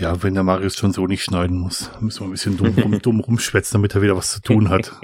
Ja, 0.00 0.22
wenn 0.22 0.32
der 0.32 0.44
Marius 0.44 0.76
schon 0.76 0.94
so 0.94 1.06
nicht 1.06 1.22
schneiden 1.22 1.58
muss, 1.58 1.90
müssen 2.00 2.20
wir 2.20 2.28
ein 2.28 2.30
bisschen 2.30 2.56
dumm, 2.56 2.74
rum, 2.78 2.98
dumm 3.02 3.20
rumschwätzen, 3.20 3.74
damit 3.74 3.94
er 3.94 4.00
wieder 4.00 4.16
was 4.16 4.32
zu 4.32 4.40
tun 4.40 4.70
hat. 4.70 4.98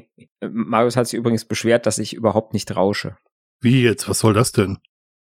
Marius 0.40 0.96
hat 0.96 1.06
sich 1.06 1.18
übrigens 1.18 1.44
beschwert, 1.44 1.84
dass 1.84 1.98
ich 1.98 2.14
überhaupt 2.14 2.54
nicht 2.54 2.74
rausche. 2.74 3.18
Wie 3.60 3.82
jetzt? 3.82 4.08
Was 4.08 4.20
soll 4.20 4.32
das 4.32 4.52
denn? 4.52 4.78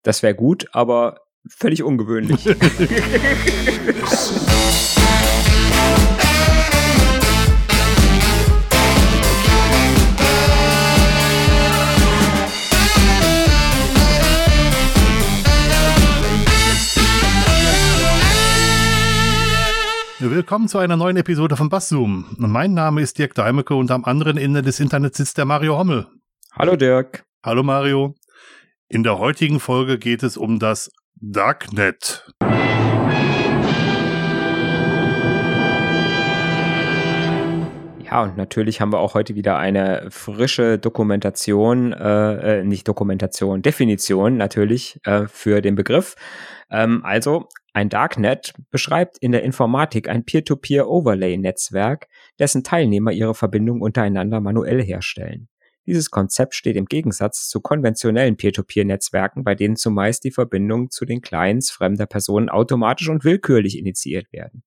Das 0.02 0.24
wäre 0.24 0.34
gut, 0.34 0.66
aber 0.72 1.20
völlig 1.48 1.84
ungewöhnlich. 1.84 2.44
Willkommen 20.42 20.66
zu 20.66 20.78
einer 20.78 20.96
neuen 20.96 21.16
Episode 21.16 21.54
von 21.56 21.68
Basszoom. 21.68 22.34
Mein 22.36 22.74
Name 22.74 23.00
ist 23.00 23.16
Dirk 23.16 23.32
Deimecke 23.36 23.76
und 23.76 23.92
am 23.92 24.04
anderen 24.04 24.36
Ende 24.36 24.60
des 24.60 24.80
Internets 24.80 25.18
sitzt 25.18 25.38
der 25.38 25.44
Mario 25.44 25.78
Hommel. 25.78 26.08
Hallo 26.50 26.74
Dirk. 26.74 27.24
Hallo 27.44 27.62
Mario. 27.62 28.16
In 28.88 29.04
der 29.04 29.20
heutigen 29.20 29.60
Folge 29.60 29.98
geht 30.00 30.24
es 30.24 30.36
um 30.36 30.58
das 30.58 30.90
Darknet. 31.14 32.28
Ja, 38.04 38.22
und 38.24 38.36
natürlich 38.36 38.80
haben 38.80 38.92
wir 38.92 38.98
auch 38.98 39.14
heute 39.14 39.36
wieder 39.36 39.58
eine 39.58 40.08
frische 40.10 40.76
Dokumentation, 40.76 41.92
äh, 41.92 42.62
äh 42.62 42.64
nicht 42.64 42.88
Dokumentation, 42.88 43.62
Definition 43.62 44.38
natürlich 44.38 44.98
äh, 45.04 45.28
für 45.28 45.60
den 45.60 45.76
Begriff. 45.76 46.16
Ähm, 46.68 47.04
also 47.04 47.48
ein 47.72 47.88
Darknet 47.88 48.54
beschreibt 48.70 49.18
in 49.18 49.32
der 49.32 49.42
Informatik 49.42 50.08
ein 50.08 50.24
Peer-to-Peer-Overlay-Netzwerk, 50.24 52.08
dessen 52.38 52.64
Teilnehmer 52.64 53.12
ihre 53.12 53.34
Verbindung 53.34 53.80
untereinander 53.80 54.40
manuell 54.40 54.82
herstellen. 54.82 55.48
Dieses 55.86 56.10
Konzept 56.10 56.54
steht 56.54 56.76
im 56.76 56.84
Gegensatz 56.84 57.48
zu 57.48 57.60
konventionellen 57.60 58.36
Peer-to-Peer-Netzwerken, 58.36 59.42
bei 59.42 59.54
denen 59.54 59.76
zumeist 59.76 60.22
die 60.24 60.30
Verbindungen 60.30 60.90
zu 60.90 61.04
den 61.04 61.22
Clients 61.22 61.70
fremder 61.70 62.06
Personen 62.06 62.48
automatisch 62.48 63.08
und 63.08 63.24
willkürlich 63.24 63.78
initiiert 63.78 64.32
werden. 64.32 64.62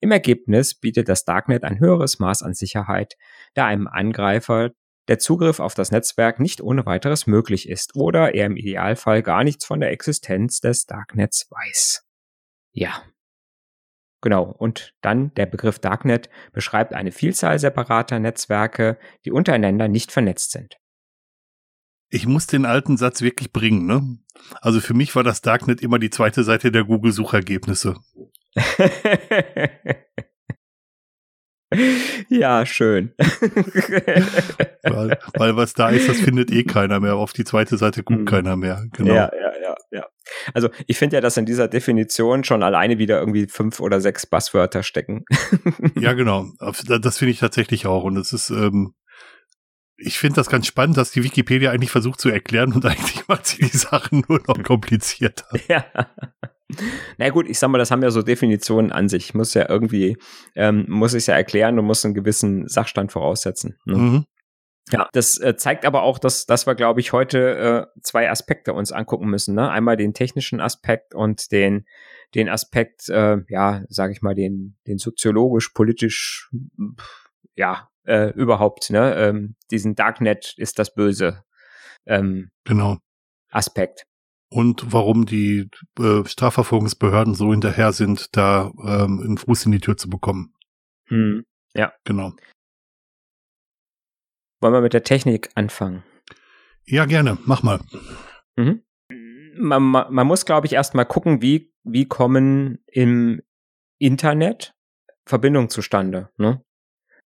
Im 0.00 0.10
Ergebnis 0.10 0.74
bietet 0.74 1.08
das 1.08 1.24
Darknet 1.24 1.64
ein 1.64 1.80
höheres 1.80 2.18
Maß 2.18 2.42
an 2.42 2.54
Sicherheit, 2.54 3.16
da 3.54 3.66
einem 3.66 3.88
Angreifer 3.88 4.70
der 5.08 5.18
Zugriff 5.18 5.60
auf 5.60 5.74
das 5.74 5.90
Netzwerk 5.90 6.40
nicht 6.40 6.62
ohne 6.62 6.86
weiteres 6.86 7.26
möglich 7.26 7.68
ist 7.68 7.94
oder 7.94 8.34
er 8.34 8.46
im 8.46 8.56
Idealfall 8.56 9.22
gar 9.22 9.44
nichts 9.44 9.66
von 9.66 9.80
der 9.80 9.90
Existenz 9.90 10.60
des 10.60 10.86
Darknets 10.86 11.46
weiß. 11.50 12.03
Ja. 12.74 13.02
Genau. 14.20 14.44
Und 14.44 14.94
dann 15.00 15.32
der 15.34 15.46
Begriff 15.46 15.78
Darknet 15.78 16.28
beschreibt 16.52 16.92
eine 16.94 17.12
Vielzahl 17.12 17.58
separater 17.58 18.18
Netzwerke, 18.18 18.98
die 19.24 19.30
untereinander 19.30 19.88
nicht 19.88 20.12
vernetzt 20.12 20.50
sind. 20.52 20.78
Ich 22.10 22.26
muss 22.26 22.46
den 22.46 22.66
alten 22.66 22.96
Satz 22.96 23.22
wirklich 23.22 23.52
bringen, 23.52 23.86
ne? 23.86 24.18
Also 24.60 24.80
für 24.80 24.94
mich 24.94 25.14
war 25.16 25.24
das 25.24 25.40
Darknet 25.40 25.80
immer 25.82 25.98
die 25.98 26.10
zweite 26.10 26.44
Seite 26.44 26.70
der 26.70 26.84
Google-Suchergebnisse. 26.84 27.96
ja, 32.28 32.64
schön. 32.66 33.12
weil, 34.82 35.18
weil, 35.34 35.56
was 35.56 35.74
da 35.74 35.88
ist, 35.90 36.08
das 36.08 36.18
findet 36.20 36.50
eh 36.50 36.64
keiner 36.68 37.00
mehr. 37.00 37.16
Auf 37.16 37.32
die 37.32 37.44
zweite 37.44 37.76
Seite 37.76 38.02
guckt 38.02 38.20
hm. 38.20 38.26
keiner 38.26 38.56
mehr. 38.56 38.86
Genau. 38.92 39.14
Ja, 39.14 39.30
ja, 39.34 39.52
ja, 39.60 39.74
ja. 39.90 40.06
Also 40.52 40.68
ich 40.86 40.98
finde 40.98 41.16
ja, 41.16 41.20
dass 41.20 41.36
in 41.36 41.46
dieser 41.46 41.68
Definition 41.68 42.44
schon 42.44 42.62
alleine 42.62 42.98
wieder 42.98 43.20
irgendwie 43.20 43.46
fünf 43.46 43.80
oder 43.80 44.00
sechs 44.00 44.26
Buzzwörter 44.26 44.82
stecken. 44.82 45.24
ja, 45.98 46.12
genau. 46.12 46.46
Das 46.58 47.18
finde 47.18 47.32
ich 47.32 47.38
tatsächlich 47.38 47.86
auch. 47.86 48.04
Und 48.04 48.16
es 48.16 48.32
ist, 48.32 48.50
ähm, 48.50 48.94
ich 49.96 50.18
finde 50.18 50.36
das 50.36 50.48
ganz 50.48 50.66
spannend, 50.66 50.96
dass 50.96 51.12
die 51.12 51.24
Wikipedia 51.24 51.70
eigentlich 51.70 51.90
versucht 51.90 52.20
zu 52.20 52.28
erklären 52.28 52.72
und 52.72 52.84
eigentlich 52.86 53.26
macht 53.28 53.46
sie 53.46 53.64
die 53.64 53.76
Sachen 53.76 54.24
nur 54.28 54.40
noch 54.46 54.62
komplizierter. 54.62 55.46
Ja. 55.68 55.84
Na 57.18 57.28
gut, 57.28 57.46
ich 57.48 57.58
sag 57.58 57.68
mal, 57.68 57.78
das 57.78 57.90
haben 57.90 58.02
ja 58.02 58.10
so 58.10 58.22
Definitionen 58.22 58.90
an 58.90 59.08
sich. 59.08 59.26
Ich 59.26 59.34
muss 59.34 59.54
ja 59.54 59.68
irgendwie, 59.68 60.16
ähm, 60.56 60.86
muss 60.88 61.14
ich 61.14 61.26
ja 61.26 61.34
erklären 61.34 61.78
und 61.78 61.84
muss 61.84 62.04
einen 62.04 62.14
gewissen 62.14 62.66
Sachstand 62.68 63.12
voraussetzen. 63.12 63.76
Ne? 63.84 63.96
Mhm. 63.96 64.24
Ja, 64.90 65.08
das 65.12 65.38
äh, 65.38 65.56
zeigt 65.56 65.86
aber 65.86 66.02
auch, 66.02 66.18
dass, 66.18 66.44
dass 66.46 66.66
wir, 66.66 66.74
glaube 66.74 67.00
ich, 67.00 67.12
heute 67.12 67.90
äh, 67.94 68.00
zwei 68.02 68.30
Aspekte 68.30 68.74
uns 68.74 68.92
angucken 68.92 69.28
müssen. 69.28 69.54
Ne? 69.54 69.70
Einmal 69.70 69.96
den 69.96 70.12
technischen 70.12 70.60
Aspekt 70.60 71.14
und 71.14 71.52
den, 71.52 71.86
den 72.34 72.48
Aspekt, 72.48 73.08
äh, 73.08 73.38
ja, 73.48 73.82
sage 73.88 74.12
ich 74.12 74.20
mal, 74.20 74.34
den, 74.34 74.76
den 74.86 74.98
soziologisch, 74.98 75.70
politisch, 75.70 76.50
ja, 77.54 77.88
äh, 78.04 78.30
überhaupt, 78.32 78.90
ne? 78.90 79.14
Ähm, 79.14 79.56
diesen 79.70 79.94
Darknet 79.94 80.54
ist 80.58 80.78
das 80.78 80.94
Böse. 80.94 81.42
Ähm, 82.06 82.50
genau. 82.64 82.98
Aspekt. 83.50 84.04
Und 84.50 84.92
warum 84.92 85.26
die 85.26 85.70
äh, 85.98 86.24
Strafverfolgungsbehörden 86.24 87.34
so 87.34 87.50
hinterher 87.50 87.92
sind, 87.92 88.36
da 88.36 88.70
ähm, 88.84 89.20
einen 89.24 89.38
Fuß 89.38 89.66
in 89.66 89.72
die 89.72 89.80
Tür 89.80 89.96
zu 89.96 90.10
bekommen. 90.10 90.54
Hm. 91.06 91.44
Ja. 91.74 91.92
Genau. 92.04 92.32
Wollen 94.60 94.74
wir 94.74 94.80
mit 94.80 94.94
der 94.94 95.04
Technik 95.04 95.50
anfangen? 95.54 96.02
Ja, 96.86 97.04
gerne. 97.04 97.38
Mach 97.44 97.62
mal. 97.62 97.80
Mhm. 98.56 98.82
Man, 99.56 99.82
man, 99.82 100.12
man 100.12 100.26
muss, 100.26 100.46
glaube 100.46 100.66
ich, 100.66 100.72
erstmal 100.72 101.06
gucken, 101.06 101.42
wie, 101.42 101.72
wie 101.84 102.06
kommen 102.06 102.78
im 102.86 103.40
Internet 103.98 104.74
Verbindungen 105.26 105.70
zustande. 105.70 106.30
Ne? 106.36 106.62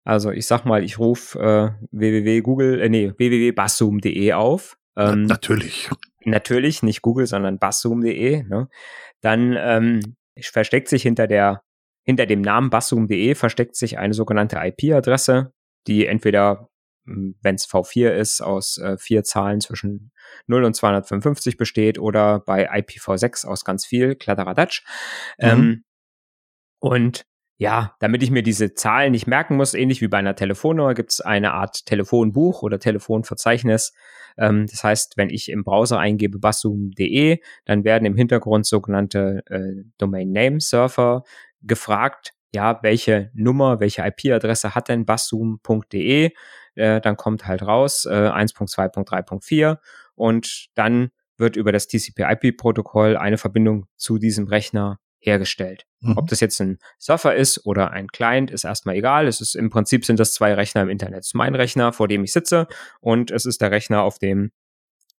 Also 0.05 0.31
ich 0.31 0.47
sag 0.47 0.65
mal, 0.65 0.85
ich 0.85 0.99
rufe 0.99 1.39
äh, 1.39 1.87
www.google, 1.91 2.81
äh, 2.81 2.89
nee, 2.89 3.13
www.basszoom.de 3.17 4.33
auf. 4.33 4.77
Ähm, 4.97 5.23
natürlich. 5.25 5.91
Natürlich, 6.25 6.83
nicht 6.83 7.03
Google, 7.03 7.27
sondern 7.27 7.59
basszoom.de. 7.59 8.43
Ne? 8.45 8.69
Dann 9.21 9.57
ähm, 9.59 10.17
versteckt 10.41 10.89
sich 10.89 11.03
hinter 11.03 11.27
der 11.27 11.63
hinter 12.07 12.27
dem 12.27 12.41
Namen 12.41 12.71
basszoom.de 12.71 13.35
versteckt 13.35 13.75
sich 13.75 13.99
eine 13.99 14.15
sogenannte 14.15 14.61
IP-Adresse, 14.63 15.53
die 15.89 16.07
entweder 16.07 16.69
wenn 17.06 17.55
es 17.55 17.67
V4 17.67 18.11
ist, 18.11 18.41
aus 18.41 18.78
äh, 18.78 18.97
vier 18.99 19.25
Zahlen 19.25 19.61
zwischen 19.61 20.12
0 20.47 20.65
und 20.65 20.75
255 20.75 21.56
besteht 21.56 21.99
oder 21.99 22.41
bei 22.41 22.71
IPv6 22.71 23.47
aus 23.47 23.65
ganz 23.65 23.87
viel, 23.87 24.17
Kladderadatsch. 24.17 24.84
Mhm. 25.39 25.49
Ähm, 25.49 25.84
und 26.81 27.25
ja, 27.59 27.95
damit 28.00 28.22
ich 28.22 28.31
mir 28.31 28.43
diese 28.43 28.75
Zahlen 28.75 29.12
nicht 29.12 29.27
merken 29.27 29.56
muss, 29.56 29.72
ähnlich 29.72 30.03
wie 30.03 30.09
bei 30.09 30.19
einer 30.19 30.37
Telefonnummer, 30.37 30.93
gibt 30.93 31.12
es 31.12 31.21
eine 31.21 31.53
Art 31.53 31.87
Telefonbuch 31.87 32.62
oder 32.62 32.78
Telefonverzeichnis. 32.78 33.95
Ähm, 34.37 34.66
das 34.66 34.84
heißt, 34.84 35.16
wenn 35.16 35.31
ich 35.31 35.49
im 35.49 35.65
Browser 35.65 35.99
eingebe 35.99 36.39
basszoom.de, 36.39 37.41
dann 37.65 37.84
werden 37.84 38.05
im 38.05 38.16
Hintergrund 38.16 38.66
sogenannte 38.66 39.43
äh, 39.47 39.84
Domain 39.97 40.33
Name 40.33 40.61
Surfer 40.61 41.25
gefragt, 41.62 42.33
ja, 42.55 42.78
welche 42.83 43.31
Nummer, 43.34 43.81
welche 43.81 44.03
IP-Adresse 44.03 44.75
hat 44.75 44.89
denn 44.89 45.06
basszoom.de? 45.06 46.33
Äh, 46.77 47.01
dann 47.01 47.17
kommt 47.17 47.47
halt 47.47 47.63
raus 47.63 48.07
äh, 48.07 48.11
1.2.3.4 48.11 49.79
und 50.15 50.69
dann 50.75 51.11
wird 51.39 51.57
über 51.57 51.73
das 51.73 51.89
TCP/IP-Protokoll 51.89 53.17
eine 53.17 53.39
Verbindung 53.39 53.87
zu 53.97 54.19
diesem 54.19 54.47
Rechner 54.47 54.99
hergestellt. 55.19 55.85
Mhm. 56.01 56.17
Ob 56.17 56.29
das 56.29 56.41
jetzt 56.41 56.61
ein 56.61 56.79
Surfer 56.99 57.35
ist 57.35 57.67
oder 57.67 57.91
ein 57.91 58.09
Client, 58.09 58.51
ist 58.51 58.65
erstmal 58.65 58.95
egal. 58.95 59.27
Es 59.27 59.41
ist 59.41 59.55
im 59.55 59.71
Prinzip 59.71 60.05
sind 60.05 60.21
das 60.21 60.33
zwei 60.33 60.55
Rechner 60.55 60.83
im 60.83 60.89
Internet. 60.89 61.21
Es 61.21 61.29
ist 61.29 61.35
mein 61.35 61.55
Rechner, 61.55 61.93
vor 61.93 62.09
dem 62.09 62.25
ich 62.25 62.33
sitze, 62.33 62.69
und 63.01 63.31
es 63.31 63.45
ist 63.45 63.61
der 63.61 63.71
Rechner, 63.71 64.03
auf 64.03 64.19
dem 64.19 64.53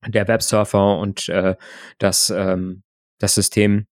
der 0.07 0.29
Websurfer 0.29 0.99
und 0.99 1.29
äh, 1.29 1.57
das, 1.99 2.31
ähm, 2.31 2.83
das 3.19 3.35
System 3.35 3.87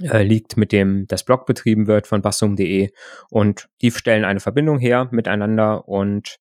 äh, 0.00 0.22
liegt, 0.22 0.56
mit 0.56 0.72
dem 0.72 1.06
das 1.06 1.24
Blog 1.24 1.46
betrieben 1.46 1.86
wird 1.86 2.06
von 2.06 2.22
bassum.de 2.22 2.90
und 3.30 3.68
die 3.80 3.90
stellen 3.90 4.24
eine 4.24 4.40
Verbindung 4.40 4.78
her 4.78 5.08
miteinander 5.10 5.88
und 5.88 6.38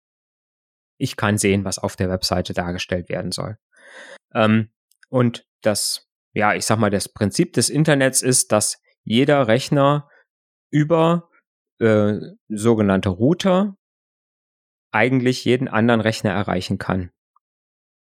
ich 0.98 1.16
kann 1.16 1.38
sehen, 1.38 1.64
was 1.66 1.80
auf 1.80 1.96
der 1.96 2.10
Webseite 2.10 2.54
dargestellt 2.54 3.10
werden 3.10 3.32
soll. 3.32 3.58
Ähm, 4.34 4.70
und 5.10 5.46
das, 5.62 6.08
ja, 6.34 6.54
ich 6.54 6.66
sag 6.66 6.78
mal, 6.78 6.90
das 6.90 7.10
Prinzip 7.10 7.54
des 7.54 7.70
Internets 7.70 8.22
ist, 8.22 8.52
dass 8.52 8.82
jeder 9.04 9.48
Rechner 9.48 10.10
über 10.72 11.30
äh, 11.80 12.16
sogenannte 12.50 13.10
Router 13.10 13.78
eigentlich 14.92 15.46
jeden 15.46 15.68
anderen 15.68 16.02
Rechner 16.02 16.32
erreichen 16.32 16.78
kann. 16.78 17.12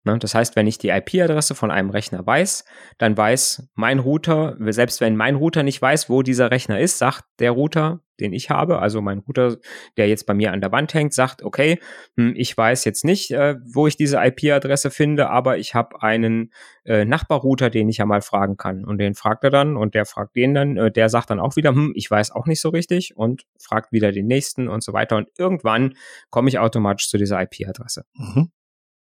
Ne? 0.07 0.17
Das 0.17 0.33
heißt, 0.33 0.55
wenn 0.55 0.67
ich 0.67 0.77
die 0.77 0.89
IP-Adresse 0.89 1.53
von 1.53 1.69
einem 1.69 1.89
Rechner 1.89 2.25
weiß, 2.25 2.63
dann 2.97 3.15
weiß 3.15 3.69
mein 3.75 3.99
Router, 3.99 4.55
selbst 4.59 5.01
wenn 5.01 5.17
mein 5.17 5.35
Router 5.35 5.63
nicht 5.63 5.81
weiß, 5.81 6.09
wo 6.09 6.23
dieser 6.23 6.49
Rechner 6.49 6.79
ist, 6.79 6.97
sagt 6.97 7.25
der 7.39 7.51
Router, 7.51 7.99
den 8.19 8.31
ich 8.31 8.49
habe, 8.49 8.79
also 8.79 9.01
mein 9.01 9.19
Router, 9.19 9.57
der 9.97 10.07
jetzt 10.07 10.25
bei 10.25 10.33
mir 10.33 10.53
an 10.53 10.61
der 10.61 10.71
Wand 10.71 10.93
hängt, 10.93 11.13
sagt, 11.13 11.43
okay, 11.43 11.79
hm, 12.15 12.33
ich 12.37 12.57
weiß 12.57 12.85
jetzt 12.85 13.03
nicht, 13.03 13.31
äh, 13.31 13.55
wo 13.65 13.85
ich 13.85 13.97
diese 13.97 14.17
IP-Adresse 14.17 14.91
finde, 14.91 15.29
aber 15.29 15.57
ich 15.57 15.75
habe 15.75 16.01
einen 16.01 16.51
äh, 16.85 17.03
Nachbarrouter, 17.03 17.69
den 17.69 17.89
ich 17.89 17.97
ja 17.97 18.05
mal 18.05 18.21
fragen 18.21 18.55
kann. 18.55 18.85
Und 18.85 18.97
den 18.99 19.13
fragt 19.13 19.43
er 19.43 19.49
dann 19.49 19.75
und 19.75 19.93
der 19.93 20.05
fragt 20.05 20.35
den 20.37 20.53
dann, 20.53 20.77
äh, 20.77 20.89
der 20.89 21.09
sagt 21.09 21.29
dann 21.29 21.41
auch 21.41 21.57
wieder, 21.57 21.71
hm, 21.71 21.91
ich 21.95 22.09
weiß 22.09 22.31
auch 22.31 22.47
nicht 22.47 22.61
so 22.61 22.69
richtig 22.69 23.15
und 23.17 23.43
fragt 23.59 23.91
wieder 23.91 24.13
den 24.13 24.25
nächsten 24.25 24.69
und 24.69 24.83
so 24.83 24.93
weiter. 24.93 25.17
Und 25.17 25.27
irgendwann 25.37 25.95
komme 26.29 26.49
ich 26.49 26.59
automatisch 26.59 27.09
zu 27.09 27.17
dieser 27.17 27.41
IP-Adresse. 27.41 28.05
Mhm 28.13 28.51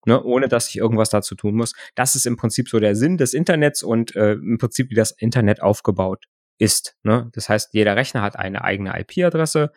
ne, 0.06 0.22
ohne 0.22 0.48
dass 0.48 0.68
ich 0.68 0.76
irgendwas 0.76 1.10
dazu 1.10 1.34
tun 1.34 1.54
muss. 1.54 1.74
Das 1.94 2.14
ist 2.14 2.26
im 2.26 2.36
Prinzip 2.36 2.68
so 2.68 2.80
der 2.80 2.94
Sinn 2.94 3.18
des 3.18 3.34
Internets 3.34 3.82
und 3.82 4.14
äh, 4.16 4.32
im 4.32 4.58
Prinzip, 4.58 4.90
wie 4.90 4.94
das 4.94 5.10
Internet 5.10 5.60
aufgebaut 5.60 6.24
ist. 6.58 6.96
Ne? 7.02 7.30
Das 7.34 7.48
heißt, 7.48 7.74
jeder 7.74 7.96
Rechner 7.96 8.22
hat 8.22 8.36
eine 8.36 8.64
eigene 8.64 8.98
IP-Adresse, 8.98 9.72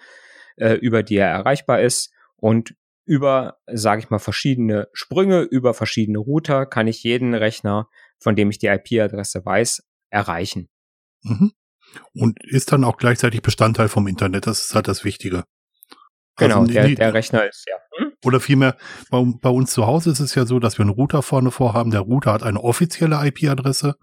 äh, 0.56 0.74
über 0.76 1.04
die 1.04 1.18
er 1.18 1.28
erreichbar 1.28 1.82
ist 1.82 2.14
und 2.38 2.76
über, 3.06 3.58
sage 3.66 4.02
ich 4.02 4.10
mal, 4.12 4.20
verschiedene 4.20 4.88
Sprünge, 4.94 5.42
über 5.42 5.74
verschiedene 5.74 6.20
Router 6.20 6.68
kann 6.68 6.88
ich 6.88 7.04
jeden 7.04 7.34
Rechner, 7.34 7.90
von 8.20 8.36
dem 8.36 8.52
ich 8.52 8.60
die 8.60 8.68
IP-Adresse 8.68 9.44
weiß, 9.44 9.84
erreichen. 10.12 10.70
Mhm. 11.24 11.52
Und 12.14 12.38
ist 12.44 12.72
dann 12.72 12.84
auch 12.84 12.98
gleichzeitig 12.98 13.42
Bestandteil 13.42 13.88
vom 13.88 14.08
Internet. 14.08 14.46
Das 14.46 14.64
ist 14.64 14.76
halt 14.76 14.88
das 14.88 15.04
Wichtige. 15.04 15.46
Genau, 16.38 16.62
also, 16.62 16.72
der, 16.72 16.88
der 16.88 17.14
Rechner 17.16 17.48
ist 17.48 17.66
ja. 17.68 17.76
Hm? 17.98 18.09
Oder 18.24 18.40
vielmehr, 18.40 18.76
bei, 19.10 19.24
bei, 19.42 19.50
uns 19.50 19.72
zu 19.72 19.88
Hause 19.88 20.12
ist 20.12 20.20
es 20.20 20.36
ja 20.36 20.46
so, 20.46 20.60
dass 20.60 20.78
wir 20.78 20.84
einen 20.84 20.94
Router 20.94 21.22
vorne 21.22 21.52
vorhaben. 21.52 21.92
Der 21.92 22.02
Router 22.02 22.34
hat 22.34 22.44
eine 22.44 22.62
offizielle 22.62 23.26
IP-Adresse 23.26 23.96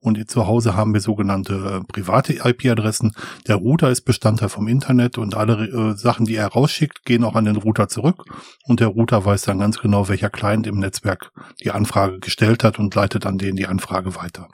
und 0.00 0.30
zu 0.30 0.46
Hause 0.46 0.76
haben 0.76 0.92
wir 0.92 1.00
sogenannte 1.00 1.80
äh, 1.80 1.92
private 1.92 2.34
IP-Adressen. 2.44 3.14
Der 3.46 3.56
Router 3.56 3.90
ist 3.90 4.02
Bestandteil 4.02 4.50
vom 4.50 4.68
Internet 4.68 5.16
und 5.16 5.34
alle 5.34 5.66
äh, 5.66 5.96
Sachen, 5.96 6.26
die 6.26 6.36
er 6.36 6.48
rausschickt, 6.48 7.04
gehen 7.04 7.24
auch 7.24 7.34
an 7.34 7.46
den 7.46 7.56
Router 7.56 7.88
zurück. 7.88 8.24
Und 8.64 8.80
der 8.80 8.88
Router 8.88 9.24
weiß 9.24 9.42
dann 9.42 9.58
ganz 9.58 9.78
genau, 9.78 10.08
welcher 10.08 10.30
Client 10.30 10.66
im 10.66 10.78
Netzwerk 10.78 11.32
die 11.62 11.70
Anfrage 11.70 12.18
gestellt 12.20 12.64
hat 12.64 12.78
und 12.78 12.94
leitet 12.94 13.24
an 13.26 13.38
den 13.38 13.56
die 13.56 13.66
Anfrage 13.66 14.14
weiter. 14.16 14.48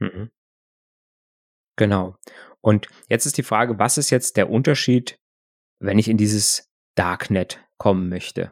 Mhm. 0.00 0.30
Genau. 1.76 2.16
Und 2.60 2.88
jetzt 3.08 3.26
ist 3.26 3.36
die 3.36 3.42
Frage, 3.42 3.78
was 3.78 3.98
ist 3.98 4.10
jetzt 4.10 4.36
der 4.36 4.48
Unterschied 4.48 5.18
wenn 5.84 5.98
ich 5.98 6.08
in 6.08 6.16
dieses 6.16 6.70
Darknet 6.94 7.63
kommen 7.84 8.08
möchte? 8.08 8.50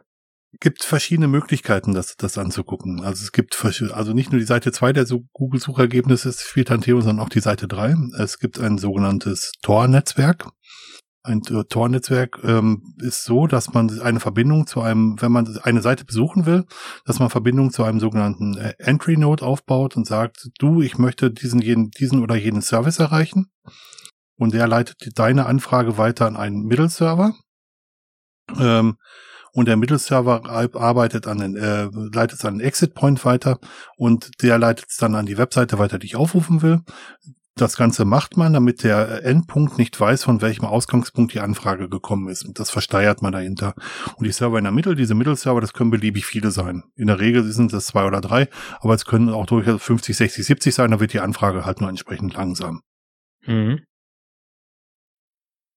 gibt 0.59 0.83
verschiedene 0.83 1.27
Möglichkeiten, 1.27 1.95
das, 1.95 2.15
das 2.15 2.37
anzugucken. 2.37 3.03
Also 3.03 3.23
es 3.23 3.31
gibt 3.31 3.59
also 3.91 4.13
nicht 4.13 4.31
nur 4.31 4.37
die 4.37 4.45
Seite 4.45 4.71
2 4.71 4.93
der 4.93 5.07
Google-Suchergebnisse 5.33 6.29
ist 6.29 6.41
Filtanteo, 6.41 7.01
sondern 7.01 7.25
auch 7.25 7.29
die 7.29 7.39
Seite 7.39 7.67
3. 7.67 7.95
Es 8.19 8.37
gibt 8.37 8.59
ein 8.59 8.77
sogenanntes 8.77 9.53
Tor-Netzwerk. 9.63 10.51
Ein 11.23 11.41
Tor-Netzwerk 11.41 12.41
ähm, 12.43 12.95
ist 13.01 13.23
so, 13.23 13.47
dass 13.47 13.73
man 13.73 13.99
eine 14.01 14.19
Verbindung 14.19 14.67
zu 14.67 14.81
einem, 14.81 15.19
wenn 15.19 15.31
man 15.31 15.57
eine 15.63 15.81
Seite 15.81 16.05
besuchen 16.05 16.45
will, 16.45 16.65
dass 17.03 17.17
man 17.17 17.31
Verbindung 17.31 17.71
zu 17.71 17.83
einem 17.83 17.99
sogenannten 17.99 18.55
äh, 18.57 18.75
Entry-Node 18.77 19.43
aufbaut 19.43 19.97
und 19.97 20.05
sagt, 20.05 20.49
du, 20.59 20.83
ich 20.83 20.99
möchte 20.99 21.31
diesen, 21.31 21.59
jenen, 21.59 21.89
diesen 21.89 22.21
oder 22.21 22.35
jenen 22.35 22.61
Service 22.61 22.99
erreichen 22.99 23.47
und 24.37 24.53
der 24.53 24.67
leitet 24.67 25.17
deine 25.17 25.47
Anfrage 25.47 25.97
weiter 25.97 26.27
an 26.27 26.37
einen 26.37 26.67
Mittelserver. 26.67 27.33
Ähm, 28.59 28.97
und 29.53 29.67
der 29.67 29.77
Mittelserver 29.77 30.49
arbeitet 30.49 31.27
an 31.27 31.37
den, 31.37 31.55
äh, 31.55 31.87
leitet 31.93 32.39
es 32.39 32.45
an 32.45 32.57
den 32.57 32.67
Exit 32.67 32.95
Point 32.95 33.23
weiter 33.23 33.59
und 33.97 34.41
der 34.41 34.57
leitet 34.57 34.89
es 34.89 34.97
dann 34.97 35.13
an 35.13 35.27
die 35.27 35.37
Webseite 35.37 35.77
weiter, 35.77 35.99
die 35.99 36.07
ich 36.07 36.15
aufrufen 36.15 36.63
will. 36.63 36.81
Das 37.55 37.77
Ganze 37.77 38.03
macht 38.03 38.35
man, 38.35 38.53
damit 38.53 38.83
der 38.83 39.23
Endpunkt 39.23 39.77
nicht 39.77 39.99
weiß, 39.99 40.23
von 40.23 40.41
welchem 40.41 40.65
Ausgangspunkt 40.65 41.35
die 41.35 41.39
Anfrage 41.39 41.87
gekommen 41.87 42.29
ist. 42.29 42.43
Und 42.43 42.59
das 42.59 42.71
versteuert 42.71 43.21
man 43.21 43.31
dahinter. 43.31 43.75
Und 44.15 44.25
die 44.25 44.31
Server 44.31 44.57
in 44.57 44.63
der 44.63 44.73
Mitte, 44.73 44.95
diese 44.95 45.13
Mittelserver, 45.13 45.61
das 45.61 45.73
können 45.73 45.91
beliebig 45.91 46.25
viele 46.25 46.49
sein. 46.49 46.81
In 46.95 47.05
der 47.05 47.19
Regel 47.19 47.43
sind 47.43 47.71
es 47.71 47.85
zwei 47.85 48.05
oder 48.05 48.21
drei, 48.21 48.49
aber 48.79 48.95
es 48.95 49.05
können 49.05 49.29
auch 49.29 49.45
durchaus 49.45 49.83
50, 49.83 50.17
60, 50.17 50.45
70 50.47 50.73
sein, 50.73 50.89
da 50.89 50.99
wird 50.99 51.13
die 51.13 51.19
Anfrage 51.19 51.63
halt 51.63 51.79
nur 51.79 51.91
entsprechend 51.91 52.33
langsam. 52.33 52.81
Mhm. 53.45 53.81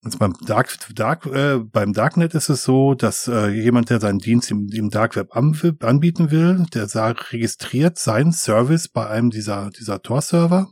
Also 0.06 0.18
beim 0.18 0.34
Dark, 0.46 0.78
Dark, 0.94 1.26
äh, 1.26 1.58
beim 1.58 1.92
Darknet 1.92 2.32
ist 2.34 2.48
es 2.48 2.62
so, 2.62 2.94
dass 2.94 3.26
äh, 3.26 3.48
jemand, 3.48 3.90
der 3.90 3.98
seinen 3.98 4.20
Dienst 4.20 4.52
im, 4.52 4.68
im 4.72 4.88
Dark 4.88 5.16
Web 5.16 5.34
anbieten 5.34 6.30
will, 6.30 6.64
der 6.72 6.86
sagt, 6.86 7.32
registriert 7.32 7.98
seinen 7.98 8.30
Service 8.30 8.86
bei 8.86 9.08
einem 9.08 9.30
dieser, 9.30 9.70
dieser 9.70 10.00
Tor-Server. 10.02 10.70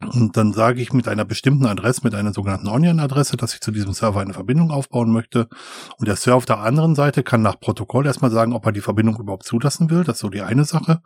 Und 0.00 0.36
dann 0.36 0.52
sage 0.52 0.82
ich 0.82 0.92
mit 0.92 1.06
einer 1.06 1.24
bestimmten 1.24 1.66
Adresse, 1.66 2.00
mit 2.02 2.16
einer 2.16 2.32
sogenannten 2.32 2.66
Onion-Adresse, 2.66 3.36
dass 3.36 3.54
ich 3.54 3.60
zu 3.60 3.70
diesem 3.70 3.92
Server 3.92 4.20
eine 4.20 4.34
Verbindung 4.34 4.72
aufbauen 4.72 5.12
möchte. 5.12 5.46
Und 5.96 6.08
der 6.08 6.16
Server 6.16 6.38
auf 6.38 6.46
der 6.46 6.58
anderen 6.58 6.96
Seite 6.96 7.22
kann 7.22 7.42
nach 7.42 7.60
Protokoll 7.60 8.06
erstmal 8.06 8.32
sagen, 8.32 8.54
ob 8.54 8.66
er 8.66 8.72
die 8.72 8.80
Verbindung 8.80 9.20
überhaupt 9.20 9.46
zulassen 9.46 9.88
will. 9.88 10.02
Das 10.02 10.16
ist 10.16 10.22
so 10.22 10.30
die 10.30 10.42
eine 10.42 10.64
Sache. 10.64 11.00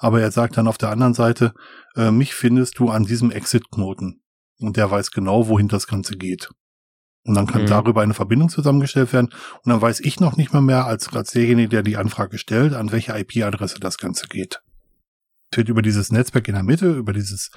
Aber 0.00 0.20
er 0.20 0.32
sagt 0.32 0.56
dann 0.56 0.66
auf 0.66 0.78
der 0.78 0.90
anderen 0.90 1.14
Seite, 1.14 1.54
äh, 1.94 2.10
mich 2.10 2.34
findest 2.34 2.80
du 2.80 2.90
an 2.90 3.04
diesem 3.04 3.30
Exit-Knoten. 3.30 4.22
Und 4.58 4.76
der 4.76 4.90
weiß 4.90 5.12
genau, 5.12 5.46
wohin 5.46 5.68
das 5.68 5.86
Ganze 5.86 6.16
geht. 6.16 6.50
Und 7.26 7.34
dann 7.34 7.46
kann 7.46 7.62
mhm. 7.62 7.66
darüber 7.66 8.02
eine 8.02 8.14
Verbindung 8.14 8.48
zusammengestellt 8.48 9.12
werden. 9.12 9.28
Und 9.64 9.70
dann 9.70 9.80
weiß 9.80 10.00
ich 10.00 10.20
noch 10.20 10.36
nicht 10.36 10.52
mal 10.52 10.60
mehr 10.60 10.86
als, 10.86 11.12
als 11.14 11.32
derjenige, 11.32 11.68
der 11.68 11.82
die 11.82 11.96
Anfrage 11.96 12.38
stellt, 12.38 12.74
an 12.74 12.92
welche 12.92 13.18
IP-Adresse 13.18 13.80
das 13.80 13.98
Ganze 13.98 14.26
geht. 14.28 14.60
Es 15.50 15.58
wird 15.58 15.68
über 15.68 15.82
dieses 15.82 16.12
Netzwerk 16.12 16.48
in 16.48 16.54
der 16.54 16.64
Mitte, 16.64 16.92
über 16.92 17.12
dieses 17.12 17.50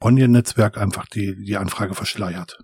Onion-Netzwerk 0.00 0.76
einfach 0.76 1.06
die, 1.06 1.36
die 1.44 1.56
Anfrage 1.56 1.94
verschleiert. 1.94 2.58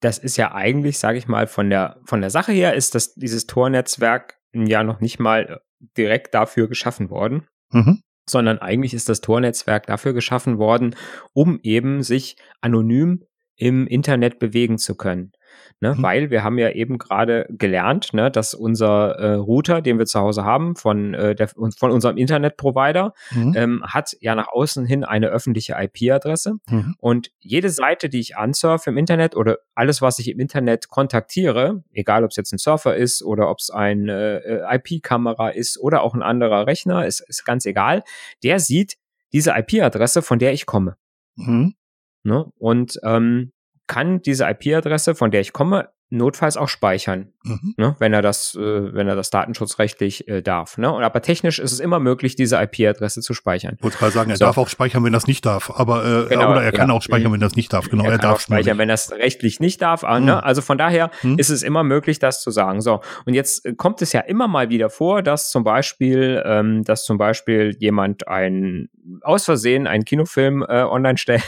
Das 0.00 0.18
ist 0.18 0.36
ja 0.36 0.52
eigentlich, 0.52 0.98
sage 0.98 1.18
ich 1.18 1.28
mal, 1.28 1.46
von 1.46 1.70
der, 1.70 2.00
von 2.04 2.20
der 2.20 2.30
Sache 2.30 2.52
her 2.52 2.74
ist 2.74 2.94
das, 2.94 3.14
dieses 3.14 3.46
Tor-Netzwerk 3.46 4.34
ja 4.52 4.82
noch 4.82 5.00
nicht 5.00 5.20
mal 5.20 5.60
direkt 5.96 6.34
dafür 6.34 6.68
geschaffen 6.68 7.10
worden. 7.10 7.46
Mhm 7.70 8.02
sondern 8.28 8.58
eigentlich 8.58 8.94
ist 8.94 9.08
das 9.08 9.20
Tor-Netzwerk 9.20 9.86
dafür 9.86 10.12
geschaffen 10.12 10.58
worden, 10.58 10.96
um 11.32 11.60
eben 11.62 12.02
sich 12.02 12.36
anonym 12.60 13.22
im 13.56 13.86
Internet 13.86 14.38
bewegen 14.38 14.78
zu 14.78 14.96
können. 14.96 15.32
Ne? 15.80 15.94
Mhm. 15.94 16.02
Weil 16.02 16.30
wir 16.30 16.42
haben 16.42 16.58
ja 16.58 16.70
eben 16.70 16.98
gerade 16.98 17.46
gelernt, 17.50 18.14
ne, 18.14 18.30
dass 18.30 18.54
unser 18.54 19.18
äh, 19.18 19.34
Router, 19.34 19.82
den 19.82 19.98
wir 19.98 20.06
zu 20.06 20.20
Hause 20.20 20.44
haben, 20.44 20.76
von, 20.76 21.14
äh, 21.14 21.34
der, 21.34 21.48
von 21.48 21.90
unserem 21.90 22.16
Internetprovider, 22.16 23.12
mhm. 23.32 23.54
ähm, 23.56 23.82
hat 23.84 24.16
ja 24.20 24.34
nach 24.34 24.48
außen 24.48 24.86
hin 24.86 25.04
eine 25.04 25.28
öffentliche 25.28 25.76
IP-Adresse. 25.78 26.54
Mhm. 26.68 26.94
Und 26.98 27.30
jede 27.40 27.70
Seite, 27.70 28.08
die 28.08 28.20
ich 28.20 28.36
ansurfe 28.36 28.90
im 28.90 28.96
Internet 28.96 29.36
oder 29.36 29.58
alles, 29.74 30.00
was 30.00 30.18
ich 30.18 30.30
im 30.30 30.40
Internet 30.40 30.88
kontaktiere, 30.88 31.84
egal 31.92 32.24
ob 32.24 32.30
es 32.30 32.36
jetzt 32.36 32.52
ein 32.52 32.58
Surfer 32.58 32.96
ist 32.96 33.22
oder 33.22 33.50
ob 33.50 33.58
es 33.58 33.70
eine 33.70 34.42
äh, 34.44 34.76
IP-Kamera 34.76 35.50
ist 35.50 35.78
oder 35.78 36.02
auch 36.02 36.14
ein 36.14 36.22
anderer 36.22 36.66
Rechner, 36.66 37.06
ist, 37.06 37.20
ist 37.20 37.44
ganz 37.44 37.66
egal, 37.66 38.02
der 38.42 38.60
sieht 38.60 38.96
diese 39.32 39.52
IP-Adresse, 39.56 40.22
von 40.22 40.38
der 40.38 40.52
ich 40.52 40.66
komme. 40.66 40.96
Mhm. 41.36 41.74
Ne? 42.22 42.50
Und 42.58 42.98
ähm, 43.04 43.52
kann 43.86 44.22
diese 44.22 44.44
IP-Adresse, 44.48 45.14
von 45.14 45.30
der 45.30 45.40
ich 45.40 45.52
komme, 45.52 45.90
notfalls 46.10 46.56
auch 46.56 46.68
speichern, 46.68 47.32
mhm. 47.42 47.74
ne, 47.76 47.96
wenn 47.98 48.12
er 48.12 48.22
das, 48.22 48.54
äh, 48.54 48.94
wenn 48.94 49.08
er 49.08 49.16
das 49.16 49.30
datenschutzrechtlich 49.30 50.28
äh, 50.28 50.40
darf. 50.40 50.78
Ne? 50.78 50.92
Und 50.92 51.02
aber 51.02 51.20
technisch 51.20 51.58
ist 51.58 51.72
es 51.72 51.80
immer 51.80 51.98
möglich, 51.98 52.36
diese 52.36 52.56
IP-Adresse 52.62 53.22
zu 53.22 53.34
speichern. 53.34 53.74
Ich 53.78 53.82
wollte 53.82 53.98
gerade 53.98 54.12
sagen, 54.12 54.30
er 54.30 54.36
so. 54.36 54.44
darf 54.44 54.58
auch 54.58 54.68
speichern, 54.68 55.02
wenn 55.04 55.12
das 55.12 55.26
nicht 55.26 55.44
darf. 55.44 55.70
Aber 55.74 56.04
äh, 56.04 56.28
genau, 56.28 56.52
oder 56.52 56.62
er 56.62 56.72
kann 56.72 56.90
auch 56.90 57.02
speichern, 57.02 57.32
wenn 57.32 57.40
das 57.40 57.56
nicht 57.56 57.72
darf. 57.72 57.88
Genau, 57.88 58.04
er, 58.04 58.12
er 58.12 58.18
darf 58.18 58.40
speichern, 58.40 58.78
wenn 58.78 58.88
das 58.88 59.10
rechtlich 59.10 59.58
nicht 59.58 59.82
darf. 59.82 60.04
Ah, 60.04 60.14
ne? 60.14 60.20
Mhm. 60.20 60.26
Ne? 60.26 60.44
Also 60.44 60.62
von 60.62 60.78
daher 60.78 61.10
mhm. 61.22 61.38
ist 61.38 61.50
es 61.50 61.62
immer 61.62 61.82
möglich, 61.82 62.20
das 62.20 62.40
zu 62.40 62.50
sagen. 62.52 62.80
So 62.80 63.00
und 63.24 63.34
jetzt 63.34 63.66
äh, 63.66 63.74
kommt 63.74 64.00
es 64.00 64.12
ja 64.12 64.20
immer 64.20 64.46
mal 64.46 64.70
wieder 64.70 64.90
vor, 64.90 65.22
dass 65.22 65.50
zum 65.50 65.64
Beispiel, 65.64 66.42
ähm, 66.46 66.84
dass 66.84 67.04
zum 67.04 67.18
Beispiel 67.18 67.76
jemand 67.80 68.28
ein 68.28 68.88
aus 69.22 69.44
Versehen 69.44 69.86
einen 69.86 70.04
Kinofilm 70.04 70.64
äh, 70.68 70.82
online 70.82 71.18
stellt, 71.18 71.42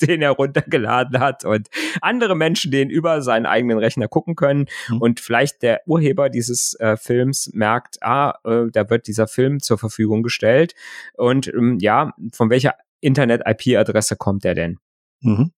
den 0.00 0.22
er 0.22 0.30
runtergeladen 0.30 1.20
hat 1.20 1.44
und 1.44 1.68
andere 2.00 2.34
Menschen 2.34 2.70
den 2.70 2.90
über 2.90 3.22
seinen 3.22 3.46
eigenen 3.46 3.69
eigenen 3.70 3.78
Rechner 3.78 4.08
gucken 4.08 4.34
können 4.34 4.66
mhm. 4.88 4.98
und 4.98 5.20
vielleicht 5.20 5.62
der 5.62 5.82
Urheber 5.86 6.28
dieses 6.28 6.74
äh, 6.80 6.96
Films 6.96 7.50
merkt, 7.52 8.02
ah, 8.02 8.34
äh, 8.44 8.70
da 8.72 8.90
wird 8.90 9.06
dieser 9.06 9.26
Film 9.26 9.60
zur 9.60 9.78
Verfügung 9.78 10.22
gestellt 10.22 10.74
und 11.14 11.48
ähm, 11.48 11.78
ja, 11.80 12.12
von 12.32 12.50
welcher 12.50 12.74
Internet-IP-Adresse 13.00 14.16
kommt 14.16 14.44
der 14.44 14.54
denn? 14.54 14.78
Mhm. 15.20 15.52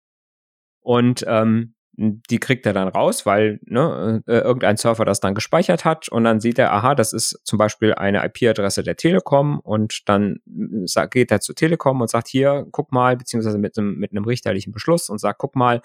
Und 0.80 1.24
ähm, 1.26 1.74
die 1.94 2.38
kriegt 2.38 2.64
er 2.64 2.72
dann 2.72 2.88
raus, 2.88 3.26
weil 3.26 3.60
ne, 3.64 4.22
äh, 4.26 4.38
irgendein 4.38 4.76
Surfer 4.76 5.04
das 5.04 5.20
dann 5.20 5.34
gespeichert 5.34 5.84
hat 5.84 6.08
und 6.08 6.24
dann 6.24 6.40
sieht 6.40 6.58
er, 6.58 6.72
aha, 6.72 6.94
das 6.94 7.12
ist 7.12 7.40
zum 7.44 7.58
Beispiel 7.58 7.94
eine 7.94 8.24
IP-Adresse 8.24 8.82
der 8.82 8.96
Telekom 8.96 9.60
und 9.60 10.08
dann 10.08 10.40
äh, 10.46 11.08
geht 11.08 11.30
er 11.30 11.40
zur 11.40 11.54
Telekom 11.54 12.00
und 12.00 12.08
sagt 12.08 12.28
hier, 12.28 12.66
guck 12.70 12.92
mal, 12.92 13.16
beziehungsweise 13.16 13.58
mit 13.58 13.76
einem, 13.76 13.98
mit 13.98 14.12
einem 14.12 14.24
richterlichen 14.24 14.72
Beschluss 14.72 15.10
und 15.10 15.18
sagt, 15.18 15.38
guck 15.38 15.54
mal, 15.54 15.82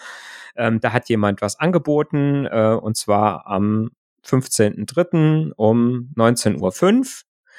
ähm, 0.55 0.79
da 0.79 0.93
hat 0.93 1.09
jemand 1.09 1.41
was 1.41 1.59
angeboten 1.59 2.45
äh, 2.45 2.77
und 2.81 2.95
zwar 2.95 3.45
am 3.45 3.89
15.03. 4.25 5.51
um 5.55 6.11
19.05 6.15 6.61
Uhr 6.61 6.71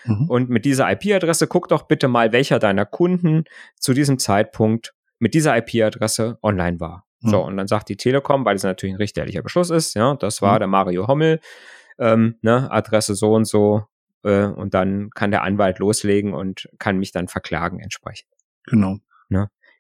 Mhm. 0.05 0.28
Und 0.28 0.49
mit 0.49 0.64
dieser 0.64 0.90
IP-Adresse 0.90 1.47
guck 1.47 1.69
doch 1.69 1.83
bitte 1.83 2.09
mal, 2.09 2.33
welcher 2.33 2.59
deiner 2.59 2.87
Kunden 2.87 3.45
zu 3.76 3.95
diesem 3.95 4.19
Zeitpunkt 4.19 4.95
mit 5.19 5.35
dieser 5.35 5.57
IP-Adresse 5.57 6.38
online 6.43 6.81
war. 6.81 7.08
Mhm. 7.20 7.30
So, 7.30 7.44
und 7.44 7.56
dann 7.56 7.66
sagt 7.66 7.88
die 7.88 7.96
Telekom, 7.96 8.44
weil 8.44 8.56
es 8.56 8.62
natürlich 8.62 8.94
ein 8.94 8.98
richterlicher 8.98 9.42
Beschluss 9.42 9.70
ist, 9.70 9.94
ja, 9.94 10.14
das 10.14 10.42
war 10.42 10.54
mhm. 10.54 10.58
der 10.58 10.68
Mario 10.68 11.06
Hommel, 11.08 11.40
ähm, 11.98 12.37
ne, 12.42 12.70
Adresse 12.70 13.14
so 13.14 13.34
und 13.34 13.44
so, 13.44 13.84
äh, 14.22 14.44
und 14.44 14.75
dann 14.75 15.10
kann 15.10 15.30
der 15.30 15.42
Anwalt 15.42 15.78
loslegen 15.78 16.34
und 16.34 16.68
kann 16.78 16.98
mich 16.98 17.12
dann 17.12 17.28
verklagen 17.28 17.80
entsprechend. 17.80 18.28
Genau. 18.64 18.98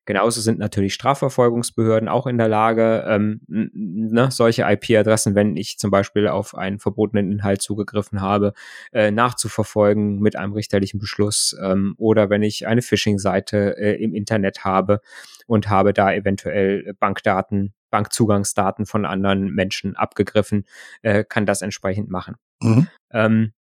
Genauso 0.08 0.40
sind 0.40 0.58
natürlich 0.58 0.94
Strafverfolgungsbehörden 0.94 2.08
auch 2.08 2.26
in 2.26 2.38
der 2.38 2.48
Lage, 2.48 3.04
ähm, 3.06 3.42
ne, 3.46 4.30
solche 4.30 4.62
IP-Adressen, 4.62 5.34
wenn 5.34 5.54
ich 5.58 5.78
zum 5.78 5.90
Beispiel 5.90 6.28
auf 6.28 6.54
einen 6.54 6.78
verbotenen 6.78 7.30
Inhalt 7.30 7.60
zugegriffen 7.60 8.22
habe, 8.22 8.54
äh, 8.90 9.10
nachzuverfolgen 9.10 10.18
mit 10.20 10.34
einem 10.34 10.54
richterlichen 10.54 10.98
Beschluss 10.98 11.54
ähm, 11.62 11.94
oder 11.98 12.30
wenn 12.30 12.42
ich 12.42 12.66
eine 12.66 12.80
Phishing-Seite 12.80 13.76
äh, 13.76 14.02
im 14.02 14.14
Internet 14.14 14.64
habe 14.64 15.02
und 15.46 15.68
habe 15.68 15.92
da 15.92 16.10
eventuell 16.10 16.94
Bankdaten, 16.98 17.74
Bankzugangsdaten 17.90 18.86
von 18.86 19.04
anderen 19.04 19.50
Menschen 19.50 19.94
abgegriffen, 19.94 20.64
äh, 21.02 21.22
kann 21.22 21.44
das 21.44 21.60
entsprechend 21.60 22.08
machen. 22.08 22.36
Mhm. 22.62 22.88
Ähm, 23.12 23.52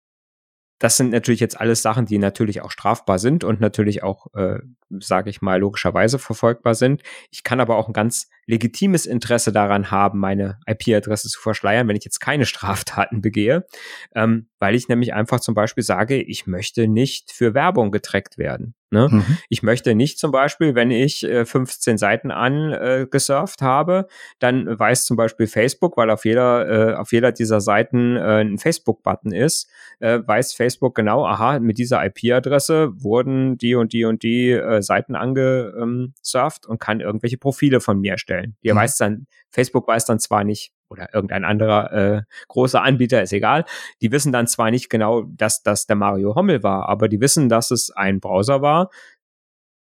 das 0.79 0.97
sind 0.97 1.11
natürlich 1.11 1.41
jetzt 1.41 1.59
alles 1.59 1.83
Sachen, 1.83 2.07
die 2.07 2.19
natürlich 2.19 2.61
auch 2.61 2.71
strafbar 2.71 3.19
sind 3.19 3.45
und 3.45 3.61
natürlich 3.61 4.03
auch, 4.03 4.27
äh, 4.35 4.59
sage 4.91 5.31
ich 5.31 5.41
mal, 5.41 5.59
logischerweise 5.59 6.19
verfolgbar 6.19 6.75
sind. 6.75 7.03
Ich 7.31 7.45
kann 7.45 7.61
aber 7.61 7.77
auch 7.77 7.89
ein 7.89 7.95
ganz 7.95 8.29
legitimes 8.47 9.07
Interesse 9.07 9.53
daran 9.53 9.91
haben, 9.91 10.19
meine 10.19 10.59
IP-Adresse 10.67 11.29
zu 11.29 11.41
verschleiern, 11.41 11.89
wenn 11.89 11.97
ich 11.97 12.05
jetzt 12.05 12.21
keine 12.21 12.47
Straftaten 12.47 13.21
begehe, 13.21 13.67
ähm, 14.15 14.49
weil 14.59 14.75
ich 14.75 14.89
nämlich 14.89 15.15
einfach 15.15 15.41
zum 15.41 15.55
Beispiel 15.55 15.83
sage, 15.85 16.23
ich 16.23 16.47
möchte 16.47 16.89
nicht 16.89 17.33
für 17.33 17.55
Werbung 17.55 17.91
getrackt 17.91 18.39
werden. 18.39 18.75
Ne? 18.91 19.09
Mhm. 19.11 19.25
Ich 19.49 19.65
möchte 19.65 19.97
nicht 19.97 20.19
zum 20.19 20.31
Beispiel, 20.31 20.77
wenn 20.77 20.93
ich 20.93 21.25
äh, 21.25 21.45
15 21.45 21.99
Seiten 21.99 22.31
angesurft 22.31 23.61
äh, 23.61 23.65
habe, 23.65 24.07
dann 24.39 24.79
weiß 24.79 25.07
zum 25.07 25.17
Beispiel 25.17 25.49
Facebook, 25.49 25.97
weil 25.97 26.09
auf 26.09 26.25
jeder, 26.25 26.93
äh, 26.93 26.95
auf 26.95 27.13
jeder 27.13 27.33
dieser 27.33 27.61
Seiten 27.61 28.17
äh, 28.17 28.43
ein 28.43 28.59
Facebook-Button 28.59 29.33
ist, 29.33 29.69
äh, 29.99 30.21
weiß 30.25 30.55
Facebook 30.55 30.95
genau, 30.95 31.27
aha, 31.27 31.59
mit 31.59 31.79
dieser 31.79 32.05
IP-Adresse 32.07 32.93
wurden 32.95 33.59
die 33.59 33.75
und 33.75 33.93
die 33.93 34.05
und 34.05 34.23
die 34.23 34.59
Seiten 34.81 35.15
angesurft 35.17 36.67
und 36.67 36.79
kann 36.79 37.01
irgendwelche 37.01 37.39
Profile 37.39 37.81
von 37.81 38.01
mir 38.01 38.13
erstellen. 38.13 38.36
Die 38.63 38.73
mhm. 38.73 38.77
weiß 38.77 38.97
dann, 38.97 39.27
Facebook 39.51 39.89
weiß 39.89 40.05
dann 40.05 40.19
zwar 40.19 40.45
nicht, 40.45 40.73
oder 40.89 41.13
irgendein 41.13 41.45
anderer 41.45 41.93
äh, 41.93 42.23
großer 42.49 42.83
Anbieter, 42.83 43.23
ist 43.23 43.33
egal. 43.33 43.65
Die 44.01 44.13
wissen 44.13 44.33
dann 44.33 44.47
zwar 44.47 44.71
nicht 44.71 44.89
genau, 44.89 45.23
dass 45.23 45.63
das 45.63 45.87
der 45.87 45.97
Mario 45.97 46.35
Hommel 46.35 46.63
war, 46.63 46.89
aber 46.89 47.09
die 47.09 47.21
wissen, 47.21 47.49
dass 47.49 47.71
es 47.71 47.91
ein 47.91 48.21
Browser 48.21 48.63
war 48.63 48.91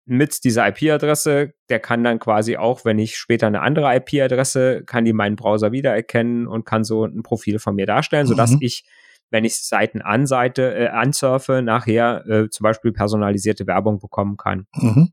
mit 0.05 0.45
dieser 0.45 0.69
IP-Adresse. 0.69 1.55
Der 1.69 1.81
kann 1.81 2.05
dann 2.05 2.19
quasi 2.19 2.57
auch, 2.57 2.85
wenn 2.85 2.99
ich 2.99 3.17
später 3.17 3.47
eine 3.47 3.63
andere 3.63 3.95
IP-Adresse, 3.97 4.85
kann 4.85 5.05
die 5.05 5.13
meinen 5.13 5.37
Browser 5.37 5.73
wiedererkennen 5.73 6.47
und 6.47 6.65
kann 6.65 6.85
so 6.85 7.05
ein 7.05 7.23
Profil 7.23 7.59
von 7.59 7.75
mir 7.75 7.87
darstellen, 7.87 8.27
sodass 8.27 8.53
mhm. 8.53 8.59
ich 8.61 8.85
wenn 9.33 9.45
ich 9.45 9.57
Seiten 9.57 10.03
anseite, 10.03 10.75
äh, 10.75 10.89
ansurfe, 10.89 11.63
nachher 11.63 12.27
äh, 12.27 12.51
zum 12.51 12.65
Beispiel 12.65 12.93
personalisierte 12.93 13.67
Werbung 13.67 13.99
bekommen 13.99 14.37
kann. 14.37 14.67
Mhm. 14.75 15.13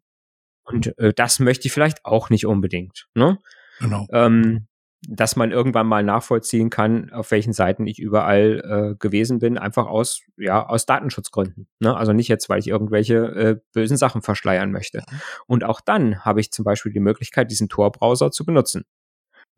Und 0.69 0.97
äh, 0.97 1.13
das 1.13 1.39
möchte 1.39 1.67
ich 1.67 1.73
vielleicht 1.73 2.05
auch 2.05 2.29
nicht 2.29 2.45
unbedingt. 2.45 3.07
Ne? 3.13 3.37
Genau. 3.79 4.07
Ähm, 4.11 4.67
dass 5.07 5.35
man 5.35 5.51
irgendwann 5.51 5.87
mal 5.87 6.03
nachvollziehen 6.03 6.69
kann, 6.69 7.11
auf 7.11 7.31
welchen 7.31 7.53
Seiten 7.53 7.87
ich 7.87 7.99
überall 7.99 8.91
äh, 8.91 8.95
gewesen 8.99 9.39
bin, 9.39 9.57
einfach 9.57 9.87
aus, 9.87 10.21
ja, 10.37 10.67
aus 10.67 10.85
Datenschutzgründen. 10.85 11.67
Ne? 11.79 11.95
Also 11.95 12.11
nicht 12.11 12.27
jetzt, 12.27 12.49
weil 12.49 12.59
ich 12.59 12.67
irgendwelche 12.67 13.15
äh, 13.15 13.55
bösen 13.71 13.95
Sachen 13.95 14.21
verschleiern 14.21 14.71
möchte. 14.71 14.99
Mhm. 14.99 15.19
Und 15.47 15.63
auch 15.63 15.79
dann 15.79 16.25
habe 16.25 16.41
ich 16.41 16.51
zum 16.51 16.65
Beispiel 16.65 16.91
die 16.91 16.99
Möglichkeit, 16.99 17.49
diesen 17.49 17.69
Tor-Browser 17.69 18.31
zu 18.31 18.45
benutzen. 18.45 18.83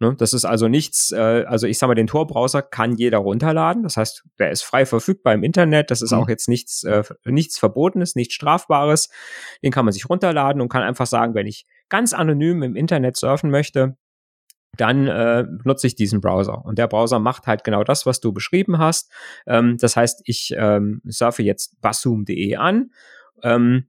Ne? 0.02 0.16
Das 0.18 0.34
ist 0.34 0.46
also 0.46 0.68
nichts, 0.68 1.12
äh, 1.12 1.46
also 1.46 1.68
ich 1.68 1.78
sage 1.78 1.90
mal, 1.92 1.96
den 1.96 2.08
Tor-Browser 2.08 2.64
kann 2.64 2.96
jeder 2.96 3.20
runterladen. 3.20 3.84
Das 3.84 3.98
heißt, 3.98 4.24
der 4.40 4.50
ist 4.50 4.64
frei 4.64 4.88
verfügbar 4.88 5.36
im 5.36 5.44
Internet. 5.44 5.92
Das 5.92 6.02
ist 6.02 6.12
mhm. 6.12 6.18
auch 6.18 6.28
jetzt 6.28 6.50
nichts, 6.50 6.84
äh, 6.84 7.04
nichts 7.24 7.60
Verbotenes, 7.60 8.16
nichts 8.16 8.34
Strafbares. 8.34 9.10
Den 9.64 9.72
kann 9.72 9.86
man 9.86 9.92
sich 9.94 10.10
runterladen 10.10 10.60
und 10.60 10.70
kann 10.70 10.82
einfach 10.82 11.06
sagen, 11.06 11.36
wenn 11.36 11.46
ich 11.46 11.68
ganz 11.88 12.14
anonym 12.14 12.64
im 12.64 12.76
Internet 12.76 13.16
surfen 13.16 13.52
möchte, 13.52 13.96
dann 14.76 15.06
äh, 15.06 15.46
nutze 15.66 15.86
ich 15.86 15.94
diesen 15.94 16.20
Browser. 16.20 16.66
Und 16.66 16.80
der 16.80 16.88
Browser 16.88 17.20
macht 17.20 17.46
halt 17.46 17.64
genau 17.64 17.84
das, 17.84 18.08
was 18.08 18.22
du 18.22 18.34
beschrieben 18.34 18.80
hast. 18.80 19.12
Ähm, 19.46 19.78
das 19.80 19.96
heißt, 19.96 20.24
ich 20.26 20.56
ähm, 20.58 21.02
surfe 21.06 21.44
jetzt 21.44 21.80
basszoom.de 21.80 22.56
an 22.56 22.90
ähm, 23.44 23.86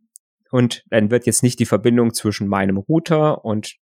und 0.50 0.84
dann 0.90 1.10
wird 1.10 1.24
jetzt 1.24 1.42
nicht 1.42 1.58
die 1.58 1.64
Verbindung 1.64 2.12
zwischen 2.12 2.48
meinem 2.48 2.76
Router 2.76 3.46
und 3.46 3.76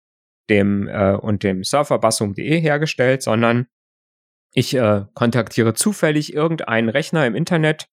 dem 0.50 0.88
äh, 0.88 1.12
und 1.14 1.42
dem 1.42 1.64
Surfer 1.64 1.98
basszoom.de 1.98 2.60
hergestellt, 2.60 3.22
sondern 3.22 3.66
ich 4.52 4.74
äh, 4.74 5.04
kontaktiere 5.14 5.74
zufällig 5.74 6.32
irgendeinen 6.32 6.88
Rechner 6.88 7.26
im 7.26 7.34
Internet, 7.34 7.88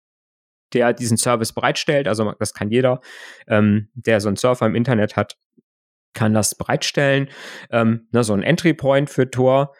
der 0.74 0.94
diesen 0.94 1.18
Service 1.18 1.54
bereitstellt. 1.54 2.08
Also 2.08 2.32
das 2.40 2.54
kann 2.54 2.70
jeder, 2.70 3.02
ähm, 3.48 3.90
der 3.94 4.22
so 4.22 4.30
einen 4.30 4.38
Surfer 4.38 4.66
im 4.66 4.76
Internet 4.76 5.16
hat, 5.16 5.38
kann 6.14 6.34
das 6.34 6.56
bereitstellen, 6.56 7.30
ähm, 7.72 8.08
ne, 8.12 8.24
so 8.24 8.34
ein 8.34 8.44
Entry 8.44 8.74
Point 8.74 9.10
für 9.10 9.30
Tor. 9.30 9.76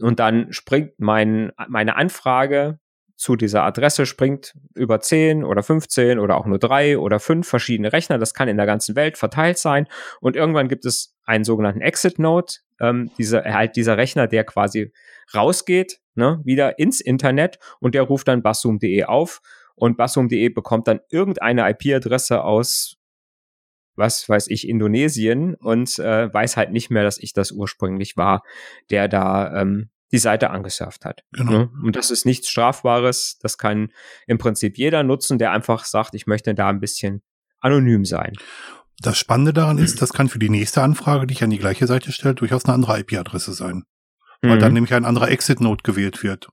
Und 0.00 0.20
dann 0.20 0.52
springt 0.52 0.92
mein, 0.98 1.52
meine 1.68 1.96
Anfrage 1.96 2.78
zu 3.16 3.34
dieser 3.34 3.64
Adresse 3.64 4.04
springt 4.04 4.54
über 4.74 5.00
10 5.00 5.42
oder 5.42 5.62
15 5.62 6.18
oder 6.18 6.36
auch 6.36 6.46
nur 6.46 6.58
drei 6.58 6.98
oder 6.98 7.18
fünf 7.18 7.48
verschiedene 7.48 7.92
Rechner. 7.92 8.18
Das 8.18 8.34
kann 8.34 8.48
in 8.48 8.58
der 8.58 8.66
ganzen 8.66 8.94
Welt 8.94 9.16
verteilt 9.16 9.58
sein. 9.58 9.88
Und 10.20 10.36
irgendwann 10.36 10.68
gibt 10.68 10.84
es 10.84 11.16
einen 11.24 11.44
sogenannten 11.44 11.80
Exit 11.80 12.18
Node, 12.18 12.52
ähm, 12.78 13.10
dieser, 13.18 13.42
halt 13.44 13.76
dieser 13.76 13.96
Rechner, 13.96 14.26
der 14.26 14.44
quasi 14.44 14.92
rausgeht, 15.34 16.00
ne, 16.14 16.40
wieder 16.44 16.78
ins 16.78 17.00
Internet 17.00 17.58
und 17.80 17.94
der 17.94 18.02
ruft 18.02 18.28
dann 18.28 18.42
basszoom.de 18.42 19.04
auf 19.04 19.40
und 19.74 19.96
basszoom.de 19.96 20.50
bekommt 20.50 20.86
dann 20.86 21.00
irgendeine 21.10 21.68
IP-Adresse 21.70 22.44
aus 22.44 22.98
was 23.96 24.28
weiß 24.28 24.48
ich, 24.48 24.68
Indonesien 24.68 25.54
und 25.54 25.98
äh, 25.98 26.32
weiß 26.32 26.56
halt 26.58 26.70
nicht 26.70 26.90
mehr, 26.90 27.02
dass 27.02 27.18
ich 27.18 27.32
das 27.32 27.50
ursprünglich 27.50 28.18
war, 28.18 28.42
der 28.90 29.08
da 29.08 29.62
ähm, 29.62 29.88
die 30.12 30.18
Seite 30.18 30.50
angesurft 30.50 31.04
hat. 31.04 31.24
Genau. 31.32 31.50
Ne? 31.50 31.70
Und 31.82 31.96
das 31.96 32.10
ist 32.10 32.26
nichts 32.26 32.48
Strafbares. 32.48 33.38
Das 33.40 33.58
kann 33.58 33.92
im 34.26 34.38
Prinzip 34.38 34.78
jeder 34.78 35.02
nutzen, 35.02 35.38
der 35.38 35.52
einfach 35.52 35.84
sagt, 35.84 36.14
ich 36.14 36.26
möchte 36.26 36.54
da 36.54 36.68
ein 36.68 36.80
bisschen 36.80 37.22
anonym 37.60 38.04
sein. 38.04 38.32
Das 39.00 39.18
Spannende 39.18 39.52
daran 39.52 39.78
ist, 39.78 40.00
das 40.00 40.12
kann 40.12 40.28
für 40.28 40.38
die 40.38 40.48
nächste 40.48 40.82
Anfrage, 40.82 41.26
die 41.26 41.34
ich 41.34 41.44
an 41.44 41.50
die 41.50 41.58
gleiche 41.58 41.86
Seite 41.86 42.12
stelle, 42.12 42.34
durchaus 42.34 42.64
eine 42.64 42.74
andere 42.74 42.98
IP-Adresse 43.00 43.52
sein. 43.52 43.84
Weil 44.42 44.56
mhm. 44.56 44.60
dann 44.60 44.72
nämlich 44.72 44.94
ein 44.94 45.04
anderer 45.04 45.28
Exit-Node 45.28 45.82
gewählt 45.82 46.22
wird. 46.22 46.48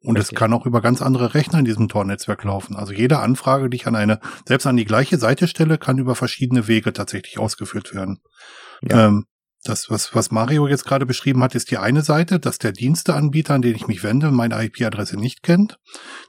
Und 0.00 0.16
es 0.16 0.30
kann 0.30 0.52
auch 0.52 0.64
über 0.64 0.80
ganz 0.80 1.02
andere 1.02 1.34
Rechner 1.34 1.58
in 1.58 1.64
diesem 1.64 1.88
Tor-Netzwerk 1.88 2.44
laufen. 2.44 2.76
Also 2.76 2.92
jede 2.92 3.18
Anfrage, 3.18 3.68
die 3.68 3.76
ich 3.76 3.86
an 3.88 3.96
eine, 3.96 4.20
selbst 4.46 4.66
an 4.66 4.76
die 4.76 4.84
gleiche 4.84 5.18
Seite 5.18 5.48
stelle, 5.48 5.76
kann 5.76 5.98
über 5.98 6.14
verschiedene 6.14 6.68
Wege 6.68 6.92
tatsächlich 6.92 7.38
ausgeführt 7.38 7.92
werden. 7.94 8.20
Ja. 8.82 9.08
Ähm, 9.08 9.26
das, 9.64 9.90
was, 9.90 10.14
was 10.14 10.30
Mario 10.30 10.66
jetzt 10.68 10.84
gerade 10.84 11.06
beschrieben 11.06 11.42
hat, 11.42 11.54
ist 11.54 11.70
die 11.70 11.78
eine 11.78 12.02
Seite, 12.02 12.38
dass 12.38 12.58
der 12.58 12.72
Diensteanbieter, 12.72 13.54
an 13.54 13.62
den 13.62 13.74
ich 13.74 13.86
mich 13.86 14.02
wende, 14.02 14.30
meine 14.30 14.62
IP-Adresse 14.64 15.18
nicht 15.18 15.42
kennt. 15.42 15.78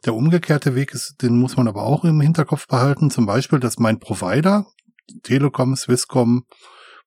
Der 0.05 0.15
umgekehrte 0.15 0.75
Weg 0.75 0.93
ist, 0.93 1.21
den 1.21 1.37
muss 1.37 1.55
man 1.55 1.67
aber 1.67 1.83
auch 1.83 2.03
im 2.03 2.21
Hinterkopf 2.21 2.67
behalten. 2.67 3.11
Zum 3.11 3.25
Beispiel, 3.25 3.59
dass 3.59 3.79
mein 3.79 3.99
Provider, 3.99 4.65
Telekom, 5.23 5.75
Swisscom, 5.75 6.45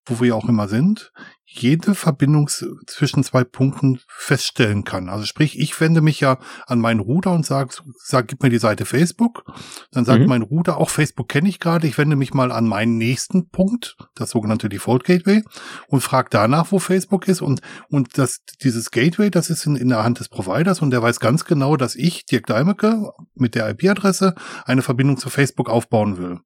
wo 0.07 0.21
wir 0.21 0.37
auch 0.37 0.49
immer 0.49 0.69
sind, 0.69 1.13
jede 1.55 1.95
Verbindung 1.95 2.49
zwischen 2.49 3.23
zwei 3.25 3.45
Punkten 3.45 4.01
feststellen 4.09 4.85
kann. 4.85 5.09
Also 5.09 5.27
sprich, 5.27 5.59
ich 5.59 5.79
wende 5.81 6.01
mich 6.01 6.19
ja 6.19 6.39
an 6.67 6.81
meinen 6.81 7.01
Router 7.01 7.33
und 7.33 7.45
sage, 7.45 7.75
sag, 7.99 8.29
gib 8.29 8.43
mir 8.43 8.49
die 8.49 8.59
Seite 8.59 8.87
Facebook. 8.87 9.45
Dann 9.91 10.05
sagt 10.05 10.23
mhm. 10.23 10.29
mein 10.29 10.43
Router, 10.43 10.79
auch 10.79 10.89
Facebook 10.89 11.29
kenne 11.29 11.49
ich 11.49 11.61
gerade, 11.61 11.87
ich 11.87 11.99
wende 11.99 12.17
mich 12.17 12.33
mal 12.33 12.51
an 12.51 12.67
meinen 12.67 12.97
nächsten 12.97 13.51
Punkt, 13.51 13.97
das 14.15 14.31
sogenannte 14.31 14.71
Default 14.71 15.05
Gateway, 15.05 15.43
und 15.89 16.01
frage 16.01 16.29
danach, 16.31 16.73
wo 16.73 16.79
Facebook 16.79 17.29
ist. 17.29 17.43
Und, 17.43 17.61
und 17.89 18.17
das, 18.17 18.41
dieses 18.63 18.91
Gateway, 18.91 19.31
das 19.31 19.51
ist 19.51 19.67
in, 19.67 19.77
in 19.77 19.89
der 19.89 20.05
Hand 20.05 20.21
des 20.21 20.31
Providers 20.31 20.81
und 20.81 20.91
der 20.91 21.03
weiß 21.03 21.21
ganz 21.21 21.45
genau, 21.45 21.77
dass 21.77 21.95
ich, 21.97 22.25
Dirk 22.25 22.47
Deimecke, 22.47 23.13
mit 23.35 23.55
der 23.55 23.69
IP-Adresse 23.69 24.35
eine 24.65 24.83
Verbindung 24.83 25.19
zu 25.19 25.29
Facebook 25.29 25.69
aufbauen 25.69 26.17
will. 26.17 26.41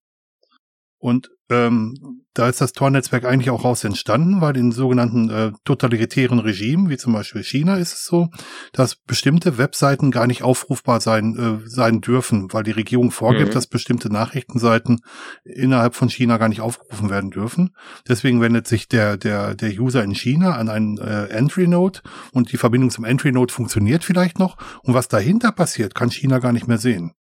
Und 1.06 1.30
ähm, 1.50 2.24
da 2.34 2.48
ist 2.48 2.60
das 2.60 2.72
Tor-Netzwerk 2.72 3.24
eigentlich 3.24 3.50
auch 3.50 3.62
raus 3.62 3.84
entstanden, 3.84 4.40
weil 4.40 4.56
in 4.56 4.72
sogenannten 4.72 5.30
äh, 5.30 5.52
totalitären 5.64 6.40
Regimen, 6.40 6.88
wie 6.90 6.96
zum 6.96 7.12
Beispiel 7.12 7.44
China, 7.44 7.76
ist 7.76 7.92
es 7.92 8.06
so, 8.06 8.26
dass 8.72 8.96
bestimmte 8.96 9.56
Webseiten 9.56 10.10
gar 10.10 10.26
nicht 10.26 10.42
aufrufbar 10.42 11.00
sein, 11.00 11.36
äh, 11.38 11.68
sein 11.68 12.00
dürfen, 12.00 12.52
weil 12.52 12.64
die 12.64 12.72
Regierung 12.72 13.12
vorgibt, 13.12 13.50
mhm. 13.50 13.54
dass 13.54 13.68
bestimmte 13.68 14.12
Nachrichtenseiten 14.12 14.98
innerhalb 15.44 15.94
von 15.94 16.08
China 16.08 16.38
gar 16.38 16.48
nicht 16.48 16.60
aufgerufen 16.60 17.08
werden 17.08 17.30
dürfen. 17.30 17.76
Deswegen 18.08 18.40
wendet 18.40 18.66
sich 18.66 18.88
der, 18.88 19.16
der, 19.16 19.54
der 19.54 19.70
User 19.78 20.02
in 20.02 20.12
China 20.12 20.56
an 20.56 20.68
einen 20.68 20.98
äh, 20.98 21.26
Entry-Node 21.26 22.00
und 22.32 22.50
die 22.50 22.56
Verbindung 22.56 22.90
zum 22.90 23.04
Entry-Node 23.04 23.54
funktioniert 23.54 24.02
vielleicht 24.02 24.40
noch. 24.40 24.56
Und 24.82 24.94
was 24.94 25.06
dahinter 25.06 25.52
passiert, 25.52 25.94
kann 25.94 26.10
China 26.10 26.40
gar 26.40 26.52
nicht 26.52 26.66
mehr 26.66 26.78
sehen. 26.78 27.12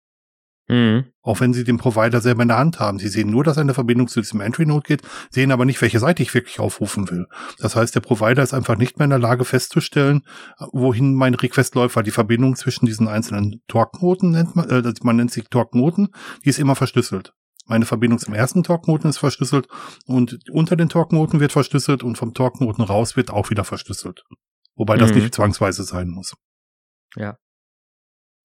Mhm. 0.68 1.06
Auch 1.22 1.40
wenn 1.40 1.54
Sie 1.54 1.64
den 1.64 1.78
Provider 1.78 2.22
selber 2.22 2.42
in 2.42 2.48
der 2.48 2.58
Hand 2.58 2.80
haben. 2.80 2.98
Sie 2.98 3.08
sehen 3.08 3.30
nur, 3.30 3.44
dass 3.44 3.58
eine 3.58 3.74
Verbindung 3.74 4.08
zu 4.08 4.20
diesem 4.20 4.42
Entry-Node 4.42 4.88
geht, 4.88 5.02
sehen 5.30 5.52
aber 5.52 5.66
nicht, 5.66 5.82
welche 5.82 6.00
Seite 6.00 6.24
ich 6.24 6.34
wirklich 6.34 6.60
aufrufen 6.60 7.10
will. 7.10 7.28
Das 7.60 7.76
heißt, 7.76 7.94
der 7.94 8.00
Provider 8.00 8.42
ist 8.42 8.54
einfach 8.54 8.78
nicht 8.78 8.98
mehr 8.98 9.06
in 9.06 9.12
der 9.12 9.20
Lage 9.20 9.46
festzustellen, 9.46 10.24
wohin 10.72 11.14
mein 11.14 11.36
Request 11.36 11.76
läuft, 11.76 11.96
weil 11.96 12.04
die 12.04 12.12
Verbindung 12.12 12.56
zwischen 12.56 12.86
diesen 12.86 13.08
einzelnen 13.08 13.62
Torknoten 13.68 14.32
nennt 14.32 14.56
man, 14.56 14.70
äh, 14.70 14.94
man 15.04 15.16
nennt 15.16 15.32
sie 15.32 15.44
Torknoten, 15.44 16.10
die 16.44 16.50
ist 16.50 16.60
immer 16.60 16.76
verschlüsselt. 16.76 17.34
Meine 17.68 17.86
Verbindung 17.86 18.20
zum 18.20 18.34
ersten 18.34 18.64
Torknoten 18.64 19.10
ist 19.10 19.18
verschlüsselt 19.18 19.68
und 20.06 20.40
unter 20.52 20.76
den 20.76 20.90
Torknoten 20.90 21.40
wird 21.40 21.52
verschlüsselt 21.52 22.04
und 22.04 22.18
vom 22.18 22.34
Torknoten 22.34 22.84
raus 22.84 23.16
wird 23.16 23.32
auch 23.32 23.50
wieder 23.50 23.64
verschlüsselt. 23.64 24.24
Wobei 24.76 24.96
mhm. 24.96 25.00
das 25.00 25.14
nicht 25.14 25.34
zwangsweise 25.34 25.84
sein 25.84 26.10
muss. 26.10 26.36
Ja. 27.16 27.38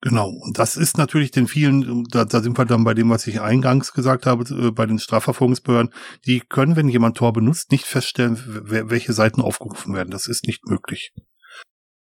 Genau, 0.02 0.30
und 0.30 0.58
das 0.58 0.78
ist 0.78 0.96
natürlich 0.96 1.30
den 1.30 1.46
vielen, 1.46 2.04
da, 2.04 2.24
da 2.24 2.40
sind 2.40 2.56
wir 2.56 2.64
dann 2.64 2.84
bei 2.84 2.94
dem, 2.94 3.10
was 3.10 3.26
ich 3.26 3.42
eingangs 3.42 3.92
gesagt 3.92 4.24
habe, 4.24 4.44
äh, 4.54 4.70
bei 4.70 4.86
den 4.86 4.98
Strafverfolgungsbehörden, 4.98 5.92
die 6.26 6.40
können, 6.40 6.74
wenn 6.76 6.88
jemand 6.88 7.18
Tor 7.18 7.34
benutzt, 7.34 7.70
nicht 7.70 7.84
feststellen, 7.84 8.38
welche 8.64 9.12
Seiten 9.12 9.42
aufgerufen 9.42 9.94
werden. 9.94 10.10
Das 10.10 10.26
ist 10.26 10.46
nicht 10.46 10.66
möglich. 10.66 11.12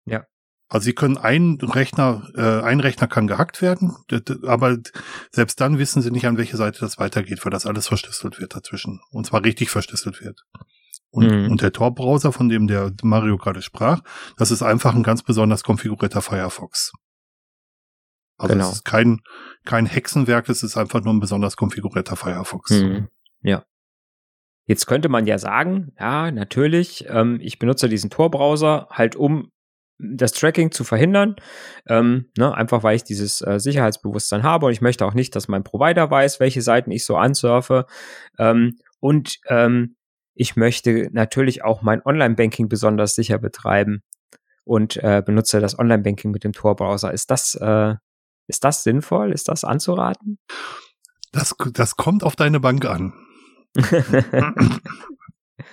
Ja. 0.05 0.27
Also 0.69 0.85
sie 0.85 0.93
können 0.93 1.17
ein 1.17 1.59
Rechner, 1.61 2.29
äh, 2.37 2.63
ein 2.63 2.79
Rechner 2.79 3.09
kann 3.09 3.27
gehackt 3.27 3.63
werden, 3.63 3.97
aber 4.47 4.77
selbst 5.33 5.61
dann 5.61 5.79
wissen 5.79 6.03
sie 6.03 6.11
nicht, 6.13 6.27
an 6.27 6.37
welche 6.37 6.59
Seite 6.59 6.81
das 6.81 6.99
weitergeht, 6.99 7.45
weil 7.45 7.51
das 7.51 7.67
alles 7.67 7.89
verschlüsselt 7.89 8.39
wird 8.39 8.55
dazwischen. 8.55 9.01
Und 9.11 9.27
zwar 9.27 9.43
richtig 9.45 9.71
verschlüsselt 9.71 10.21
wird. 10.21 10.45
Und, 11.11 11.27
mhm. 11.27 11.51
und 11.51 11.63
der 11.63 11.73
Tor-Browser, 11.73 12.33
von 12.33 12.49
dem 12.49 12.69
der 12.69 12.93
Mario 13.03 13.39
gerade 13.39 13.63
sprach, 13.63 14.03
das 14.37 14.51
ist 14.51 14.63
einfach 14.63 14.95
ein 14.95 15.03
ganz 15.03 15.23
besonders 15.23 15.65
konfigurierter 15.65 16.23
Firefox. 16.23 16.93
Also 18.39 18.55
genau. 18.55 18.69
es 18.69 18.77
ist 18.77 18.85
kein, 18.85 19.21
kein 19.65 19.87
Hexenwerk, 19.87 20.49
es 20.49 20.63
ist 20.63 20.77
einfach 20.77 21.03
nur 21.03 21.13
ein 21.13 21.21
besonders 21.21 21.57
konfigurierter 21.57 22.17
Firefox. 22.17 22.71
Mhm. 22.71 23.09
Ja. 23.43 23.65
Jetzt 24.65 24.87
könnte 24.87 25.09
man 25.09 25.27
ja 25.27 25.39
sagen, 25.39 25.93
ja, 25.99 26.31
natürlich, 26.31 27.07
ähm, 27.09 27.39
ich 27.43 27.59
benutze 27.59 27.89
diesen 27.89 28.11
Tor-Browser 28.11 28.89
halt, 28.91 29.17
um 29.17 29.51
das 29.99 30.33
Tracking 30.33 30.71
zu 30.71 30.85
verhindern, 30.85 31.37
ähm, 31.89 32.31
ne, 32.37 32.55
einfach 32.55 32.83
weil 32.85 32.97
ich 32.97 33.03
dieses 33.03 33.41
äh, 33.41 33.59
Sicherheitsbewusstsein 33.59 34.45
habe 34.45 34.67
und 34.67 34.73
ich 34.73 34.81
möchte 34.81 35.05
auch 35.05 35.15
nicht, 35.15 35.35
dass 35.35 35.49
mein 35.49 35.65
Provider 35.65 36.09
weiß, 36.11 36.39
welche 36.39 36.63
Seiten 36.63 36.91
ich 36.93 37.05
so 37.05 37.17
ansurfe. 37.17 37.87
Ähm, 38.39 38.79
und 39.01 39.39
ähm, 39.49 39.97
ich 40.35 40.55
möchte 40.55 41.09
natürlich 41.13 41.65
auch 41.65 41.83
mein 41.83 42.01
Online-Banking 42.05 42.69
besonders 42.69 43.17
sicher 43.17 43.39
betreiben 43.39 44.03
und 44.65 44.97
äh, 44.99 45.23
benutze 45.25 45.61
das 45.61 45.79
Online-Banking 45.79 46.31
mit 46.31 46.45
dem 46.45 46.53
Tor-Browser. 46.53 47.13
Ist 47.13 47.31
das 47.31 47.57
äh, 47.57 47.97
ist 48.49 48.65
das 48.65 48.83
sinnvoll? 48.83 49.33
Ist 49.33 49.49
das 49.49 49.63
anzuraten? 49.63 50.39
Das, 51.33 51.55
das 51.73 51.97
kommt 51.97 52.25
auf 52.25 52.35
deine 52.35 52.61
Bank 52.61 52.85
an. 52.85 53.13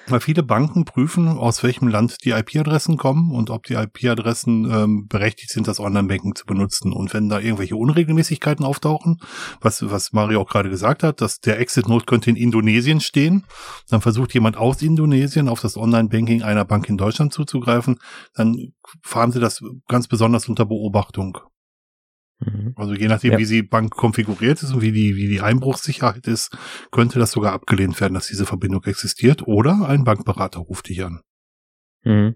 Weil 0.07 0.19
viele 0.19 0.43
Banken 0.43 0.85
prüfen, 0.85 1.27
aus 1.27 1.63
welchem 1.63 1.87
Land 1.87 2.17
die 2.23 2.31
IP-Adressen 2.31 2.97
kommen 2.97 3.31
und 3.31 3.49
ob 3.49 3.65
die 3.65 3.73
IP-Adressen 3.75 4.69
ähm, 4.71 5.07
berechtigt 5.07 5.51
sind, 5.51 5.67
das 5.67 5.79
Online-Banking 5.79 6.35
zu 6.35 6.45
benutzen. 6.45 6.91
Und 6.91 7.13
wenn 7.13 7.29
da 7.29 7.39
irgendwelche 7.39 7.75
Unregelmäßigkeiten 7.75 8.65
auftauchen, 8.65 9.19
was, 9.61 9.87
was 9.89 10.11
Mario 10.11 10.41
auch 10.41 10.49
gerade 10.49 10.69
gesagt 10.69 11.03
hat, 11.03 11.21
dass 11.21 11.39
der 11.39 11.59
Exit-Note 11.59 12.05
könnte 12.05 12.29
in 12.29 12.35
Indonesien 12.35 12.99
stehen, 12.99 13.45
dann 13.89 14.01
versucht 14.01 14.33
jemand 14.33 14.57
aus 14.57 14.81
Indonesien 14.81 15.47
auf 15.47 15.61
das 15.61 15.77
Online-Banking 15.77 16.41
einer 16.43 16.65
Bank 16.65 16.89
in 16.89 16.97
Deutschland 16.97 17.33
zuzugreifen, 17.33 17.99
dann 18.33 18.73
fahren 19.03 19.31
sie 19.31 19.39
das 19.39 19.63
ganz 19.87 20.07
besonders 20.07 20.47
unter 20.47 20.65
Beobachtung. 20.65 21.39
Mhm. 22.39 22.73
Also 22.75 22.93
je 22.93 23.07
nachdem, 23.07 23.33
ja. 23.33 23.37
wie 23.37 23.45
die 23.45 23.63
Bank 23.63 23.95
konfiguriert 23.95 24.61
ist 24.61 24.73
und 24.73 24.81
wie 24.81 24.91
die, 24.91 25.15
wie 25.15 25.27
die 25.27 25.41
Einbruchssicherheit 25.41 26.27
ist, 26.27 26.57
könnte 26.91 27.19
das 27.19 27.31
sogar 27.31 27.53
abgelehnt 27.53 27.99
werden, 28.01 28.13
dass 28.13 28.27
diese 28.27 28.45
Verbindung 28.45 28.83
existiert. 28.83 29.47
Oder 29.47 29.87
ein 29.87 30.03
Bankberater 30.03 30.59
ruft 30.59 30.89
dich 30.89 31.03
an. 31.03 31.21
Mhm. 32.03 32.35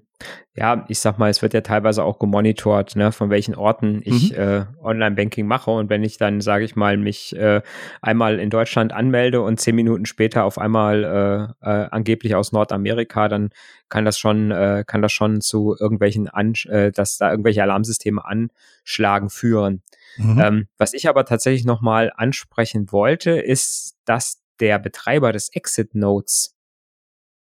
Ja, 0.54 0.86
ich 0.90 1.00
sag 1.00 1.18
mal, 1.18 1.30
es 1.30 1.42
wird 1.42 1.54
ja 1.54 1.62
teilweise 1.62 2.04
auch 2.04 2.20
gemonitort, 2.20 2.98
ne, 2.98 3.14
von 3.14 3.30
welchen 3.30 3.56
Orten 3.56 4.02
ich 4.04 4.32
mhm. 4.32 4.38
äh, 4.38 4.66
Online-Banking 4.82 5.48
mache. 5.48 5.72
Und 5.72 5.90
wenn 5.90 6.04
ich 6.04 6.18
dann, 6.18 6.42
sage 6.42 6.66
ich 6.66 6.76
mal, 6.76 6.98
mich 6.98 7.34
äh, 7.38 7.62
einmal 8.02 8.40
in 8.40 8.50
Deutschland 8.50 8.92
anmelde 8.92 9.42
und 9.42 9.60
zehn 9.62 9.76
Minuten 9.76 10.06
später 10.06 10.44
auf 10.44 10.58
einmal 10.58 11.56
äh, 11.64 11.66
äh, 11.66 11.88
angeblich 11.92 12.36
aus 12.36 12.52
Nordamerika, 12.52 13.30
dann 13.30 13.52
kann 13.88 14.04
das 14.04 14.20
schon, 14.20 14.52
äh, 14.52 14.84
kann 14.86 15.02
das 15.02 15.14
schon 15.14 15.40
zu 15.40 15.78
irgendwelchen, 15.80 16.28
An 16.28 16.54
äh, 16.68 16.92
dass 16.92 17.18
da 17.18 17.32
irgendwelche 17.32 17.64
Alarmsysteme 17.64 18.22
anschlagen 18.26 19.30
führen. 19.30 19.82
Mhm. 20.18 20.40
Ähm, 20.40 20.68
was 20.78 20.94
ich 20.94 21.08
aber 21.08 21.24
tatsächlich 21.24 21.64
nochmal 21.64 22.12
ansprechen 22.16 22.92
wollte, 22.92 23.32
ist, 23.32 23.96
dass 24.04 24.42
der 24.60 24.80
Betreiber 24.80 25.32
des 25.32 25.50
Exit 25.54 25.96
Notes 25.96 26.59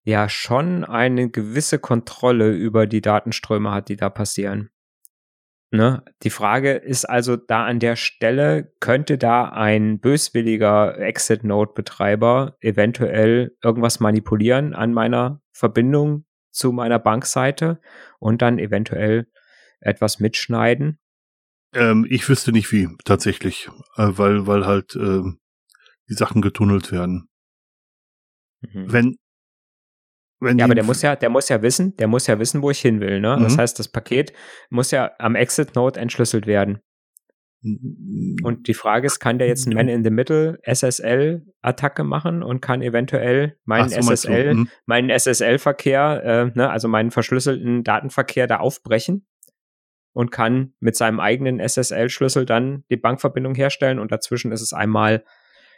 ja 0.10 0.28
schon 0.28 0.84
eine 0.84 1.30
gewisse 1.30 1.80
Kontrolle 1.80 2.52
über 2.52 2.88
die 2.88 3.02
Datenströme 3.02 3.72
hat, 3.72 3.90
die 3.90 3.96
da 3.96 4.10
passieren. 4.10 4.70
Ne? 5.72 6.04
Die 6.24 6.32
Frage 6.32 6.74
ist 6.74 7.06
also 7.06 7.36
da 7.36 7.66
an 7.66 7.80
der 7.80 7.96
Stelle, 7.96 8.74
könnte 8.80 9.20
da 9.20 9.50
ein 9.50 10.00
böswilliger 10.00 10.98
Exit-Node-Betreiber 10.98 12.58
eventuell 12.60 13.56
irgendwas 13.64 14.00
manipulieren 14.00 14.74
an 14.74 14.94
meiner 14.94 15.42
Verbindung 15.52 16.26
zu 16.52 16.72
meiner 16.72 16.98
Bankseite 16.98 17.80
und 18.18 18.42
dann 18.42 18.58
eventuell 18.58 19.28
etwas 19.80 20.20
mitschneiden? 20.20 21.00
Ähm, 21.74 22.08
ich 22.10 22.28
wüsste 22.28 22.52
nicht 22.52 22.72
wie, 22.72 22.90
tatsächlich, 23.06 23.70
äh, 23.96 24.08
weil, 24.10 24.48
weil 24.48 24.66
halt 24.66 24.96
äh, 24.96 25.22
die 26.10 26.14
Sachen 26.16 26.42
getunnelt 26.42 26.92
werden. 26.92 27.30
Mhm. 28.62 28.92
Wenn, 28.92 29.18
wenn 29.18 29.18
ja, 30.42 30.66
aber 30.66 30.76
der 30.76 30.84
muss 30.84 31.02
ja, 31.02 31.16
der 31.16 31.30
muss 31.30 31.50
ja 31.50 31.62
wissen, 31.62 31.96
der 31.98 32.08
muss 32.08 32.28
ja 32.28 32.40
wissen, 32.40 32.62
wo 32.62 32.70
ich 32.70 32.80
hin 32.80 33.02
will. 33.02 33.20
Ne? 33.20 33.38
Mhm. 33.38 33.44
Das 33.44 33.58
heißt, 33.58 33.80
das 33.80 33.90
Paket 33.90 34.34
muss 34.70 34.92
ja 34.92 35.12
am 35.20 35.36
Exit-Node 35.36 36.00
entschlüsselt 36.00 36.48
werden. 36.48 36.80
Und 37.62 38.68
die 38.68 38.74
Frage 38.74 39.08
ist, 39.08 39.20
kann 39.20 39.38
der 39.38 39.48
jetzt 39.48 39.68
ein 39.68 39.74
Man-in-the-Middle 39.74 40.60
SSL-Attacke 40.64 42.06
machen 42.06 42.42
und 42.42 42.62
kann 42.62 42.82
eventuell 42.82 43.58
meinen 43.66 43.90
so, 43.90 44.00
SSL, 44.00 44.54
mhm. 44.54 44.70
meinen 44.86 45.10
SSL-Verkehr, 45.10 46.24
äh, 46.24 46.58
ne, 46.58 46.70
also 46.70 46.88
meinen 46.88 47.12
verschlüsselten 47.12 47.84
Datenverkehr 47.84 48.48
da 48.48 48.58
aufbrechen 48.58 49.28
und 50.14 50.32
kann 50.32 50.74
mit 50.80 50.96
seinem 50.96 51.20
eigenen 51.20 51.60
SSL-Schlüssel 51.60 52.46
dann 52.46 52.86
die 52.90 52.98
Bankverbindung 52.98 53.56
herstellen 53.56 54.00
und 54.00 54.14
dazwischen 54.14 54.54
ist 54.54 54.62
es 54.62 54.72
einmal, 54.72 55.26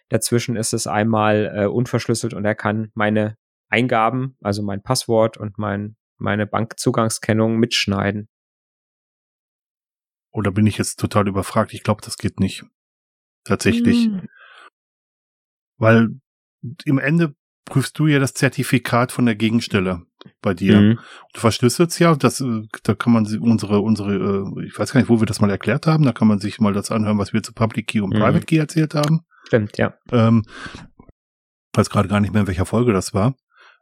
dazwischen 0.09 0.55
ist 0.55 0.73
es 0.73 0.85
einmal 0.85 1.51
äh, 1.55 1.65
unverschlüsselt 1.65 2.35
und 2.35 2.45
er 2.45 2.55
kann 2.55 2.91
meine 2.93 3.37
Eingaben, 3.71 4.37
also 4.41 4.61
mein 4.61 4.81
Passwort 4.83 5.37
und 5.37 5.57
mein, 5.57 5.95
meine 6.17 6.45
Bankzugangskennung 6.45 7.57
mitschneiden. 7.57 8.27
Oder 10.31 10.51
bin 10.51 10.67
ich 10.67 10.77
jetzt 10.77 10.99
total 10.99 11.27
überfragt? 11.27 11.73
Ich 11.73 11.83
glaube, 11.83 12.01
das 12.03 12.17
geht 12.17 12.39
nicht. 12.39 12.63
Tatsächlich. 13.43 14.05
Hm. 14.05 14.27
Weil 15.77 16.09
im 16.85 16.99
Ende 16.99 17.35
prüfst 17.65 17.97
du 17.97 18.07
ja 18.07 18.19
das 18.19 18.33
Zertifikat 18.33 19.11
von 19.11 19.25
der 19.25 19.35
Gegenstelle 19.35 20.05
bei 20.41 20.53
dir. 20.53 20.79
Mhm. 20.79 20.99
Du 21.33 21.39
verschlüsselst 21.39 21.99
ja, 21.99 22.15
das, 22.15 22.43
da 22.83 22.93
kann 22.95 23.13
man 23.13 23.25
unsere, 23.39 23.79
unsere, 23.79 24.13
äh, 24.13 24.65
ich 24.65 24.77
weiß 24.77 24.91
gar 24.91 24.99
nicht, 24.99 25.09
wo 25.09 25.19
wir 25.19 25.25
das 25.25 25.41
mal 25.41 25.49
erklärt 25.49 25.87
haben, 25.87 26.03
da 26.03 26.11
kann 26.11 26.27
man 26.27 26.39
sich 26.39 26.59
mal 26.59 26.73
das 26.73 26.91
anhören, 26.91 27.17
was 27.17 27.33
wir 27.33 27.41
zu 27.41 27.53
Public 27.53 27.87
Key 27.87 28.01
und 28.01 28.13
mhm. 28.13 28.19
Private 28.19 28.45
Key 28.45 28.57
erzählt 28.57 28.93
haben. 28.93 29.21
Stimmt, 29.47 29.77
ja. 29.77 29.93
Ähm, 30.11 30.43
weiß 31.73 31.89
gerade 31.89 32.09
gar 32.09 32.19
nicht 32.19 32.33
mehr, 32.33 32.41
in 32.41 32.47
welcher 32.47 32.65
Folge 32.65 32.93
das 32.93 33.13
war. 33.13 33.35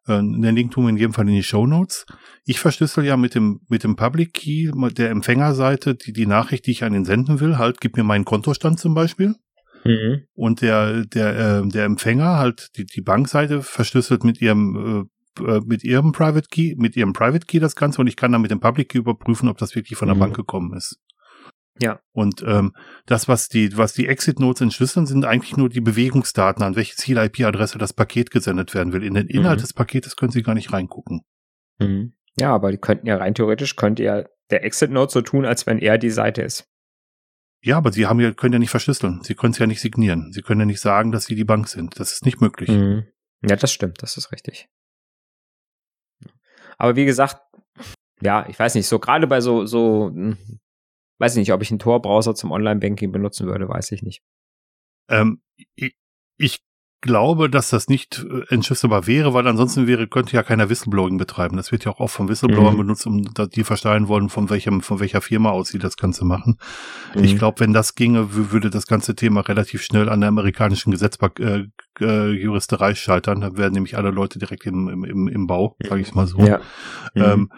Äh, 0.10 0.18
den 0.18 0.56
Link 0.56 0.72
tun 0.72 0.86
wir 0.86 0.90
in 0.90 0.98
jedem 0.98 1.14
Fall 1.14 1.28
in 1.28 1.36
die 1.36 1.44
Show 1.44 1.66
Notes. 1.68 2.06
Ich 2.46 2.60
verschlüssel 2.60 3.06
ja 3.06 3.16
mit 3.16 3.36
dem, 3.36 3.62
mit 3.70 3.84
dem 3.84 3.96
Public 3.96 4.34
Key 4.34 4.72
der 4.98 5.12
Empfängerseite 5.12 5.96
die, 5.96 6.14
die 6.14 6.26
Nachricht, 6.26 6.66
die 6.66 6.72
ich 6.72 6.84
an 6.84 6.94
den 6.94 7.06
senden 7.06 7.40
will, 7.40 7.58
halt, 7.58 7.80
gib 7.80 7.96
mir 7.96 8.04
meinen 8.04 8.26
Kontostand 8.26 8.80
zum 8.80 8.94
Beispiel. 8.94 9.36
Mhm. 9.84 10.24
Und 10.34 10.62
der, 10.62 11.06
der, 11.06 11.62
äh, 11.64 11.68
der 11.68 11.86
Empfänger 11.86 12.38
halt 12.38 12.70
die, 12.76 12.86
die 12.86 13.02
Bankseite 13.02 13.62
verschlüsselt 13.62 14.24
mit 14.24 14.42
ihrem, 14.42 15.08
äh, 15.40 15.44
äh, 15.44 15.62
mit 15.66 15.84
ihrem 15.84 16.12
Private 16.12 16.48
Key, 16.50 16.76
mit 16.78 16.96
ihrem 16.96 17.14
Private 17.14 17.46
Key 17.46 17.60
das 17.60 17.76
Ganze 17.76 18.02
und 18.02 18.08
ich 18.08 18.16
kann 18.16 18.32
dann 18.32 18.42
mit 18.42 18.52
dem 18.52 18.60
Public 18.60 18.90
Key 18.90 18.98
überprüfen, 18.98 19.48
ob 19.48 19.58
das 19.58 19.76
wirklich 19.76 19.98
von 19.98 20.08
der 20.08 20.16
mhm. 20.16 20.20
Bank 20.20 20.36
gekommen 20.36 20.74
ist. 20.76 21.00
Ja. 21.82 22.00
Und 22.12 22.44
ähm, 22.46 22.74
das, 23.06 23.28
was 23.28 23.48
die, 23.48 23.78
was 23.78 23.94
die 23.94 24.08
Exit-Notes 24.08 24.62
entschlüsseln, 24.62 25.06
sind 25.06 25.26
eigentlich 25.26 25.56
nur 25.56 25.70
die 25.70 25.82
Bewegungsdaten, 25.82 26.64
an 26.64 26.76
welche 26.76 26.96
Ziel-IP-Adresse 26.96 27.78
das 27.78 27.94
Paket 27.94 28.32
gesendet 28.32 28.74
werden 28.74 28.92
will. 28.92 29.04
In 29.04 29.14
den 29.14 29.28
Inhalt 29.28 29.60
mhm. 29.60 29.62
des 29.62 29.74
Paketes 29.74 30.16
können 30.16 30.32
Sie 30.32 30.44
gar 30.44 30.56
nicht 30.56 30.74
reingucken. 30.74 31.22
Mhm. 31.80 32.14
Ja, 32.38 32.54
aber 32.54 32.72
die 32.72 32.78
könnten 32.78 33.08
ja 33.08 33.18
rein 33.18 33.34
theoretisch, 33.34 33.76
könnte 33.76 34.04
ja 34.04 34.26
der 34.50 34.64
Exit-Note 34.64 35.12
so 35.12 35.22
tun, 35.22 35.46
als 35.46 35.68
wenn 35.68 35.80
er 35.80 35.98
die 35.98 36.10
Seite 36.10 36.42
ist. 36.42 36.66
Ja, 37.62 37.78
aber 37.78 37.92
Sie 37.92 38.08
haben 38.08 38.20
ja, 38.20 38.32
können 38.32 38.54
ja 38.54 38.60
nicht 38.60 38.70
verschlüsseln. 38.70 39.22
Sie 39.24 39.36
können 39.36 39.52
es 39.52 39.60
ja 39.60 39.68
nicht 39.68 39.82
signieren. 39.82 40.32
Sie 40.32 40.42
können 40.42 40.62
ja 40.62 40.66
nicht 40.66 40.80
sagen, 40.80 41.12
dass 41.12 41.26
Sie 41.26 41.36
die 41.36 41.44
Bank 41.44 41.68
sind. 41.68 42.00
Das 42.00 42.14
ist 42.14 42.26
nicht 42.26 42.42
möglich. 42.42 42.70
Mhm. 42.70 43.06
Ja, 43.42 43.56
das 43.56 43.72
stimmt. 43.72 44.02
Das 44.02 44.18
ist 44.18 44.32
richtig. 44.32 44.70
Aber 46.78 46.96
wie 46.96 47.06
gesagt, 47.06 47.42
ja, 48.22 48.48
ich 48.48 48.58
weiß 48.58 48.76
nicht, 48.76 48.88
so 48.88 49.00
gerade 49.00 49.28
bei 49.28 49.42
so, 49.42 49.66
so 49.66 50.12
Weiß 51.20 51.34
ich 51.34 51.40
nicht, 51.40 51.54
ob 51.54 51.62
ich 51.62 51.70
einen 51.70 51.80
Tor-Browser 51.80 52.34
zum 52.34 52.52
Online-Banking 52.52 53.12
benutzen 53.12 53.46
würde, 53.46 53.70
weiß 53.70 53.92
ich 53.92 54.02
nicht. 54.02 54.24
Ähm, 55.10 55.42
ich, 55.76 55.96
ich 56.38 56.62
glaube, 57.02 57.50
dass 57.50 57.70
das 57.70 57.88
nicht 57.88 58.26
äh, 58.30 58.54
entschlüsselbar 58.54 59.08
wäre, 59.08 59.34
weil 59.34 59.48
ansonsten 59.48 59.88
wäre, 59.88 60.08
könnte 60.08 60.36
ja 60.36 60.44
keiner 60.44 60.70
Whistleblowing 60.70 61.18
betreiben. 61.18 61.56
Das 61.56 61.72
wird 61.72 61.86
ja 61.86 61.92
auch 61.92 62.00
oft 62.00 62.14
von 62.14 62.28
Whistleblowern 62.28 62.74
mhm. 62.74 62.80
benutzt, 62.80 63.08
um 63.08 63.24
die 63.24 63.64
verstehen 63.64 64.08
wollen, 64.08 64.30
von 64.30 64.50
welchem, 64.50 64.82
von 64.82 65.00
welcher 65.00 65.22
Firma 65.22 65.52
aus 65.52 65.70
sie 65.70 65.80
das 65.80 65.98
Ganze 65.98 66.26
machen. 66.26 66.58
Mhm. 67.16 67.24
Ich 67.24 67.38
glaube, 67.38 67.62
wenn 67.62 67.74
das 67.74 67.96
ginge, 67.96 68.36
würde 68.36 68.70
das 68.70 68.86
ganze 68.86 69.16
Thema 69.16 69.42
relativ 69.42 69.82
schnell 69.82 70.10
an 70.10 70.20
der 70.20 70.30
amerikanischen 70.30 70.92
Gesetzjuristerei 70.92 71.68
äh, 72.02 72.06
äh, 72.06 72.32
Juristerei 72.32 72.96
scheitern. 72.96 73.42
Da 73.42 73.56
werden 73.56 73.74
nämlich 73.74 73.98
alle 73.98 74.12
Leute 74.12 74.40
direkt 74.40 74.66
im, 74.66 75.04
im, 75.06 75.28
im 75.28 75.48
Bau, 75.48 75.78
sage 75.80 76.02
ich 76.02 76.14
mal 76.14 76.28
so. 76.28 76.40
Ja. 76.40 76.60
Mhm. 77.14 77.24
Ähm, 77.24 77.52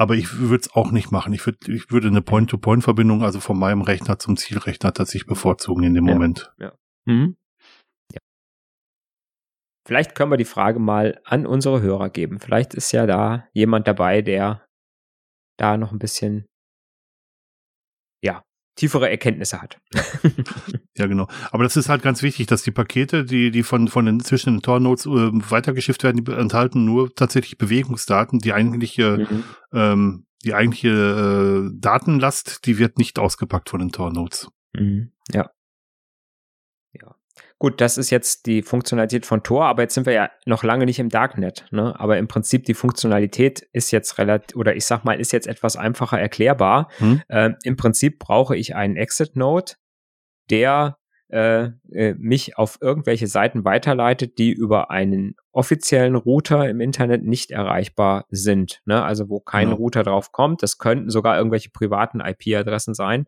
aber 0.00 0.14
ich 0.14 0.38
würde 0.38 0.62
es 0.62 0.74
auch 0.74 0.92
nicht 0.92 1.10
machen. 1.10 1.34
Ich, 1.34 1.44
würd, 1.44 1.68
ich 1.68 1.90
würde 1.90 2.08
eine 2.08 2.22
Point-to-Point-Verbindung, 2.22 3.22
also 3.22 3.38
von 3.38 3.58
meinem 3.58 3.82
Rechner 3.82 4.18
zum 4.18 4.38
Zielrechner 4.38 4.94
tatsächlich 4.94 5.26
bevorzugen 5.26 5.84
in 5.84 5.92
dem 5.92 6.06
ja. 6.08 6.14
Moment. 6.14 6.50
Ja. 6.58 6.72
Mhm. 7.04 7.36
Vielleicht 9.86 10.14
können 10.14 10.30
wir 10.30 10.38
die 10.38 10.46
Frage 10.46 10.78
mal 10.78 11.20
an 11.24 11.44
unsere 11.44 11.82
Hörer 11.82 12.08
geben. 12.08 12.40
Vielleicht 12.40 12.72
ist 12.72 12.92
ja 12.92 13.06
da 13.06 13.46
jemand 13.52 13.88
dabei, 13.88 14.22
der 14.22 14.64
da 15.58 15.76
noch 15.76 15.92
ein 15.92 15.98
bisschen, 15.98 16.46
ja, 16.46 16.49
tiefere 18.80 19.10
Erkenntnisse 19.10 19.60
hat. 19.60 19.78
ja, 20.96 21.06
genau. 21.06 21.28
Aber 21.50 21.64
das 21.64 21.76
ist 21.76 21.90
halt 21.90 22.02
ganz 22.02 22.22
wichtig, 22.22 22.46
dass 22.46 22.62
die 22.62 22.70
Pakete, 22.70 23.24
die, 23.24 23.50
die 23.50 23.62
von, 23.62 23.88
von 23.88 24.06
den 24.06 24.20
zwischen 24.20 24.54
den 24.54 24.62
Tor-Nodes 24.62 25.04
äh, 25.04 25.30
weitergeschifft 25.50 26.02
werden, 26.02 26.24
die 26.24 26.32
enthalten 26.32 26.86
nur 26.86 27.14
tatsächlich 27.14 27.58
Bewegungsdaten. 27.58 28.38
Die 28.38 28.54
eigentliche, 28.54 29.26
mhm. 29.30 29.44
ähm, 29.74 30.26
die 30.44 30.54
eigentliche 30.54 30.88
äh, 30.88 31.78
Datenlast, 31.78 32.64
die 32.64 32.78
wird 32.78 32.96
nicht 32.96 33.18
ausgepackt 33.18 33.68
von 33.68 33.80
den 33.80 33.92
Tor-Nodes. 33.92 34.48
Mhm. 34.72 35.12
Ja. 35.30 35.50
Gut, 37.60 37.82
das 37.82 37.98
ist 37.98 38.08
jetzt 38.08 38.46
die 38.46 38.62
Funktionalität 38.62 39.26
von 39.26 39.42
Tor, 39.42 39.66
aber 39.66 39.82
jetzt 39.82 39.92
sind 39.92 40.06
wir 40.06 40.14
ja 40.14 40.30
noch 40.46 40.64
lange 40.64 40.86
nicht 40.86 40.98
im 40.98 41.10
Darknet. 41.10 41.66
Ne? 41.70 41.94
Aber 42.00 42.16
im 42.16 42.26
Prinzip 42.26 42.64
die 42.64 42.72
Funktionalität 42.72 43.60
ist 43.74 43.90
jetzt 43.90 44.16
relativ, 44.16 44.56
oder 44.56 44.74
ich 44.76 44.86
sag 44.86 45.04
mal, 45.04 45.20
ist 45.20 45.30
jetzt 45.30 45.46
etwas 45.46 45.76
einfacher 45.76 46.18
erklärbar. 46.18 46.88
Hm. 46.96 47.20
Ähm, 47.28 47.56
Im 47.62 47.76
Prinzip 47.76 48.18
brauche 48.18 48.56
ich 48.56 48.74
einen 48.74 48.96
Exit-Node, 48.96 49.74
der 50.48 50.96
äh, 51.28 51.68
äh, 51.92 52.14
mich 52.14 52.56
auf 52.56 52.78
irgendwelche 52.80 53.26
Seiten 53.26 53.62
weiterleitet, 53.62 54.38
die 54.38 54.52
über 54.52 54.90
einen 54.90 55.36
offiziellen 55.52 56.14
Router 56.14 56.66
im 56.66 56.80
Internet 56.80 57.24
nicht 57.24 57.50
erreichbar 57.50 58.24
sind. 58.30 58.80
Ne? 58.86 59.04
Also 59.04 59.28
wo 59.28 59.38
kein 59.38 59.68
ja. 59.68 59.74
Router 59.74 60.02
drauf 60.02 60.32
kommt. 60.32 60.62
Das 60.62 60.78
könnten 60.78 61.10
sogar 61.10 61.36
irgendwelche 61.36 61.68
privaten 61.68 62.20
IP-Adressen 62.20 62.94
sein 62.94 63.26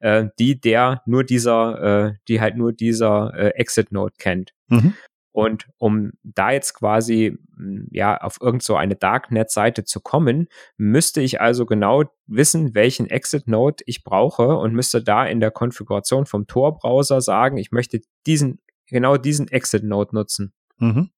äh, 0.00 0.26
die 0.38 0.60
der 0.60 1.02
nur 1.06 1.24
dieser, 1.24 2.08
äh, 2.08 2.14
die 2.28 2.40
halt 2.40 2.56
nur 2.56 2.72
dieser 2.72 3.34
äh, 3.34 3.48
Exit-Node 3.50 4.14
kennt. 4.18 4.52
Mhm. 4.68 4.94
Und 5.32 5.68
um 5.78 6.10
da 6.24 6.50
jetzt 6.50 6.74
quasi 6.74 7.38
hm, 7.56 7.86
ja 7.92 8.16
auf 8.20 8.38
irgend 8.40 8.62
so 8.62 8.76
eine 8.76 8.96
Darknet-Seite 8.96 9.84
zu 9.84 10.00
kommen, 10.00 10.48
müsste 10.76 11.20
ich 11.20 11.40
also 11.40 11.64
genau 11.64 12.04
wissen, 12.26 12.74
welchen 12.74 13.06
Exit-Node 13.08 13.84
ich 13.86 14.02
brauche 14.02 14.56
und 14.56 14.74
müsste 14.74 15.02
da 15.02 15.24
in 15.24 15.40
der 15.40 15.50
Konfiguration 15.50 16.26
vom 16.26 16.46
Tor-Browser 16.46 17.20
sagen, 17.20 17.56
ich 17.56 17.70
möchte 17.70 18.00
diesen 18.26 18.60
genau 18.88 19.16
diesen 19.16 19.48
Exit-Node 19.48 20.14
nutzen. 20.14 20.52
Mhm. 20.78 21.10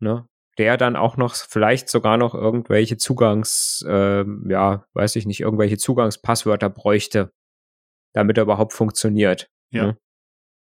Ne? 0.00 0.26
Der 0.58 0.76
dann 0.76 0.96
auch 0.96 1.16
noch 1.16 1.34
vielleicht 1.34 1.88
sogar 1.88 2.16
noch 2.16 2.34
irgendwelche 2.34 2.96
Zugangs, 2.96 3.84
äh, 3.86 4.24
ja, 4.48 4.86
weiß 4.94 5.16
ich 5.16 5.26
nicht, 5.26 5.40
irgendwelche 5.40 5.76
Zugangspasswörter 5.76 6.70
bräuchte 6.70 7.32
damit 8.16 8.38
er 8.38 8.44
überhaupt 8.44 8.72
funktioniert. 8.72 9.50
Ja. 9.70 9.86
Ne? 9.88 9.98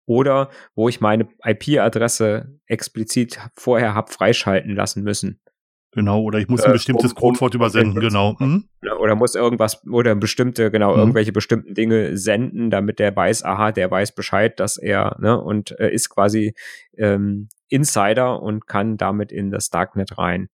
Oder 0.04 0.50
wo 0.74 0.88
ich 0.88 1.00
meine 1.00 1.28
IP-Adresse 1.44 2.59
explizit 2.66 3.38
vorher 3.54 3.94
habe 3.94 4.12
freischalten 4.12 4.74
lassen 4.74 5.02
müssen. 5.02 5.40
Genau, 5.92 6.20
oder 6.22 6.38
ich 6.38 6.48
muss 6.48 6.62
ein 6.62 6.70
äh, 6.70 6.74
bestimmtes 6.74 7.12
um, 7.12 7.18
Codewort 7.18 7.54
übersenden, 7.54 8.00
genau. 8.00 8.37
Mhm. 8.38 8.68
Oder 9.00 9.14
muss 9.14 9.35
irgendwas, 9.35 9.87
oder 9.87 10.14
bestimmte, 10.14 10.70
genau, 10.70 10.92
mhm. 10.92 10.98
irgendwelche 10.98 11.32
bestimmten 11.32 11.72
Dinge 11.72 12.18
senden, 12.18 12.70
damit 12.70 12.98
der 12.98 13.16
weiß, 13.16 13.44
aha, 13.44 13.72
der 13.72 13.90
weiß 13.90 14.14
Bescheid, 14.14 14.61
dass 14.61 14.76
er, 14.76 15.16
ne, 15.20 15.40
und 15.40 15.78
äh, 15.80 15.90
ist 15.90 16.11
quasi 16.11 16.54
ähm, 16.98 17.48
Insider 17.68 18.42
und 18.42 18.66
kann 18.66 18.96
damit 18.96 19.32
in 19.32 19.50
das 19.50 19.70
Darknet 19.70 20.18
rein. 20.18 20.48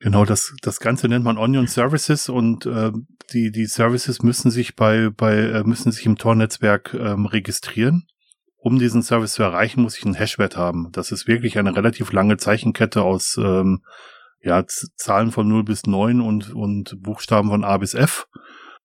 Genau, 0.00 0.24
das, 0.24 0.54
das 0.62 0.78
Ganze 0.78 1.08
nennt 1.08 1.24
man 1.24 1.38
Onion 1.38 1.66
Services 1.66 2.28
und 2.28 2.66
äh, 2.66 2.92
die, 3.32 3.50
die 3.50 3.66
Services 3.66 4.22
müssen 4.22 4.50
sich 4.50 4.76
bei, 4.76 5.10
bei 5.10 5.36
äh, 5.36 5.64
müssen 5.64 5.90
sich 5.90 6.06
im 6.06 6.16
Tor-Netzwerk 6.16 6.94
ähm, 6.94 7.26
registrieren. 7.26 8.06
Um 8.60 8.78
diesen 8.78 9.02
Service 9.02 9.34
zu 9.34 9.42
erreichen, 9.42 9.82
muss 9.82 9.96
ich 9.96 10.04
einen 10.04 10.14
Hashwert 10.14 10.56
haben. 10.56 10.90
Das 10.92 11.12
ist 11.12 11.26
wirklich 11.26 11.58
eine 11.58 11.76
relativ 11.76 12.12
lange 12.12 12.36
Zeichenkette 12.36 13.02
aus 13.02 13.36
ähm, 13.38 13.82
ja, 14.40 14.64
Zahlen 14.66 15.32
von 15.32 15.48
0 15.48 15.64
bis 15.64 15.86
9 15.86 16.20
und, 16.20 16.54
und 16.54 17.00
Buchstaben 17.02 17.50
von 17.50 17.64
A 17.64 17.78
bis 17.78 17.94
F. 17.94 18.26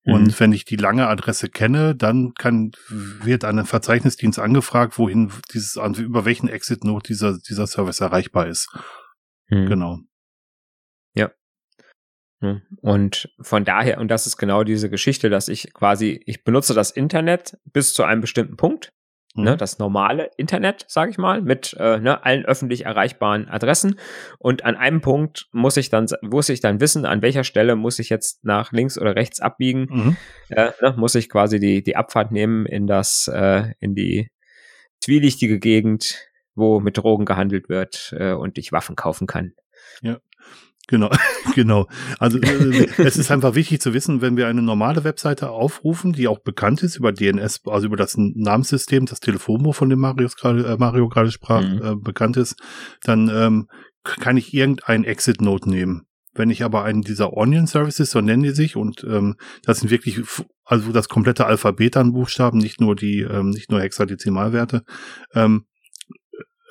Und 0.03 0.27
mhm. 0.27 0.39
wenn 0.39 0.53
ich 0.53 0.63
die 0.63 0.77
lange 0.77 1.07
Adresse 1.07 1.49
kenne, 1.49 1.95
dann 1.95 2.33
kann, 2.33 2.71
wird 2.89 3.43
ein 3.43 3.65
Verzeichnisdienst 3.65 4.39
angefragt, 4.39 4.97
wohin 4.97 5.31
dieses, 5.53 5.75
über 5.97 6.23
welchen 6.23 6.47
Exit-Node 6.47 7.03
dieser, 7.07 7.37
dieser 7.37 7.67
Service 7.67 7.99
erreichbar 7.99 8.47
ist. 8.47 8.69
Mhm. 9.49 9.65
Genau. 9.65 9.99
Hm. 12.39 12.61
Und 12.81 13.29
von 13.39 13.65
daher, 13.65 13.99
und 13.99 14.09
das 14.09 14.27
ist 14.27 14.37
genau 14.37 14.63
diese 14.63 14.89
Geschichte, 14.89 15.29
dass 15.29 15.47
ich 15.47 15.73
quasi, 15.73 16.21
ich 16.25 16.43
benutze 16.43 16.73
das 16.73 16.91
Internet 16.91 17.57
bis 17.65 17.93
zu 17.93 18.03
einem 18.03 18.21
bestimmten 18.21 18.57
Punkt, 18.57 18.93
ne, 19.37 19.41
mhm. 19.41 19.45
ne, 19.45 19.57
das 19.57 19.79
normale 19.79 20.29
Internet, 20.37 20.85
sage 20.87 21.11
ich 21.11 21.17
mal, 21.17 21.41
mit 21.41 21.75
äh, 21.79 21.99
ne, 21.99 22.23
allen 22.23 22.45
öffentlich 22.45 22.85
erreichbaren 22.85 23.47
Adressen. 23.47 23.99
Und 24.39 24.65
an 24.65 24.75
einem 24.75 25.01
Punkt 25.01 25.47
muss 25.51 25.77
ich 25.77 25.89
dann, 25.89 26.07
muss 26.21 26.49
ich 26.49 26.59
dann 26.59 26.79
wissen, 26.79 27.05
an 27.05 27.21
welcher 27.21 27.43
Stelle 27.43 27.75
muss 27.75 27.99
ich 27.99 28.09
jetzt 28.09 28.43
nach 28.43 28.71
links 28.71 28.99
oder 28.99 29.15
rechts 29.15 29.39
abbiegen, 29.39 29.87
mhm. 29.89 30.17
äh, 30.49 30.71
ne, 30.81 30.93
muss 30.97 31.15
ich 31.15 31.29
quasi 31.29 31.59
die, 31.59 31.83
die 31.83 31.95
Abfahrt 31.95 32.31
nehmen 32.31 32.65
in 32.65 32.87
das, 32.87 33.27
äh, 33.33 33.71
in 33.79 33.95
die 33.95 34.29
zwielichtige 35.01 35.59
Gegend, 35.59 36.27
wo 36.55 36.79
mit 36.79 36.97
Drogen 36.97 37.25
gehandelt 37.25 37.69
wird 37.69 38.13
äh, 38.17 38.33
und 38.33 38.57
ich 38.57 38.71
Waffen 38.71 38.95
kaufen 38.95 39.27
kann. 39.27 39.53
Ja. 40.01 40.19
Genau, 40.87 41.09
genau. 41.55 41.87
Also 42.17 42.39
äh, 42.39 42.87
es 42.97 43.17
ist 43.17 43.29
einfach 43.29 43.55
wichtig 43.55 43.81
zu 43.81 43.93
wissen, 43.93 44.21
wenn 44.21 44.37
wir 44.37 44.47
eine 44.47 44.61
normale 44.61 45.03
Webseite 45.03 45.49
aufrufen, 45.49 46.13
die 46.13 46.27
auch 46.27 46.39
bekannt 46.39 46.81
ist 46.81 46.95
über 46.95 47.11
DNS, 47.11 47.61
also 47.65 47.87
über 47.87 47.97
das 47.97 48.15
Namenssystem, 48.17 49.05
das 49.05 49.19
Telefonbuch, 49.19 49.75
von 49.75 49.89
dem 49.89 49.99
Marius 49.99 50.37
grade, 50.37 50.65
äh, 50.65 50.77
Mario 50.77 51.09
gerade 51.09 51.31
sprach, 51.31 51.61
mhm. 51.61 51.81
äh, 51.83 51.95
bekannt 51.95 52.37
ist, 52.37 52.55
dann 53.03 53.29
ähm, 53.29 53.67
kann 54.03 54.37
ich 54.37 54.53
irgendeinen 54.53 55.03
Exit-Node 55.03 55.69
nehmen. 55.69 56.03
Wenn 56.33 56.49
ich 56.49 56.63
aber 56.63 56.83
einen 56.83 57.01
dieser 57.01 57.33
Onion 57.33 57.67
Services, 57.67 58.11
so 58.11 58.21
nennen 58.21 58.43
die 58.43 58.51
sich, 58.51 58.75
und 58.75 59.03
ähm, 59.03 59.35
das 59.63 59.79
sind 59.79 59.89
wirklich 59.89 60.21
also 60.63 60.91
das 60.91 61.09
komplette 61.09 61.45
Alphabet 61.45 61.97
an 61.97 62.13
Buchstaben, 62.13 62.59
nicht 62.59 62.79
nur 62.79 62.95
die, 62.95 63.21
ähm, 63.21 63.49
nicht 63.49 63.71
nur 63.71 63.81
Hexadezimalwerte, 63.81 64.83
ähm, 65.33 65.65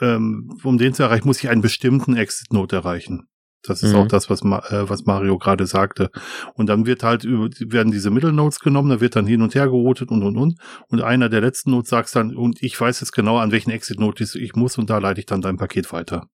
ähm, 0.01 0.57
um 0.63 0.79
den 0.79 0.95
zu 0.95 1.03
erreichen, 1.03 1.27
muss 1.27 1.43
ich 1.43 1.49
einen 1.49 1.63
bestimmten 1.63 2.17
Exit-Node 2.17 2.77
erreichen. 2.77 3.29
Das 3.67 3.83
ist 3.83 3.93
mhm. 3.93 3.99
auch 3.99 4.09
das, 4.09 4.31
was, 4.31 4.43
äh, 4.43 4.89
was 4.89 5.05
Mario 5.05 5.39
gerade 5.39 5.67
sagte. 5.67 6.11
Und 6.55 6.67
dann 6.67 6.87
wird 6.87 7.03
halt 7.03 7.25
über, 7.25 7.49
werden 7.61 7.93
diese 7.93 8.11
Middle 8.11 8.33
Notes 8.33 8.61
genommen, 8.61 8.91
da 8.91 9.01
wird 9.01 9.17
dann 9.17 9.27
hin 9.27 9.43
und 9.43 9.55
her 9.55 9.67
geroutet 9.67 10.11
und 10.11 10.23
und 10.23 10.37
und. 10.37 10.59
Und 10.89 11.03
einer 11.03 11.29
der 11.29 11.41
letzten 11.41 11.71
Notes 11.71 11.91
sagt 11.91 12.15
dann, 12.17 12.37
und 12.37 12.63
ich 12.63 12.81
weiß 12.81 13.01
jetzt 13.01 13.13
genau, 13.13 13.39
an 13.39 13.53
welchen 13.53 13.71
Exit 13.71 14.01
Note 14.01 14.25
ich 14.25 14.55
muss 14.55 14.79
und 14.79 14.91
da 14.91 14.99
leite 14.99 15.21
ich 15.21 15.27
dann 15.27 15.41
dein 15.41 15.57
Paket 15.57 15.93
weiter. 15.93 16.29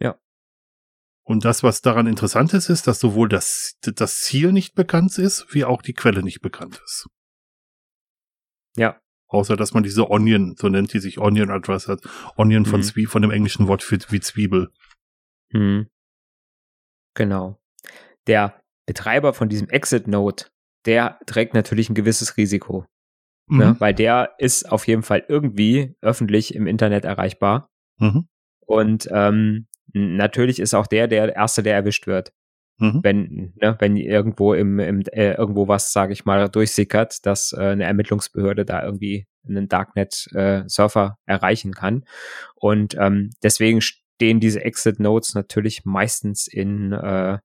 Ja. 0.00 0.16
Und 1.24 1.44
das, 1.44 1.62
was 1.62 1.80
daran 1.80 2.06
interessant 2.06 2.52
ist, 2.54 2.68
ist, 2.68 2.86
dass 2.86 3.00
sowohl 3.00 3.28
das, 3.28 3.76
das 3.82 4.20
Ziel 4.20 4.52
nicht 4.52 4.74
bekannt 4.74 5.18
ist, 5.18 5.46
wie 5.50 5.64
auch 5.64 5.82
die 5.82 5.94
Quelle 5.94 6.22
nicht 6.22 6.40
bekannt 6.40 6.80
ist. 6.84 7.08
Ja. 8.76 9.00
Außer, 9.28 9.56
dass 9.56 9.74
man 9.74 9.82
diese 9.82 10.10
Onion, 10.10 10.54
so 10.56 10.68
nennt 10.68 10.92
die 10.92 11.00
sich 11.00 11.18
Onion 11.18 11.50
Address 11.50 11.88
hat. 11.88 12.00
Onion 12.36 12.66
von, 12.66 12.80
mhm. 12.80 12.84
Zwie 12.84 13.06
von 13.06 13.22
dem 13.22 13.30
englischen 13.30 13.66
Wort 13.66 13.82
für, 13.82 13.98
wie 14.10 14.20
Zwiebel. 14.20 14.70
Mhm. 15.50 15.88
Genau. 17.14 17.58
Der 18.26 18.60
Betreiber 18.86 19.32
von 19.32 19.48
diesem 19.48 19.68
Exit-Node, 19.68 20.44
der 20.86 21.18
trägt 21.26 21.54
natürlich 21.54 21.88
ein 21.88 21.94
gewisses 21.94 22.36
Risiko. 22.36 22.86
Ne? 23.46 23.56
Mhm. 23.56 23.58
Ne, 23.58 23.76
weil 23.78 23.94
der 23.94 24.34
ist 24.38 24.70
auf 24.70 24.86
jeden 24.86 25.02
Fall 25.02 25.24
irgendwie 25.28 25.94
öffentlich 26.00 26.54
im 26.54 26.66
Internet 26.66 27.04
erreichbar. 27.04 27.70
Mhm. 27.98 28.28
Und 28.66 29.08
ähm, 29.10 29.66
natürlich 29.92 30.60
ist 30.60 30.74
auch 30.74 30.86
der 30.86 31.08
der 31.08 31.34
Erste, 31.34 31.62
der 31.62 31.74
erwischt 31.74 32.06
wird. 32.06 32.32
Mhm. 32.78 33.00
Wenn, 33.02 33.52
ne, 33.60 33.76
wenn 33.78 33.96
irgendwo 33.96 34.54
im, 34.54 34.80
im 34.80 35.02
äh, 35.12 35.34
irgendwo 35.34 35.68
was, 35.68 35.92
sage 35.92 36.12
ich 36.12 36.24
mal, 36.24 36.48
durchsickert, 36.48 37.24
dass 37.24 37.52
äh, 37.52 37.60
eine 37.60 37.84
Ermittlungsbehörde 37.84 38.64
da 38.64 38.82
irgendwie 38.82 39.26
einen 39.46 39.68
Darknet-Surfer 39.68 41.18
äh, 41.26 41.30
erreichen 41.30 41.72
kann. 41.72 42.04
Und 42.56 42.96
ähm, 42.98 43.30
deswegen 43.42 43.80
stehen 44.16 44.40
diese 44.40 44.64
Exit 44.64 45.00
Nodes 45.00 45.34
natürlich 45.34 45.84
meistens 45.84 46.46
in, 46.46 46.92
äh, 46.92 47.38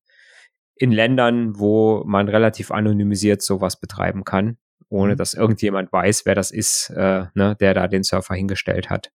in 0.76 0.92
Ländern, 0.92 1.60
wo 1.60 2.04
man 2.06 2.30
relativ 2.30 2.72
anonymisiert 2.72 3.42
sowas 3.42 3.80
betreiben 3.80 4.24
kann. 4.24 4.58
ohne 4.92 5.14
Mhm. 5.14 5.18
dass 5.18 5.36
irgendjemand 5.36 5.94
weiß, 5.94 6.26
wer 6.26 6.34
das 6.34 6.50
ist, 6.50 6.90
äh, 6.90 7.26
ne, 7.36 7.56
der 7.60 7.76
da 7.76 7.88
den 7.88 8.02
Surfer 8.02 8.34
hingestellt 8.34 8.90
hat. 8.90 9.12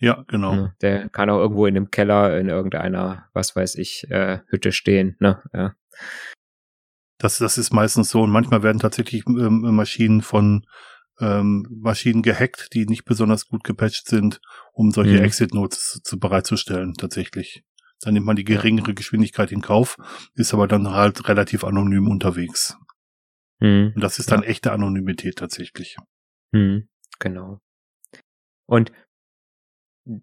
Ja, 0.00 0.24
genau. 0.26 0.54
Ne? 0.54 0.74
Der 0.80 1.08
kann 1.10 1.30
auch 1.30 1.38
irgendwo 1.38 1.66
in 1.66 1.76
einem 1.76 1.90
Keller 1.90 2.38
in 2.38 2.48
irgendeiner, 2.48 3.28
was 3.32 3.54
weiß 3.54 3.76
ich, 3.76 4.10
äh, 4.10 4.40
Hütte 4.48 4.72
stehen. 4.72 5.16
Ne? 5.20 5.40
Ja. 5.52 5.74
Das, 7.18 7.38
das 7.38 7.58
ist 7.58 7.72
meistens 7.72 8.08
so. 8.08 8.22
Und 8.22 8.30
manchmal 8.30 8.62
werden 8.62 8.78
tatsächlich 8.78 9.24
ähm, 9.26 9.60
Maschinen 9.76 10.22
von 10.22 10.66
ähm, 11.20 11.66
Maschinen 11.70 12.22
gehackt, 12.22 12.72
die 12.74 12.86
nicht 12.86 13.04
besonders 13.04 13.46
gut 13.46 13.64
gepatcht 13.64 14.08
sind, 14.08 14.40
um 14.72 14.90
solche 14.90 15.18
Mhm. 15.18 15.24
Exit-Notes 15.24 16.00
zu, 16.02 16.18
bereitzustellen, 16.18 16.94
tatsächlich. 16.94 17.62
Dann 18.00 18.14
nimmt 18.14 18.26
man 18.26 18.36
die 18.36 18.44
geringere 18.44 18.94
Geschwindigkeit 18.94 19.52
in 19.52 19.60
Kauf, 19.60 19.96
ist 20.34 20.54
aber 20.54 20.66
dann 20.66 20.90
halt 20.90 21.28
relativ 21.28 21.64
anonym 21.64 22.08
unterwegs. 22.08 22.78
Hm. 23.60 23.92
Und 23.94 24.00
das 24.02 24.18
ist 24.18 24.32
dann 24.32 24.42
echte 24.42 24.72
Anonymität 24.72 25.36
tatsächlich. 25.36 25.96
Hm. 26.54 26.88
Genau. 27.18 27.60
Und 28.66 28.90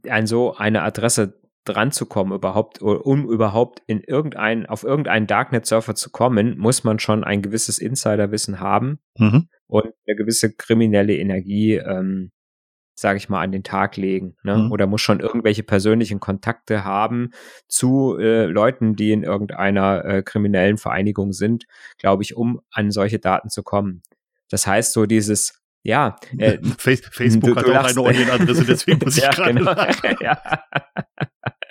an 0.10 0.26
so 0.26 0.56
eine 0.56 0.82
Adresse 0.82 1.40
dran 1.68 1.92
zu 1.92 2.06
kommen, 2.06 2.32
überhaupt, 2.34 2.82
um 2.82 3.30
überhaupt 3.30 3.82
in 3.88 4.02
irgendein, 4.02 4.66
auf 4.66 4.84
irgendeinen 4.84 5.28
Darknet-Surfer 5.28 5.96
zu 5.96 6.10
kommen, 6.10 6.58
muss 6.58 6.84
man 6.84 7.00
schon 7.00 7.24
ein 7.24 7.42
gewisses 7.42 7.78
Insiderwissen 7.80 8.60
haben 8.60 9.00
Mhm. 9.18 9.48
und 9.68 9.86
eine 10.08 10.16
gewisse 10.16 10.54
kriminelle 10.54 11.16
Energie, 11.16 11.76
ähm, 11.76 12.32
sage 13.00 13.18
ich 13.18 13.30
mal, 13.30 13.42
an 13.44 13.52
den 13.52 13.64
Tag 13.64 13.96
legen. 13.96 14.36
Ne? 14.42 14.58
Mhm. 14.58 14.72
Oder 14.72 14.88
muss 14.88 15.02
schon 15.02 15.20
irgendwelche 15.20 15.62
persönlichen 15.62 16.20
Kontakte 16.20 16.84
haben 16.84 17.30
zu 17.68 18.18
äh, 18.18 18.46
Leuten, 18.46 18.96
die 18.96 19.12
in 19.12 19.22
irgendeiner 19.24 20.04
äh, 20.04 20.24
kriminellen 20.24 20.78
Vereinigung 20.78 21.32
sind, 21.32 21.66
glaube 22.00 22.24
ich, 22.24 22.36
um 22.36 22.60
an 22.72 22.90
solche 22.90 23.20
Daten 23.20 23.50
zu 23.50 23.62
kommen. 23.62 24.02
Das 24.50 24.66
heißt, 24.66 24.94
so 24.94 25.06
dieses, 25.06 25.62
ja, 25.84 26.16
äh, 26.40 26.58
Face 26.80 27.02
Facebook 27.12 27.52
du- 27.52 27.56
hat 27.58 27.66
du 27.68 27.70
auch 27.70 27.84
lachst. 27.84 27.98
eine 28.00 28.08
Onion-Adresse, 28.08 28.66
deswegen 28.66 29.00
muss 29.06 29.16
ich 29.18 29.24
ja, 29.24 29.30
gerade 29.30 29.54
genau. 29.54 29.72
ja. 30.22 30.42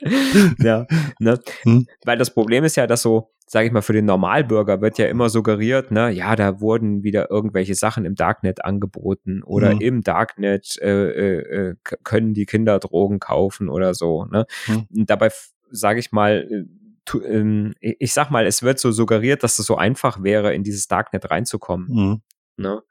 ja, 0.59 0.87
ne? 1.19 1.41
Hm. 1.63 1.87
Weil 2.05 2.19
das 2.19 2.33
Problem 2.33 2.65
ist 2.65 2.77
ja, 2.77 2.87
dass 2.87 3.03
so, 3.03 3.31
sage 3.47 3.67
ich 3.67 3.73
mal, 3.73 3.83
für 3.83 3.93
den 3.93 4.05
Normalbürger 4.07 4.81
wird 4.81 4.99
ja 4.99 5.07
immer 5.07 5.29
suggeriert, 5.29 5.91
ne, 5.91 6.11
ja, 6.11 6.35
da 6.37 6.61
wurden 6.61 7.03
wieder 7.03 7.31
irgendwelche 7.31 7.75
Sachen 7.75 8.05
im 8.05 8.15
Darknet 8.15 8.65
angeboten 8.65 9.43
oder 9.45 9.75
Mhm. 9.75 9.81
im 9.81 10.03
Darknet 10.03 10.79
äh, 10.81 11.11
äh, 11.11 11.69
äh, 11.71 11.75
können 12.05 12.35
die 12.35 12.47
Kinder 12.47 12.79
Drogen 12.79 13.21
kaufen 13.21 13.69
oder 13.69 13.95
so, 13.95 14.25
ne? 14.27 14.47
Und 14.95 15.09
dabei 15.11 15.31
sage 15.71 16.01
ich 16.01 16.13
mal, 16.13 16.47
äh, 16.51 17.17
ähm, 17.25 17.75
ich 17.81 18.13
sag 18.13 18.31
mal, 18.31 18.47
es 18.47 18.63
wird 18.63 18.81
so 18.81 18.91
suggeriert, 18.91 19.43
dass 19.45 19.59
es 19.61 19.67
so 19.67 19.77
einfach 19.77 20.23
wäre, 20.25 20.55
in 20.55 20.65
dieses 20.65 20.89
Darknet 20.89 21.31
reinzukommen. 21.31 21.89
Mhm. 21.89 22.21
Ne? 22.57 22.83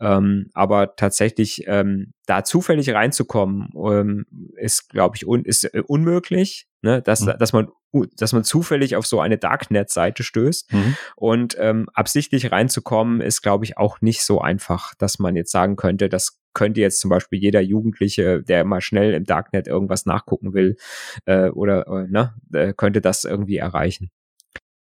Ähm, 0.00 0.50
aber 0.54 0.94
tatsächlich 0.96 1.64
ähm, 1.66 2.12
da 2.26 2.44
zufällig 2.44 2.90
reinzukommen, 2.90 3.70
ähm, 3.76 4.26
ist, 4.56 4.90
glaube 4.90 5.16
ich, 5.16 5.26
un 5.26 5.44
ist 5.44 5.64
äh, 5.64 5.82
unmöglich, 5.86 6.66
ne? 6.82 7.02
dass, 7.02 7.22
Mhm. 7.22 7.34
dass, 7.38 7.52
man, 7.52 7.68
dass 8.16 8.32
man 8.32 8.44
zufällig 8.44 8.96
auf 8.96 9.06
so 9.06 9.20
eine 9.20 9.38
Darknet-Seite 9.38 10.22
stößt. 10.22 10.72
Mhm. 10.72 10.96
Und 11.16 11.56
ähm, 11.58 11.88
absichtlich 11.94 12.52
reinzukommen, 12.52 13.20
ist, 13.20 13.42
glaube 13.42 13.64
ich, 13.64 13.76
auch 13.76 14.00
nicht 14.00 14.22
so 14.22 14.40
einfach, 14.40 14.94
dass 14.96 15.18
man 15.18 15.36
jetzt 15.36 15.50
sagen 15.50 15.76
könnte, 15.76 16.08
das 16.08 16.38
könnte 16.54 16.80
jetzt 16.80 17.00
zum 17.00 17.10
Beispiel 17.10 17.38
jeder 17.38 17.60
Jugendliche, 17.60 18.42
der 18.42 18.64
mal 18.64 18.80
schnell 18.80 19.14
im 19.14 19.24
Darknet 19.24 19.68
irgendwas 19.68 20.06
nachgucken 20.06 20.54
will, 20.54 20.76
äh, 21.24 21.50
oder 21.50 21.86
äh, 21.86 22.08
ne, 22.08 22.34
äh, 22.52 22.72
könnte 22.72 23.00
das 23.00 23.24
irgendwie 23.24 23.58
erreichen. 23.58 24.10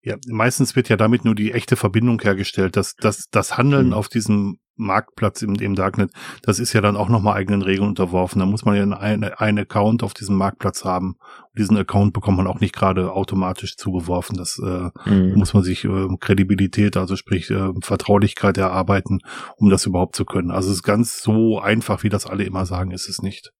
Ja, 0.02 0.16
meistens 0.28 0.76
wird 0.76 0.88
ja 0.88 0.96
damit 0.96 1.24
nur 1.26 1.34
die 1.34 1.52
echte 1.52 1.76
Verbindung 1.76 2.20
hergestellt. 2.22 2.74
Das, 2.76 2.94
das, 2.96 3.26
das 3.30 3.58
Handeln 3.58 3.88
Mhm. 3.88 3.92
auf 3.92 4.08
diesem 4.08 4.58
Marktplatz 4.76 5.42
im, 5.42 5.56
im 5.56 5.74
Darknet, 5.74 6.10
das 6.40 6.58
ist 6.58 6.72
ja 6.72 6.80
dann 6.80 6.96
auch 6.96 7.10
nochmal 7.10 7.36
eigenen 7.36 7.60
Regeln 7.60 7.86
unterworfen. 7.90 8.38
Da 8.38 8.46
muss 8.46 8.64
man 8.64 8.76
ja 8.76 8.82
einen, 8.98 9.24
einen 9.24 9.58
Account 9.58 10.02
auf 10.02 10.14
diesem 10.14 10.36
Marktplatz 10.36 10.86
haben. 10.86 11.16
Und 11.18 11.58
diesen 11.58 11.76
Account 11.76 12.14
bekommt 12.14 12.38
man 12.38 12.46
auch 12.46 12.60
nicht 12.60 12.74
gerade 12.74 13.12
automatisch 13.12 13.76
zugeworfen. 13.76 14.38
Das 14.38 14.58
äh, 14.58 14.88
Mhm. 15.10 15.34
muss 15.34 15.52
man 15.52 15.62
sich 15.62 15.84
äh, 15.84 16.08
Kredibilität, 16.18 16.96
also 16.96 17.14
sprich 17.16 17.50
äh, 17.50 17.70
Vertraulichkeit 17.82 18.56
erarbeiten, 18.56 19.18
um 19.56 19.68
das 19.68 19.84
überhaupt 19.84 20.16
zu 20.16 20.24
können. 20.24 20.50
Also 20.50 20.70
es 20.70 20.76
ist 20.76 20.82
ganz 20.82 21.20
so 21.20 21.60
einfach, 21.60 22.02
wie 22.04 22.08
das 22.08 22.24
alle 22.24 22.44
immer 22.44 22.64
sagen, 22.64 22.92
ist 22.92 23.10
es 23.10 23.20
nicht. 23.20 23.52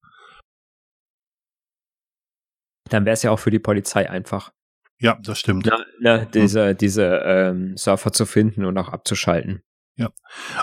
Dann 2.88 3.04
wäre 3.04 3.12
es 3.14 3.22
ja 3.22 3.30
auch 3.30 3.38
für 3.38 3.50
die 3.50 3.58
Polizei 3.58 4.08
einfach. 4.08 4.52
Ja, 5.00 5.18
das 5.22 5.38
stimmt. 5.38 5.66
Na, 5.66 5.84
na, 6.00 6.24
diese, 6.26 6.74
diese 6.74 7.22
ähm, 7.24 7.76
Surfer 7.76 8.12
zu 8.12 8.26
finden 8.26 8.64
und 8.64 8.76
auch 8.78 8.88
abzuschalten. 8.88 9.62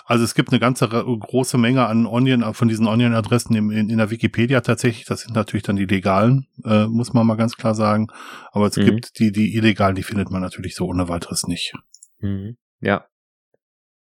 Also 0.06 0.24
es 0.24 0.34
gibt 0.34 0.50
eine 0.50 0.60
ganze 0.60 0.88
große 0.90 1.60
Menge 1.60 1.86
an 1.86 2.08
Onion, 2.08 2.56
von 2.56 2.68
diesen 2.68 2.88
Onion-Adressen 2.88 3.56
in, 3.56 3.70
in, 3.70 3.90
in 3.90 3.98
der 4.00 4.10
Wikipedia 4.10 4.62
tatsächlich. 4.62 5.06
Das 5.06 5.22
sind 5.22 5.36
natürlich 5.36 5.62
dann 5.62 5.76
die 5.76 5.86
legalen, 5.86 6.48
äh, 6.66 6.88
muss 6.88 7.14
man 7.14 7.28
mal 7.28 7.36
ganz 7.36 7.56
klar 7.56 7.76
sagen. 7.76 8.08
Aber 8.52 8.66
es 8.66 8.78
Mhm. 8.78 8.86
gibt 8.86 9.20
die, 9.20 9.32
die 9.32 9.56
illegalen, 9.56 9.96
die 9.96 10.02
findet 10.02 10.32
man 10.32 10.42
natürlich 10.42 10.74
so 10.76 10.88
ohne 10.88 11.08
weiteres 11.08 11.46
nicht. 11.46 11.74
Mhm. 12.18 12.58
Ja. 12.80 13.06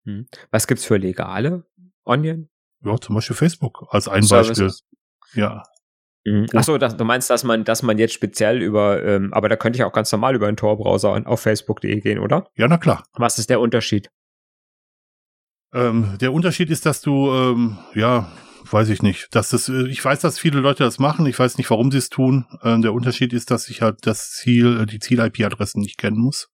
Mhm. 0.04 0.26
Was 0.50 0.66
gibt's 0.66 0.86
für 0.86 0.96
legale 0.96 1.66
Onion? 2.04 2.48
Ja, 2.82 2.96
zum 2.98 3.14
Beispiel 3.14 3.36
Facebook 3.36 3.88
als 3.90 4.08
ein 4.08 4.22
Services? 4.22 4.84
Beispiel. 5.28 5.42
Ja, 5.42 5.62
Mhm. 6.24 6.46
Ach 6.54 6.64
so, 6.64 6.76
das, 6.76 6.96
du 6.96 7.04
meinst, 7.04 7.30
dass 7.30 7.44
man, 7.44 7.64
dass 7.64 7.82
man 7.82 7.98
jetzt 7.98 8.12
speziell 8.12 8.60
über, 8.62 9.02
ähm, 9.02 9.32
aber 9.32 9.48
da 9.48 9.56
könnte 9.56 9.78
ich 9.78 9.84
auch 9.84 9.92
ganz 9.92 10.12
normal 10.12 10.34
über 10.34 10.48
einen 10.48 10.56
Tor-Browser 10.56 11.22
auf 11.24 11.40
Facebook.de 11.40 12.00
gehen, 12.00 12.18
oder? 12.18 12.46
ja, 12.56 12.68
na 12.68 12.76
klar. 12.76 13.04
Was 13.14 13.38
ist 13.38 13.50
der 13.50 13.60
Unterschied? 13.60 14.10
Ähm, 15.72 16.18
der 16.20 16.32
Unterschied 16.32 16.70
ist, 16.70 16.84
dass 16.84 17.00
du, 17.00 17.30
ähm, 17.30 17.78
ja, 17.94 18.30
weiß 18.70 18.88
ich 18.88 19.02
nicht, 19.02 19.34
dass 19.34 19.50
das, 19.50 19.68
äh, 19.68 19.86
ich 19.88 20.04
weiß, 20.04 20.20
dass 20.20 20.38
viele 20.38 20.60
Leute 20.60 20.84
das 20.84 20.98
machen. 20.98 21.26
Ich 21.26 21.38
weiß 21.38 21.58
nicht, 21.58 21.70
warum 21.70 21.90
sie 21.90 21.98
es 21.98 22.08
tun. 22.08 22.46
Ähm, 22.62 22.82
der 22.82 22.92
Unterschied 22.92 23.32
ist, 23.32 23.50
dass 23.50 23.68
ich 23.68 23.80
halt 23.80 24.06
das 24.06 24.32
Ziel, 24.32 24.80
äh, 24.80 24.86
die 24.86 24.98
Ziel-IP-Adressen 24.98 25.80
nicht 25.80 25.96
kennen 25.96 26.18
muss. 26.18 26.48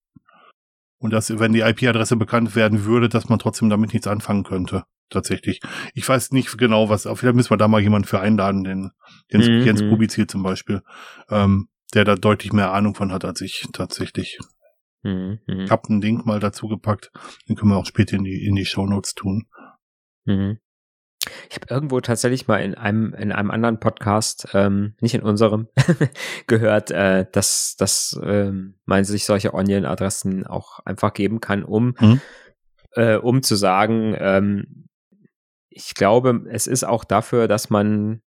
Und 0.99 1.13
dass, 1.13 1.39
wenn 1.39 1.53
die 1.53 1.61
IP-Adresse 1.61 2.17
bekannt 2.17 2.55
werden 2.57 2.85
würde, 2.85 3.09
dass 3.09 3.29
man 3.29 3.39
trotzdem 3.39 3.71
damit 3.71 3.93
nichts 3.93 4.07
anfangen 4.07 4.45
könnte. 4.45 4.85
Tatsächlich. 5.09 5.61
Ich 5.95 6.09
weiß 6.09 6.33
nicht 6.33 6.59
genau, 6.59 6.89
was, 6.89 7.03
vielleicht 7.03 7.37
müssen 7.37 7.51
wir 7.51 7.57
da 7.57 7.69
mal 7.69 7.81
jemanden 7.81 8.09
für 8.09 8.21
einladen, 8.21 8.65
den, 8.65 8.91
den 9.33 9.41
Mhm. 9.41 9.65
Jens 9.65 9.81
Kubizil 9.83 10.27
zum 10.27 10.43
Beispiel, 10.43 10.83
ähm, 11.31 11.69
der 11.95 12.05
da 12.05 12.17
deutlich 12.17 12.53
mehr 12.53 12.73
Ahnung 12.73 12.95
von 12.95 13.13
hat 13.13 13.25
als 13.25 13.41
ich 13.41 13.67
tatsächlich. 13.73 14.39
Mhm. 15.03 15.39
Mhm. 15.47 15.61
Ich 15.61 15.71
habe 15.71 15.89
einen 15.89 16.01
Link 16.03 16.27
mal 16.27 16.41
dazu 16.41 16.67
gepackt, 16.67 17.13
den 17.49 17.55
können 17.55 17.71
wir 17.71 17.77
auch 17.77 17.87
später 17.87 18.17
in 18.17 18.25
die, 18.25 18.45
in 18.45 18.57
die 18.57 18.65
Shownotes 18.65 19.15
tun. 19.15 19.47
Mhm. 20.25 20.59
Ich 21.51 21.57
habe 21.57 21.67
irgendwo 21.71 22.01
tatsächlich 22.01 22.47
mal 22.47 22.59
in 22.59 22.75
einem 22.77 23.13
in 23.15 23.33
einem 23.33 23.51
anderen 23.51 23.81
Podcast, 23.81 24.49
ähm, 24.55 24.95
nicht 25.01 25.15
in 25.15 25.23
unserem, 25.23 25.67
gehört, 26.47 26.91
äh, 26.93 27.27
dass 27.33 27.75
dass 27.77 28.19
ähm, 28.23 28.75
man 28.85 29.03
sich 29.05 29.25
solche 29.25 29.53
Onion-Adressen 29.53 30.47
auch 30.47 30.79
einfach 30.85 31.13
geben 31.15 31.41
kann, 31.41 31.65
um 31.65 31.95
Mhm. 32.01 32.21
äh, 32.93 33.17
um 33.17 33.43
zu 33.43 33.57
sagen, 33.57 34.15
ähm, 34.19 34.89
ich 35.77 35.95
glaube, 35.95 36.45
es 36.51 36.67
ist 36.67 36.85
auch 36.85 37.05
dafür, 37.05 37.49
dass 37.49 37.71
man 37.71 38.23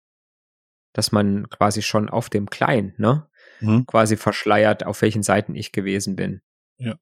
dass 0.94 1.12
man 1.12 1.50
quasi 1.50 1.82
schon 1.82 2.10
auf 2.10 2.30
dem 2.30 2.50
Client, 2.50 3.00
ne, 3.00 3.28
Mhm. 3.60 3.86
quasi 3.86 4.16
verschleiert, 4.16 4.86
auf 4.86 5.02
welchen 5.02 5.24
Seiten 5.24 5.54
ich 5.54 5.74
gewesen 5.74 6.16
bin. 6.16 6.42
Ja. 6.78 6.96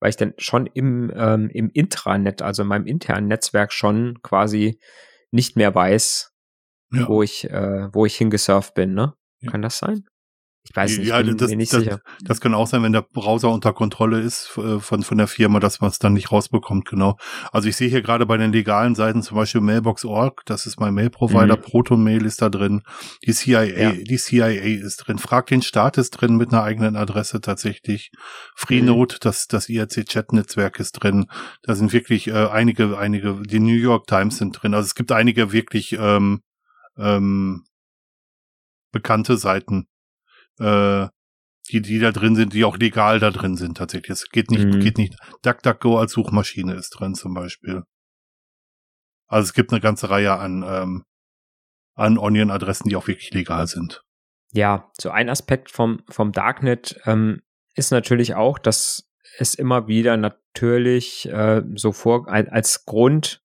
Weil 0.00 0.10
ich 0.10 0.16
dann 0.16 0.34
schon 0.38 0.66
im, 0.66 1.12
ähm, 1.16 1.50
im 1.50 1.68
Intranet, 1.70 2.42
also 2.42 2.62
in 2.62 2.68
meinem 2.68 2.86
internen 2.86 3.26
Netzwerk 3.26 3.72
schon 3.72 4.20
quasi 4.22 4.78
nicht 5.32 5.56
mehr 5.56 5.74
weiß, 5.74 6.32
Ja. 6.92 7.08
wo 7.08 7.22
ich, 7.24 7.50
äh, 7.50 7.92
wo 7.92 8.06
ich 8.06 8.16
hingesurft 8.16 8.74
bin, 8.74 8.94
ne? 8.94 9.14
Ja. 9.40 9.50
Kann 9.50 9.62
das 9.62 9.78
sein? 9.78 10.06
Ich 10.70 10.76
weiß 10.76 10.98
nicht, 10.98 11.08
Ja, 11.08 11.22
bin 11.22 11.36
das- 11.38 11.50
mir 11.50 11.56
nicht 11.56 11.72
das- 11.72 11.80
sicher. 11.82 12.00
Das 12.22 12.40
kann 12.40 12.52
auch 12.52 12.66
sein, 12.66 12.82
wenn 12.82 12.92
der 12.92 13.00
Browser 13.02 13.50
unter 13.50 13.72
Kontrolle 13.72 14.20
ist 14.20 14.50
äh, 14.58 14.78
von, 14.80 15.02
von 15.02 15.16
der 15.16 15.26
Firma, 15.26 15.60
dass 15.60 15.80
man 15.80 15.88
es 15.90 15.98
dann 15.98 16.12
nicht 16.12 16.30
rausbekommt, 16.30 16.86
genau. 16.86 17.16
Also 17.52 17.68
ich 17.68 17.76
sehe 17.76 17.88
hier 17.88 18.02
gerade 18.02 18.26
bei 18.26 18.36
den 18.36 18.52
legalen 18.52 18.94
Seiten 18.94 19.22
zum 19.22 19.36
Beispiel 19.36 19.62
Mailbox.org, 19.62 20.42
das 20.44 20.66
ist 20.66 20.78
mein 20.78 20.92
Mail-Provider, 20.92 21.56
Mhm. 21.56 21.62
Proton-Mail 21.62 22.26
ist 22.26 22.42
da 22.42 22.50
drin, 22.50 22.82
die 23.26 23.32
CIA, 23.32 23.64
Ja. 23.64 23.92
die 23.92 24.18
CIA 24.18 24.48
ist 24.84 24.98
drin, 24.98 25.18
Frag 25.18 25.46
den 25.46 25.62
Staat 25.62 25.96
ist 25.96 26.10
drin 26.10 26.36
mit 26.36 26.52
einer 26.52 26.62
eigenen 26.64 26.96
Adresse 26.96 27.40
tatsächlich, 27.40 28.10
Freenode, 28.54 29.16
das, 29.20 29.46
das 29.46 29.68
IRC-Chat-Netzwerk 29.70 30.78
ist 30.80 30.92
drin, 30.92 31.26
da 31.62 31.74
sind 31.76 31.92
wirklich 31.94 32.28
äh, 32.28 32.46
einige, 32.48 32.98
einige, 32.98 33.40
die 33.42 33.60
New 33.60 33.72
York 33.72 34.06
Times 34.06 34.36
sind 34.36 34.52
drin, 34.62 34.74
also 34.74 34.84
es 34.86 34.94
gibt 34.94 35.12
einige 35.12 35.52
wirklich 35.52 35.96
ähm, 35.98 36.40
ähm, 36.98 37.64
bekannte 38.92 39.36
Seiten, 39.36 39.86
äh, 40.58 41.08
die, 41.70 41.82
die 41.82 41.98
da 41.98 42.12
drin 42.12 42.34
sind, 42.34 42.54
die 42.54 42.64
auch 42.64 42.76
legal 42.78 43.20
da 43.20 43.30
drin 43.30 43.56
sind 43.56 43.76
tatsächlich. 43.76 44.10
Es 44.10 44.30
geht 44.30 44.50
nicht, 44.50 44.64
Mhm. 44.66 44.80
geht 44.80 44.96
nicht. 44.98 45.16
DuckDuckGo 45.42 45.98
als 45.98 46.12
Suchmaschine 46.12 46.74
ist 46.74 46.90
drin 46.90 47.14
zum 47.14 47.34
Beispiel. 47.34 47.82
Also 49.26 49.44
es 49.48 49.52
gibt 49.52 49.72
eine 49.72 49.80
ganze 49.80 50.08
Reihe 50.08 50.34
an, 50.38 50.64
ähm, 50.66 51.04
an 51.94 52.16
Onion-Adressen, 52.16 52.88
die 52.88 52.96
auch 52.96 53.06
wirklich 53.06 53.32
legal 53.32 53.66
sind. 53.66 54.02
Ja, 54.52 54.90
so 54.98 55.10
ein 55.10 55.28
Aspekt 55.28 55.70
vom, 55.70 56.00
vom 56.08 56.32
Darknet 56.32 56.98
ähm, 57.04 57.42
ist 57.74 57.90
natürlich 57.90 58.34
auch, 58.34 58.58
dass 58.58 59.10
es 59.38 59.54
immer 59.54 59.86
wieder 59.88 60.16
natürlich 60.16 61.28
äh, 61.28 61.62
so 61.74 61.92
vor 61.92 62.28
als 62.28 62.86
Grund 62.86 63.42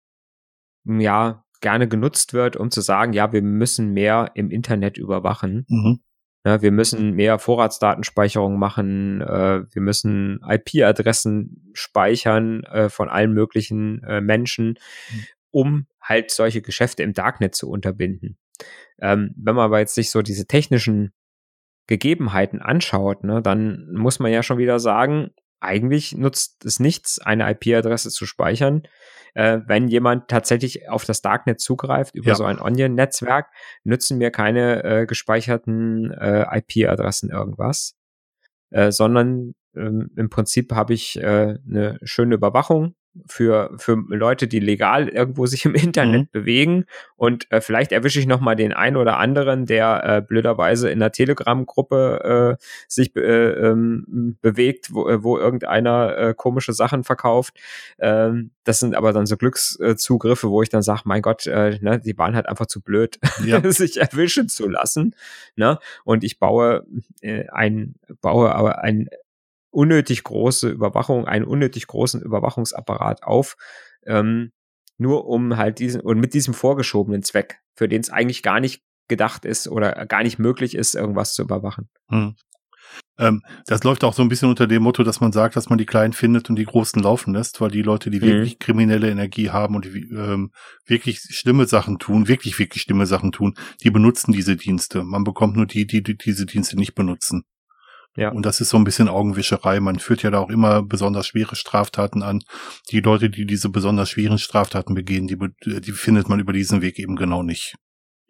ja 0.84 1.44
gerne 1.60 1.88
genutzt 1.88 2.34
wird, 2.34 2.56
um 2.56 2.70
zu 2.70 2.80
sagen, 2.80 3.12
ja, 3.12 3.32
wir 3.32 3.42
müssen 3.42 3.92
mehr 3.92 4.30
im 4.34 4.50
Internet 4.50 4.96
überwachen. 4.96 5.64
Mhm. 5.68 6.00
Ja, 6.44 6.60
wir 6.60 6.72
müssen 6.72 7.12
mehr 7.12 7.38
Vorratsdatenspeicherung 7.38 8.58
machen, 8.58 9.20
äh, 9.20 9.62
wir 9.70 9.82
müssen 9.82 10.40
IP-Adressen 10.44 11.70
speichern 11.72 12.64
äh, 12.64 12.88
von 12.88 13.08
allen 13.08 13.32
möglichen 13.32 14.02
äh, 14.02 14.20
Menschen, 14.20 14.78
mhm. 15.10 15.24
um 15.50 15.86
halt 16.00 16.32
solche 16.32 16.60
Geschäfte 16.60 17.04
im 17.04 17.12
Darknet 17.12 17.54
zu 17.54 17.70
unterbinden. 17.70 18.38
Ähm, 19.00 19.34
wenn 19.36 19.54
man 19.54 19.66
aber 19.66 19.78
jetzt 19.78 19.94
sich 19.94 20.10
so 20.10 20.22
diese 20.22 20.46
technischen 20.46 21.12
Gegebenheiten 21.86 22.60
anschaut, 22.60 23.22
ne, 23.22 23.40
dann 23.40 23.92
muss 23.92 24.18
man 24.18 24.32
ja 24.32 24.42
schon 24.42 24.58
wieder 24.58 24.80
sagen, 24.80 25.30
eigentlich 25.62 26.16
nutzt 26.16 26.64
es 26.64 26.80
nichts, 26.80 27.18
eine 27.18 27.50
IP-Adresse 27.50 28.10
zu 28.10 28.26
speichern. 28.26 28.82
Äh, 29.34 29.60
wenn 29.66 29.88
jemand 29.88 30.28
tatsächlich 30.28 30.90
auf 30.90 31.04
das 31.04 31.22
Darknet 31.22 31.60
zugreift 31.60 32.14
über 32.14 32.28
ja. 32.28 32.34
so 32.34 32.44
ein 32.44 32.60
Onion-Netzwerk, 32.60 33.46
nützen 33.82 34.18
mir 34.18 34.30
keine 34.30 34.84
äh, 34.84 35.06
gespeicherten 35.06 36.10
äh, 36.10 36.44
IP-Adressen 36.58 37.30
irgendwas, 37.30 37.94
äh, 38.70 38.92
sondern 38.92 39.54
ähm, 39.74 40.10
im 40.16 40.28
Prinzip 40.28 40.72
habe 40.72 40.92
ich 40.92 41.18
äh, 41.18 41.58
eine 41.66 41.98
schöne 42.02 42.34
Überwachung 42.34 42.94
für, 43.26 43.70
für 43.78 44.02
Leute, 44.08 44.48
die 44.48 44.60
legal 44.60 45.08
irgendwo 45.08 45.46
sich 45.46 45.64
im 45.64 45.74
Internet 45.74 46.22
mhm. 46.22 46.28
bewegen. 46.32 46.84
Und 47.16 47.50
äh, 47.50 47.60
vielleicht 47.60 47.92
erwische 47.92 48.18
ich 48.18 48.26
noch 48.26 48.40
mal 48.40 48.54
den 48.54 48.72
einen 48.72 48.96
oder 48.96 49.18
anderen, 49.18 49.66
der 49.66 50.04
äh, 50.04 50.22
blöderweise 50.22 50.90
in 50.90 50.98
der 50.98 51.12
Telegram-Gruppe 51.12 52.58
äh, 52.58 52.64
sich 52.88 53.14
äh, 53.16 53.20
ähm, 53.20 54.38
bewegt, 54.40 54.92
wo, 54.92 55.08
äh, 55.08 55.22
wo 55.22 55.38
irgendeiner 55.38 56.16
äh, 56.16 56.34
komische 56.34 56.72
Sachen 56.72 57.04
verkauft. 57.04 57.58
Ähm, 57.98 58.50
das 58.64 58.80
sind 58.80 58.94
aber 58.94 59.12
dann 59.12 59.26
so 59.26 59.36
Glückszugriffe, 59.36 60.50
wo 60.50 60.62
ich 60.62 60.68
dann 60.68 60.82
sage, 60.82 61.02
mein 61.04 61.22
Gott, 61.22 61.46
äh, 61.46 61.78
ne, 61.80 62.00
die 62.00 62.16
waren 62.16 62.34
halt 62.34 62.48
einfach 62.48 62.66
zu 62.66 62.80
blöd, 62.80 63.18
ja. 63.44 63.60
sich 63.70 64.00
erwischen 64.00 64.48
zu 64.48 64.68
lassen. 64.68 65.14
Ne? 65.56 65.78
Und 66.04 66.24
ich 66.24 66.38
baue 66.38 66.86
äh, 67.20 67.48
ein, 67.48 67.94
baue 68.20 68.54
aber 68.54 68.82
ein 68.82 69.08
unnötig 69.72 70.22
große 70.22 70.68
Überwachung, 70.68 71.26
einen 71.26 71.44
unnötig 71.44 71.86
großen 71.86 72.22
Überwachungsapparat 72.22 73.22
auf, 73.24 73.56
ähm, 74.06 74.52
nur 74.98 75.26
um 75.26 75.56
halt 75.56 75.78
diesen 75.78 76.00
und 76.00 76.20
mit 76.20 76.34
diesem 76.34 76.54
vorgeschobenen 76.54 77.22
Zweck, 77.22 77.60
für 77.74 77.88
den 77.88 78.00
es 78.00 78.10
eigentlich 78.10 78.42
gar 78.42 78.60
nicht 78.60 78.82
gedacht 79.08 79.44
ist 79.44 79.68
oder 79.68 80.06
gar 80.06 80.22
nicht 80.22 80.38
möglich 80.38 80.74
ist, 80.74 80.94
irgendwas 80.94 81.34
zu 81.34 81.42
überwachen. 81.42 81.88
Hm. 82.08 82.36
Ähm, 83.18 83.42
das 83.66 83.84
läuft 83.84 84.04
auch 84.04 84.14
so 84.14 84.22
ein 84.22 84.28
bisschen 84.28 84.48
unter 84.48 84.66
dem 84.66 84.82
Motto, 84.82 85.02
dass 85.02 85.20
man 85.20 85.32
sagt, 85.32 85.56
dass 85.56 85.68
man 85.68 85.78
die 85.78 85.86
Kleinen 85.86 86.12
findet 86.12 86.50
und 86.50 86.56
die 86.56 86.64
Großen 86.64 87.02
laufen 87.02 87.34
lässt, 87.34 87.60
weil 87.60 87.70
die 87.70 87.82
Leute, 87.82 88.10
die 88.10 88.18
mhm. 88.18 88.24
wirklich 88.24 88.58
kriminelle 88.58 89.10
Energie 89.10 89.50
haben 89.50 89.76
und 89.76 89.84
die 89.84 90.10
ähm, 90.12 90.50
wirklich 90.86 91.20
schlimme 91.20 91.66
Sachen 91.66 91.98
tun, 91.98 92.28
wirklich, 92.28 92.58
wirklich 92.58 92.82
schlimme 92.82 93.06
Sachen 93.06 93.32
tun, 93.32 93.54
die 93.82 93.90
benutzen 93.90 94.32
diese 94.32 94.56
Dienste. 94.56 95.04
Man 95.04 95.24
bekommt 95.24 95.56
nur 95.56 95.66
die, 95.66 95.86
die, 95.86 96.02
die 96.02 96.16
diese 96.16 96.46
Dienste 96.46 96.76
nicht 96.76 96.94
benutzen. 96.94 97.44
Ja. 98.16 98.30
Und 98.30 98.44
das 98.44 98.60
ist 98.60 98.68
so 98.68 98.76
ein 98.76 98.84
bisschen 98.84 99.08
Augenwischerei. 99.08 99.80
Man 99.80 99.98
führt 99.98 100.22
ja 100.22 100.30
da 100.30 100.38
auch 100.38 100.50
immer 100.50 100.82
besonders 100.82 101.26
schwere 101.26 101.56
Straftaten 101.56 102.22
an. 102.22 102.40
Die 102.90 103.00
Leute, 103.00 103.30
die 103.30 103.46
diese 103.46 103.70
besonders 103.70 104.10
schweren 104.10 104.38
Straftaten 104.38 104.94
begehen, 104.94 105.26
die, 105.26 105.38
die 105.80 105.92
findet 105.92 106.28
man 106.28 106.40
über 106.40 106.52
diesen 106.52 106.82
Weg 106.82 106.98
eben 106.98 107.16
genau 107.16 107.42
nicht. 107.42 107.74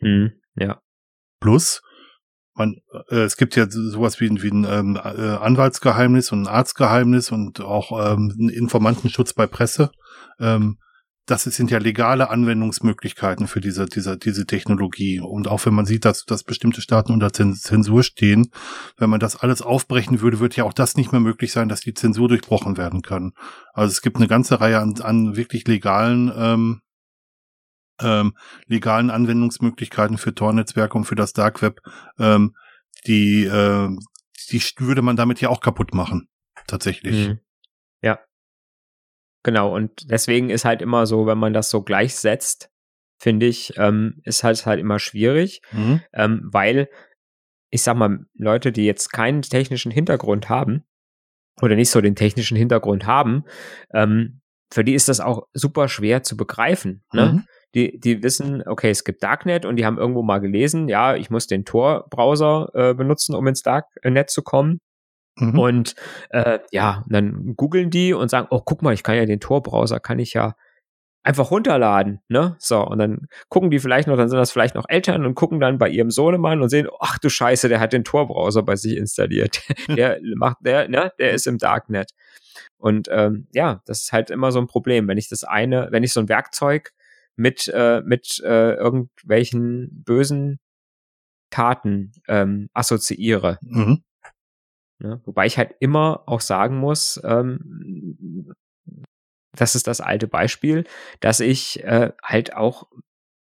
Mhm. 0.00 0.32
Ja. 0.54 0.80
Plus, 1.40 1.82
man, 2.54 2.76
äh, 3.08 3.22
es 3.22 3.36
gibt 3.36 3.56
ja 3.56 3.66
sowas 3.68 4.20
wie, 4.20 4.30
wie 4.42 4.50
ein 4.50 4.64
ähm, 4.68 4.96
äh, 4.96 5.36
Anwaltsgeheimnis 5.36 6.30
und 6.30 6.42
ein 6.42 6.48
Arztgeheimnis 6.48 7.32
und 7.32 7.60
auch 7.60 7.92
ähm, 7.92 8.32
einen 8.38 8.50
Informantenschutz 8.50 9.32
bei 9.32 9.46
Presse. 9.46 9.90
Ähm, 10.38 10.78
das 11.26 11.44
sind 11.44 11.70
ja 11.70 11.78
legale 11.78 12.30
Anwendungsmöglichkeiten 12.30 13.46
für 13.46 13.60
diese, 13.60 13.86
diese, 13.86 14.18
diese 14.18 14.44
Technologie. 14.44 15.20
Und 15.20 15.46
auch 15.46 15.64
wenn 15.64 15.74
man 15.74 15.86
sieht, 15.86 16.04
dass, 16.04 16.24
dass 16.24 16.42
bestimmte 16.42 16.80
Staaten 16.80 17.12
unter 17.12 17.32
Zensur 17.32 18.02
stehen, 18.02 18.50
wenn 18.96 19.10
man 19.10 19.20
das 19.20 19.36
alles 19.36 19.62
aufbrechen 19.62 20.20
würde, 20.20 20.40
wird 20.40 20.56
ja 20.56 20.64
auch 20.64 20.72
das 20.72 20.96
nicht 20.96 21.12
mehr 21.12 21.20
möglich 21.20 21.52
sein, 21.52 21.68
dass 21.68 21.80
die 21.80 21.94
Zensur 21.94 22.28
durchbrochen 22.28 22.76
werden 22.76 23.02
kann. 23.02 23.32
Also 23.72 23.92
es 23.92 24.02
gibt 24.02 24.16
eine 24.16 24.26
ganze 24.26 24.60
Reihe 24.60 24.80
an, 24.80 24.94
an 25.00 25.36
wirklich 25.36 25.66
legalen, 25.68 26.32
ähm, 26.34 26.80
ähm, 28.00 28.34
legalen 28.66 29.10
Anwendungsmöglichkeiten 29.10 30.18
für 30.18 30.34
Tor-Netzwerke 30.34 30.98
und 30.98 31.04
für 31.04 31.14
das 31.14 31.32
Dark 31.32 31.62
Web, 31.62 31.80
ähm, 32.18 32.56
die, 33.06 33.44
äh, 33.44 33.88
die 34.50 34.62
würde 34.78 35.02
man 35.02 35.14
damit 35.14 35.40
ja 35.40 35.50
auch 35.50 35.60
kaputt 35.60 35.94
machen. 35.94 36.28
Tatsächlich. 36.66 37.28
Mhm. 37.28 37.38
Genau, 39.42 39.74
und 39.74 40.10
deswegen 40.10 40.50
ist 40.50 40.64
halt 40.64 40.82
immer 40.82 41.06
so, 41.06 41.26
wenn 41.26 41.38
man 41.38 41.52
das 41.52 41.70
so 41.70 41.82
gleichsetzt, 41.82 42.70
finde 43.18 43.46
ich, 43.46 43.72
ähm, 43.76 44.20
ist 44.24 44.44
halt 44.44 44.64
halt 44.66 44.80
immer 44.80 44.98
schwierig, 44.98 45.62
mhm. 45.72 46.00
ähm, 46.12 46.48
weil 46.52 46.88
ich 47.70 47.82
sag 47.82 47.96
mal, 47.96 48.26
Leute, 48.34 48.70
die 48.70 48.84
jetzt 48.84 49.12
keinen 49.12 49.42
technischen 49.42 49.90
Hintergrund 49.90 50.48
haben 50.48 50.84
oder 51.60 51.74
nicht 51.74 51.90
so 51.90 52.00
den 52.00 52.14
technischen 52.14 52.56
Hintergrund 52.56 53.06
haben, 53.06 53.44
ähm, 53.94 54.42
für 54.72 54.84
die 54.84 54.94
ist 54.94 55.08
das 55.08 55.20
auch 55.20 55.46
super 55.54 55.88
schwer 55.88 56.22
zu 56.22 56.36
begreifen. 56.36 57.02
Ne? 57.12 57.26
Mhm. 57.26 57.44
Die, 57.74 57.98
die 57.98 58.22
wissen, 58.22 58.62
okay, 58.66 58.90
es 58.90 59.04
gibt 59.04 59.22
Darknet 59.22 59.64
und 59.64 59.76
die 59.76 59.86
haben 59.86 59.98
irgendwo 59.98 60.22
mal 60.22 60.38
gelesen, 60.38 60.88
ja, 60.88 61.16
ich 61.16 61.30
muss 61.30 61.46
den 61.46 61.64
Tor-Browser 61.64 62.70
äh, 62.74 62.94
benutzen, 62.94 63.34
um 63.34 63.46
ins 63.46 63.62
Darknet 63.62 64.30
zu 64.30 64.42
kommen. 64.42 64.80
Mhm. 65.36 65.58
Und 65.58 65.94
äh, 66.30 66.58
ja, 66.70 67.04
dann 67.08 67.54
googeln 67.56 67.90
die 67.90 68.12
und 68.12 68.28
sagen, 68.28 68.48
oh, 68.50 68.60
guck 68.64 68.82
mal, 68.82 68.94
ich 68.94 69.02
kann 69.02 69.16
ja 69.16 69.26
den 69.26 69.40
Tor-Browser, 69.40 70.00
kann 70.00 70.18
ich 70.18 70.34
ja 70.34 70.54
einfach 71.24 71.50
runterladen, 71.50 72.20
ne? 72.28 72.56
So, 72.58 72.84
und 72.84 72.98
dann 72.98 73.28
gucken 73.48 73.70
die 73.70 73.78
vielleicht 73.78 74.08
noch, 74.08 74.16
dann 74.16 74.28
sind 74.28 74.38
das 74.38 74.50
vielleicht 74.50 74.74
noch 74.74 74.86
Eltern 74.88 75.24
und 75.24 75.34
gucken 75.34 75.60
dann 75.60 75.78
bei 75.78 75.88
ihrem 75.88 76.10
Sohnemann 76.10 76.60
und 76.60 76.68
sehen, 76.68 76.88
ach 77.00 77.18
du 77.18 77.28
Scheiße, 77.28 77.68
der 77.68 77.80
hat 77.80 77.92
den 77.92 78.04
Tor-Browser 78.04 78.62
bei 78.62 78.76
sich 78.76 78.96
installiert. 78.96 79.62
der 79.88 80.18
macht, 80.36 80.58
der, 80.60 80.88
ne, 80.88 81.12
der 81.18 81.32
ist 81.32 81.46
im 81.46 81.58
Darknet. 81.58 82.10
Und 82.76 83.08
ähm, 83.10 83.46
ja, 83.52 83.82
das 83.86 84.02
ist 84.02 84.12
halt 84.12 84.30
immer 84.30 84.50
so 84.50 84.58
ein 84.58 84.66
Problem, 84.66 85.06
wenn 85.06 85.18
ich 85.18 85.28
das 85.28 85.44
eine, 85.44 85.88
wenn 85.90 86.02
ich 86.02 86.12
so 86.12 86.20
ein 86.20 86.28
Werkzeug 86.28 86.90
mit, 87.36 87.68
äh, 87.68 88.02
mit 88.04 88.40
äh, 88.44 88.74
irgendwelchen 88.74 90.02
bösen 90.04 90.58
Taten 91.50 92.12
ähm, 92.28 92.68
assoziiere. 92.72 93.58
Mhm. 93.62 94.02
Ne? 95.02 95.20
Wobei 95.24 95.46
ich 95.46 95.58
halt 95.58 95.74
immer 95.80 96.22
auch 96.26 96.40
sagen 96.40 96.78
muss, 96.78 97.20
ähm, 97.24 98.54
das 99.54 99.74
ist 99.74 99.86
das 99.86 100.00
alte 100.00 100.28
Beispiel, 100.28 100.84
dass 101.20 101.40
ich 101.40 101.82
äh, 101.84 102.12
halt 102.22 102.54
auch 102.54 102.86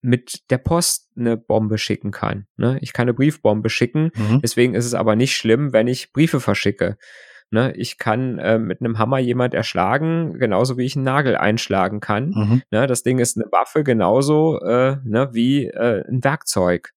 mit 0.00 0.50
der 0.50 0.58
Post 0.58 1.10
eine 1.16 1.36
Bombe 1.36 1.78
schicken 1.78 2.10
kann. 2.10 2.46
Ne? 2.56 2.78
Ich 2.80 2.92
kann 2.92 3.04
eine 3.04 3.14
Briefbombe 3.14 3.70
schicken, 3.70 4.10
mhm. 4.14 4.40
deswegen 4.40 4.74
ist 4.74 4.86
es 4.86 4.94
aber 4.94 5.14
nicht 5.14 5.36
schlimm, 5.36 5.72
wenn 5.72 5.86
ich 5.86 6.12
Briefe 6.12 6.40
verschicke. 6.40 6.96
Ne? 7.50 7.74
Ich 7.76 7.98
kann 7.98 8.38
äh, 8.38 8.58
mit 8.58 8.80
einem 8.80 8.98
Hammer 8.98 9.18
jemand 9.18 9.52
erschlagen, 9.52 10.38
genauso 10.38 10.78
wie 10.78 10.86
ich 10.86 10.96
einen 10.96 11.04
Nagel 11.04 11.36
einschlagen 11.36 12.00
kann. 12.00 12.30
Mhm. 12.30 12.62
Ne? 12.70 12.86
Das 12.86 13.02
Ding 13.02 13.18
ist 13.18 13.36
eine 13.36 13.52
Waffe 13.52 13.84
genauso 13.84 14.58
äh, 14.60 14.96
ne, 15.04 15.28
wie 15.32 15.66
äh, 15.66 16.02
ein 16.08 16.24
Werkzeug. 16.24 16.92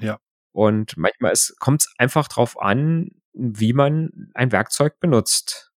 Ja. 0.00 0.18
Und 0.52 0.96
manchmal 0.96 1.32
kommt 1.60 1.82
es 1.82 1.94
einfach 1.96 2.26
drauf 2.26 2.60
an, 2.60 3.12
wie 3.32 3.72
man 3.72 4.30
ein 4.34 4.52
Werkzeug 4.52 4.98
benutzt. 5.00 5.72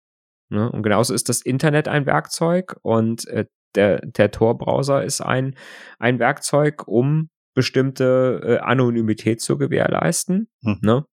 Ne? 0.48 0.70
Und 0.70 0.82
genauso 0.82 1.14
ist 1.14 1.28
das 1.28 1.40
Internet 1.42 1.88
ein 1.88 2.06
Werkzeug 2.06 2.76
und 2.82 3.26
äh, 3.28 3.46
der, 3.74 4.04
der 4.04 4.30
Tor-Browser 4.30 5.02
ist 5.02 5.20
ein, 5.20 5.56
ein 5.98 6.18
Werkzeug, 6.18 6.86
um 6.86 7.30
bestimmte 7.54 8.40
äh, 8.44 8.58
Anonymität 8.58 9.40
zu 9.40 9.56
gewährleisten. 9.56 10.48
Hm. 10.62 10.78
Ne? 10.82 11.06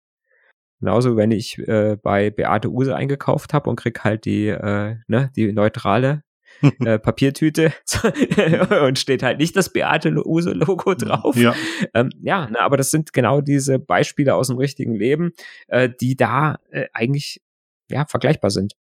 Genauso, 0.79 1.17
wenn 1.17 1.31
ich 1.31 1.57
äh, 1.59 1.97
bei 2.01 2.29
Beate 2.29 2.69
Use 2.69 2.95
eingekauft 2.95 3.53
habe 3.53 3.69
und 3.69 3.75
krieg 3.75 4.03
halt 4.03 4.25
die, 4.25 4.47
äh, 4.47 4.95
ne, 5.07 5.31
die 5.35 5.51
neutrale 5.51 6.23
äh, 6.85 6.99
Papiertüte 6.99 7.73
und 8.87 8.99
steht 8.99 9.23
halt 9.23 9.39
nicht 9.39 9.55
das 9.55 9.71
Beate 9.71 10.11
Use 10.25 10.51
Logo 10.51 10.93
drauf. 10.93 11.35
Ja, 11.35 11.55
ähm, 11.93 12.09
ja 12.21 12.47
na, 12.51 12.61
aber 12.61 12.77
das 12.77 12.91
sind 12.91 13.13
genau 13.13 13.41
diese 13.41 13.79
Beispiele 13.79 14.35
aus 14.35 14.47
dem 14.47 14.57
richtigen 14.57 14.95
Leben, 14.95 15.31
äh, 15.67 15.89
die 15.89 16.15
da 16.15 16.57
äh, 16.71 16.85
eigentlich 16.93 17.41
ja 17.89 18.05
vergleichbar 18.05 18.51
sind. 18.51 18.73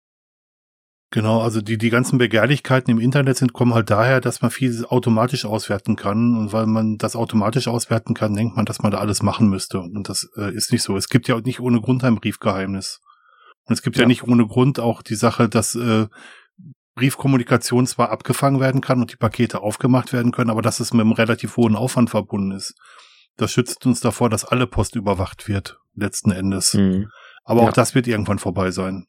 Genau, 1.11 1.41
also 1.41 1.59
die, 1.59 1.79
die 1.79 1.89
ganzen 1.89 2.19
Begehrlichkeiten 2.19 2.91
im 2.91 2.99
Internet 2.99 3.37
sind, 3.37 3.51
kommen 3.51 3.73
halt 3.73 3.89
daher, 3.89 4.21
dass 4.21 4.43
man 4.43 4.51
viel 4.51 4.85
automatisch 4.85 5.43
auswerten 5.43 5.95
kann. 5.95 6.37
Und 6.37 6.53
weil 6.53 6.67
man 6.67 6.99
das 6.99 7.15
automatisch 7.15 7.67
auswerten 7.67 8.13
kann, 8.13 8.35
denkt 8.35 8.55
man, 8.55 8.65
dass 8.65 8.83
man 8.83 8.91
da 8.91 8.99
alles 8.99 9.23
machen 9.23 9.49
müsste. 9.49 9.79
Und 9.79 10.07
das 10.07 10.29
äh, 10.37 10.53
ist 10.53 10.71
nicht 10.71 10.83
so. 10.83 10.95
Es 10.95 11.09
gibt 11.09 11.27
ja 11.27 11.35
auch 11.35 11.41
nicht 11.41 11.61
ohne 11.61 11.81
Grund 11.81 12.03
ein 12.03 12.15
Briefgeheimnis. 12.15 13.01
Und 13.65 13.73
es 13.73 13.81
gibt 13.81 13.95
ja, 13.95 14.03
ja 14.03 14.07
nicht 14.07 14.23
ohne 14.23 14.45
Grund 14.45 14.79
auch 14.79 15.01
die 15.01 15.15
Sache, 15.15 15.49
dass 15.49 15.73
äh, 15.73 16.05
Briefkommunikation 16.99 17.87
zwar 17.87 18.11
abgefangen 18.11 18.59
werden 18.59 18.81
kann 18.81 18.99
und 18.99 19.13
die 19.13 19.15
Pakete 19.15 19.61
aufgemacht 19.61 20.11
werden 20.11 20.33
können, 20.33 20.49
aber 20.49 20.61
dass 20.61 20.81
es 20.81 20.91
mit 20.91 21.01
einem 21.01 21.13
relativ 21.13 21.55
hohen 21.55 21.77
Aufwand 21.77 22.09
verbunden 22.09 22.51
ist. 22.51 22.75
Das 23.37 23.53
schützt 23.53 23.85
uns 23.85 24.01
davor, 24.01 24.29
dass 24.29 24.43
alle 24.43 24.67
Post 24.67 24.95
überwacht 24.95 25.47
wird, 25.47 25.79
letzten 25.95 26.31
Endes. 26.31 26.73
Mhm. 26.73 27.09
Aber 27.45 27.61
ja. 27.61 27.69
auch 27.69 27.73
das 27.73 27.95
wird 27.95 28.05
irgendwann 28.05 28.37
vorbei 28.37 28.71
sein. 28.71 29.07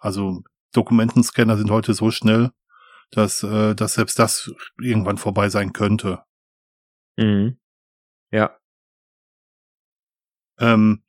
Also 0.00 0.42
Dokumentenscanner 0.72 1.56
sind 1.56 1.70
heute 1.70 1.94
so 1.94 2.10
schnell, 2.10 2.50
dass, 3.12 3.44
äh, 3.44 3.76
dass 3.76 3.94
selbst 3.94 4.18
das 4.18 4.52
irgendwann 4.82 5.16
vorbei 5.16 5.48
sein 5.48 5.72
könnte. 5.72 6.24
Mhm. 7.16 7.56
Ja. 8.32 8.58
Ähm, 10.58 11.04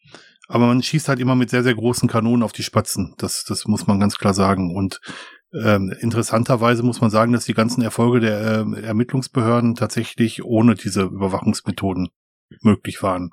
aber 0.47 0.67
man 0.67 0.83
schießt 0.83 1.09
halt 1.09 1.19
immer 1.19 1.35
mit 1.35 1.49
sehr, 1.49 1.63
sehr 1.63 1.75
großen 1.75 2.07
Kanonen 2.07 2.43
auf 2.43 2.51
die 2.51 2.63
Spatzen. 2.63 3.15
Das, 3.17 3.45
das 3.45 3.65
muss 3.65 3.87
man 3.87 3.99
ganz 3.99 4.17
klar 4.17 4.35
sagen. 4.35 4.75
Und 4.75 5.01
ähm, 5.53 5.93
interessanterweise 5.99 6.83
muss 6.83 7.01
man 7.01 7.09
sagen, 7.09 7.33
dass 7.33 7.45
die 7.45 7.53
ganzen 7.53 7.81
Erfolge 7.81 8.19
der 8.19 8.39
äh, 8.39 8.81
Ermittlungsbehörden 8.81 9.75
tatsächlich 9.75 10.43
ohne 10.43 10.75
diese 10.75 11.03
Überwachungsmethoden 11.03 12.09
möglich 12.61 13.01
waren. 13.01 13.31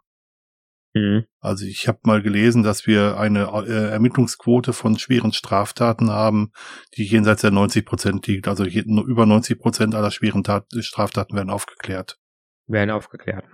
Mhm. 0.95 1.27
Also 1.41 1.67
ich 1.67 1.89
habe 1.89 1.99
mal 2.05 2.23
gelesen, 2.23 2.63
dass 2.63 2.87
wir 2.87 3.19
eine 3.19 3.51
äh, 3.67 3.91
Ermittlungsquote 3.91 4.73
von 4.73 4.99
schweren 4.99 5.33
Straftaten 5.33 6.11
haben, 6.11 6.53
die 6.97 7.05
jenseits 7.05 7.43
der 7.43 7.51
90 7.51 7.85
Prozent 7.85 8.27
liegt. 8.27 8.49
Also 8.49 8.65
über 8.65 9.27
90 9.27 9.59
Prozent 9.59 9.95
aller 9.95 10.11
schweren 10.11 10.43
Tat 10.43 10.67
Straftaten 10.81 11.37
werden 11.37 11.51
aufgeklärt. 11.51 12.19
Werden 12.67 12.91
aufgeklärt. 12.91 13.45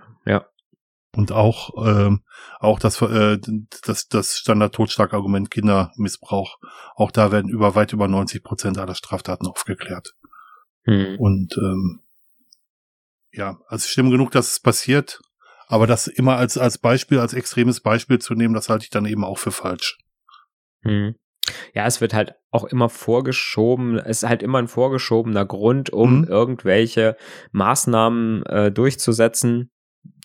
Und 1.15 1.31
auch, 1.31 1.69
ähm, 1.85 2.23
auch 2.59 2.79
das, 2.79 2.99
äh, 3.01 3.37
das, 3.83 4.07
das 4.07 4.37
Standard-Totschlag-Argument 4.39 5.51
Kindermissbrauch, 5.51 6.57
auch 6.95 7.11
da 7.11 7.31
werden 7.31 7.49
über 7.51 7.75
weit 7.75 7.93
über 7.93 8.07
90 8.07 8.43
Prozent 8.43 8.79
aller 8.79 8.95
Straftaten 8.95 9.45
aufgeklärt. 9.45 10.15
Hm. 10.85 11.17
Und 11.19 11.55
ähm, 11.57 12.01
ja, 13.31 13.59
also 13.67 13.87
schlimm 13.87 14.09
genug, 14.09 14.31
dass 14.31 14.51
es 14.53 14.59
passiert, 14.59 15.21
aber 15.67 15.85
das 15.85 16.07
immer 16.07 16.37
als, 16.37 16.57
als 16.57 16.79
Beispiel, 16.79 17.19
als 17.19 17.33
extremes 17.33 17.79
Beispiel 17.79 18.19
zu 18.19 18.33
nehmen, 18.33 18.53
das 18.55 18.69
halte 18.69 18.83
ich 18.83 18.89
dann 18.89 19.05
eben 19.05 19.23
auch 19.23 19.37
für 19.37 19.51
falsch. 19.51 19.99
Hm. 20.81 21.15
Ja, 21.73 21.85
es 21.85 22.01
wird 22.01 22.13
halt 22.13 22.35
auch 22.51 22.63
immer 22.63 22.89
vorgeschoben, 22.89 23.97
es 23.97 24.23
ist 24.23 24.29
halt 24.29 24.43
immer 24.43 24.59
ein 24.59 24.67
vorgeschobener 24.67 25.45
Grund, 25.45 25.91
um 25.91 26.21
mhm. 26.21 26.23
irgendwelche 26.25 27.17
Maßnahmen 27.51 28.45
äh, 28.45 28.71
durchzusetzen, 28.71 29.71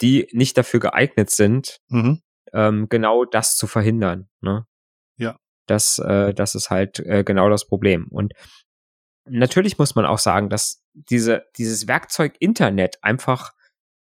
die 0.03 0.29
nicht 0.33 0.57
dafür 0.57 0.81
geeignet 0.81 1.31
sind, 1.31 1.81
mhm. 1.89 2.23
ähm, 2.53 2.89
genau 2.89 3.25
das 3.25 3.57
zu 3.57 3.67
verhindern. 3.67 4.29
Ne? 4.41 4.67
Ja. 5.17 5.37
Das, 5.67 5.99
äh, 5.99 6.33
das 6.35 6.55
ist 6.55 6.71
halt 6.71 7.01
äh, 7.01 7.25
genau 7.25 7.49
das 7.49 7.67
Problem. 7.67 8.09
Und 8.09 8.33
natürlich 9.27 9.79
muss 9.79 9.95
man 9.95 10.07
auch 10.07 10.19
sagen, 10.19 10.49
dass 10.49 10.83
diese, 10.93 11.45
dieses 11.57 11.87
Werkzeug 11.89 12.37
Internet 12.41 12.99
einfach 13.03 13.53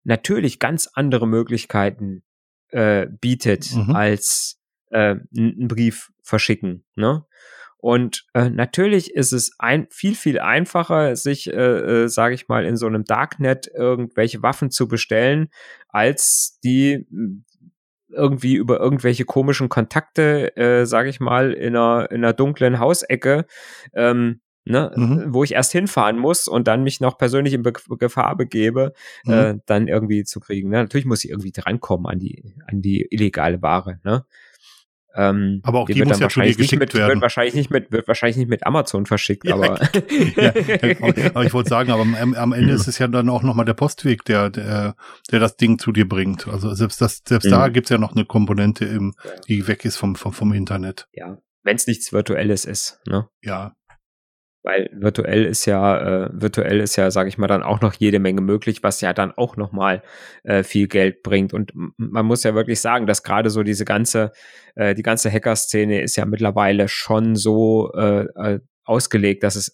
natürlich 0.05 0.59
ganz 0.59 0.89
andere 0.95 1.27
Möglichkeiten 1.27 2.23
äh, 2.71 3.07
bietet 3.21 3.75
mhm. 3.75 3.95
als 3.95 4.59
äh, 4.91 5.17
einen 5.37 5.69
Brief 5.69 6.11
verschicken. 6.23 6.85
Ne? 6.95 7.25
Und 7.81 8.27
äh, 8.35 8.51
natürlich 8.51 9.15
ist 9.15 9.33
es 9.33 9.53
ein, 9.59 9.87
viel, 9.91 10.15
viel 10.15 10.39
einfacher, 10.39 11.17
sich, 11.17 11.53
äh, 11.53 12.05
äh, 12.05 12.09
sage 12.09 12.35
ich 12.35 12.49
mal, 12.49 12.65
in 12.65 12.77
so 12.77 12.87
einem 12.87 13.05
Darknet 13.05 13.71
irgendwelche 13.75 14.43
Waffen 14.43 14.71
zu 14.71 14.87
bestellen, 14.87 15.49
als 15.89 16.59
die 16.63 17.07
hm, 17.11 17.45
irgendwie 18.09 18.55
über 18.55 18.81
irgendwelche 18.81 19.25
komischen 19.25 19.69
Kontakte, 19.69 20.57
äh, 20.57 20.85
sage 20.85 21.09
ich 21.09 21.21
mal, 21.21 21.53
in 21.53 21.77
einer, 21.77 22.11
in 22.11 22.25
einer 22.25 22.33
dunklen 22.33 22.79
Hausecke, 22.81 23.47
ähm, 23.95 24.41
ne, 24.65 24.93
mhm. 24.95 25.27
wo 25.29 25.45
ich 25.45 25.53
erst 25.53 25.73
hinfahren 25.73 26.19
muss 26.19 26.49
und 26.49 26.69
dann 26.69 26.83
mich 26.83 27.01
noch 27.01 27.19
persönlich 27.19 27.55
in 27.55 27.63
Be 27.63 27.73
Gefahr 27.73 28.37
begebe, 28.37 28.93
mhm. 29.25 29.33
äh, 29.33 29.55
dann 29.67 29.89
irgendwie 29.89 30.25
zu 30.25 30.41
kriegen. 30.41 30.71
Ne? 30.71 30.79
Natürlich 30.79 31.07
muss 31.07 31.25
ich 31.25 31.31
irgendwie 31.31 31.53
drankommen 31.53 32.07
an 32.07 32.19
die, 32.19 32.55
an 32.67 32.83
die 32.83 33.07
illegale 33.11 33.63
Ware. 33.63 34.01
Ne? 34.05 34.25
Ähm, 35.15 35.61
aber 35.65 35.81
auch 35.81 35.87
die, 35.87 36.03
muss 36.05 36.21
ja 36.21 36.29
zu 36.29 36.41
dir 36.41 36.55
geschickt 36.55 36.81
mit, 36.81 36.95
werden. 36.95 37.15
Wird 37.15 37.23
wahrscheinlich 37.23 37.55
nicht 37.55 37.71
mit, 37.71 37.91
wird 37.91 38.07
wahrscheinlich 38.07 38.37
nicht 38.37 38.49
mit 38.49 38.65
Amazon 38.65 39.07
verschickt, 39.07 39.47
ja, 39.47 39.55
aber. 39.55 39.81
ja, 40.37 40.53
aber 41.35 41.45
ich 41.45 41.53
wollte 41.53 41.69
sagen, 41.69 41.91
aber 41.91 42.03
am, 42.03 42.35
am 42.35 42.53
Ende 42.53 42.75
ist 42.75 42.87
es 42.87 42.99
ja 42.99 43.09
dann 43.09 43.29
auch 43.29 43.43
nochmal 43.43 43.65
der 43.65 43.75
Postweg, 43.75 44.25
der, 44.25 44.51
der, 44.51 44.95
der 45.31 45.41
das 45.41 45.57
Ding 45.57 45.79
zu 45.79 45.91
dir 45.93 46.09
bringt. 46.09 46.47
Also 46.47 46.73
selbst 46.75 47.01
das, 47.01 47.23
selbst 47.27 47.47
mhm. 47.47 47.51
da 47.51 47.69
gibt's 47.69 47.91
ja 47.91 47.99
noch 47.99 48.15
eine 48.15 48.25
Komponente 48.25 48.85
im, 48.85 49.15
die 49.49 49.67
weg 49.67 49.85
ist 49.85 49.97
vom, 49.97 50.15
vom, 50.15 50.33
vom 50.33 50.53
Internet. 50.53 51.09
Ja. 51.13 51.39
Wenn 51.63 51.77
es 51.77 51.87
nichts 51.87 52.13
Virtuelles 52.13 52.65
ist, 52.65 53.01
ne? 53.07 53.29
Ja, 53.43 53.75
weil 54.63 54.91
virtuell 54.93 55.45
ist 55.47 55.65
ja, 55.67 56.27
äh, 56.27 56.31
virtuell 56.33 56.81
ist 56.81 56.97
ja, 56.97 57.11
sage 57.11 57.29
ich 57.29 57.39
mal, 57.39 57.47
dann 57.47 57.63
auch 57.63 57.81
noch 57.81 57.95
jede 57.95 58.19
Menge 58.19 58.41
möglich, 58.41 58.83
was 58.83 59.01
ja 59.01 59.13
dann 59.13 59.33
auch 59.33 59.57
noch 59.57 59.73
mal 59.73 60.03
äh, 60.45 60.63
viel 60.63 60.89
Geld 60.89 61.23
bringt. 61.23 61.55
Und 61.55 61.73
man 61.97 62.27
muss 62.27 62.43
ja 62.45 62.55
wirklich 62.55 62.81
sagen, 62.81 63.07
dass 63.07 63.23
gerade 63.23 63.51
so 63.51 63.63
diese 63.63 63.85
ganze, 63.85 64.33
äh, 64.75 64.95
die 64.95 65.03
ganze 65.03 65.31
Hacker-Szene 65.31 66.03
ist 66.03 66.17
ja 66.17 66.27
mittlerweile 66.27 66.89
schon 66.89 67.37
so 67.37 67.93
äh, 67.95 68.27
äh 68.37 68.61
ausgelegt, 68.85 69.45
dass 69.45 69.55
es 69.55 69.71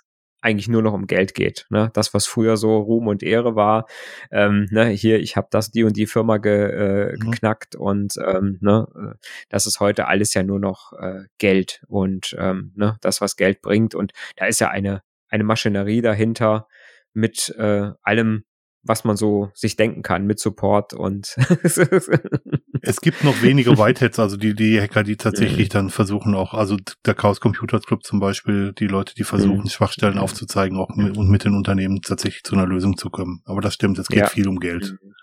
eigentlich 0.46 0.68
nur 0.68 0.80
noch 0.80 0.92
um 0.92 1.08
Geld 1.08 1.34
geht. 1.34 1.66
Ne? 1.70 1.90
Das, 1.92 2.14
was 2.14 2.26
früher 2.26 2.56
so 2.56 2.78
Ruhm 2.78 3.08
und 3.08 3.24
Ehre 3.24 3.56
war, 3.56 3.86
ähm, 4.30 4.68
ne, 4.70 4.86
hier, 4.86 5.18
ich 5.18 5.36
habe 5.36 5.48
das, 5.50 5.72
die 5.72 5.82
und 5.82 5.96
die 5.96 6.06
Firma 6.06 6.36
ge, 6.36 6.70
äh, 6.70 7.12
mhm. 7.12 7.30
geknackt 7.32 7.74
und 7.74 8.14
ähm, 8.24 8.58
ne, 8.60 8.86
äh, 8.94 9.18
das 9.48 9.66
ist 9.66 9.80
heute 9.80 10.06
alles 10.06 10.34
ja 10.34 10.44
nur 10.44 10.60
noch 10.60 10.92
äh, 10.92 11.24
Geld 11.38 11.82
und 11.88 12.36
ähm, 12.38 12.72
ne, 12.76 12.96
das, 13.00 13.20
was 13.20 13.34
Geld 13.34 13.60
bringt. 13.60 13.96
Und 13.96 14.12
da 14.36 14.46
ist 14.46 14.60
ja 14.60 14.68
eine, 14.68 15.02
eine 15.28 15.42
Maschinerie 15.42 16.00
dahinter 16.00 16.68
mit 17.12 17.52
äh, 17.58 17.90
allem, 18.02 18.44
was 18.82 19.02
man 19.02 19.16
so 19.16 19.50
sich 19.52 19.74
denken 19.74 20.02
kann 20.02 20.26
mit 20.26 20.38
Support 20.38 20.94
und 20.94 21.34
es 22.82 23.00
gibt 23.00 23.24
noch 23.24 23.42
wenige 23.42 23.70
Whiteheads, 23.78 24.18
also 24.18 24.36
die, 24.36 24.54
die 24.54 24.80
Hacker, 24.80 25.02
die 25.02 25.16
tatsächlich 25.16 25.68
mhm. 25.68 25.72
dann 25.72 25.90
versuchen 25.90 26.34
auch, 26.34 26.54
also 26.54 26.76
der 27.04 27.14
Chaos 27.14 27.40
Computers 27.40 27.84
Club 27.84 28.04
zum 28.04 28.20
Beispiel, 28.20 28.72
die 28.72 28.86
Leute, 28.86 29.14
die 29.14 29.24
versuchen, 29.24 29.62
mhm. 29.62 29.68
Schwachstellen 29.68 30.18
aufzuzeigen, 30.18 30.78
auch 30.78 30.90
mit, 30.96 31.16
und 31.16 31.28
mit 31.28 31.44
den 31.44 31.54
Unternehmen 31.54 32.00
tatsächlich 32.02 32.42
zu 32.42 32.54
einer 32.54 32.66
Lösung 32.66 32.96
zu 32.96 33.10
kommen. 33.10 33.42
Aber 33.44 33.60
das 33.60 33.74
stimmt, 33.74 33.98
es 33.98 34.08
geht 34.08 34.20
ja. 34.20 34.28
viel 34.28 34.48
um 34.48 34.60
Geld. 34.60 34.96
Mhm. 35.00 35.14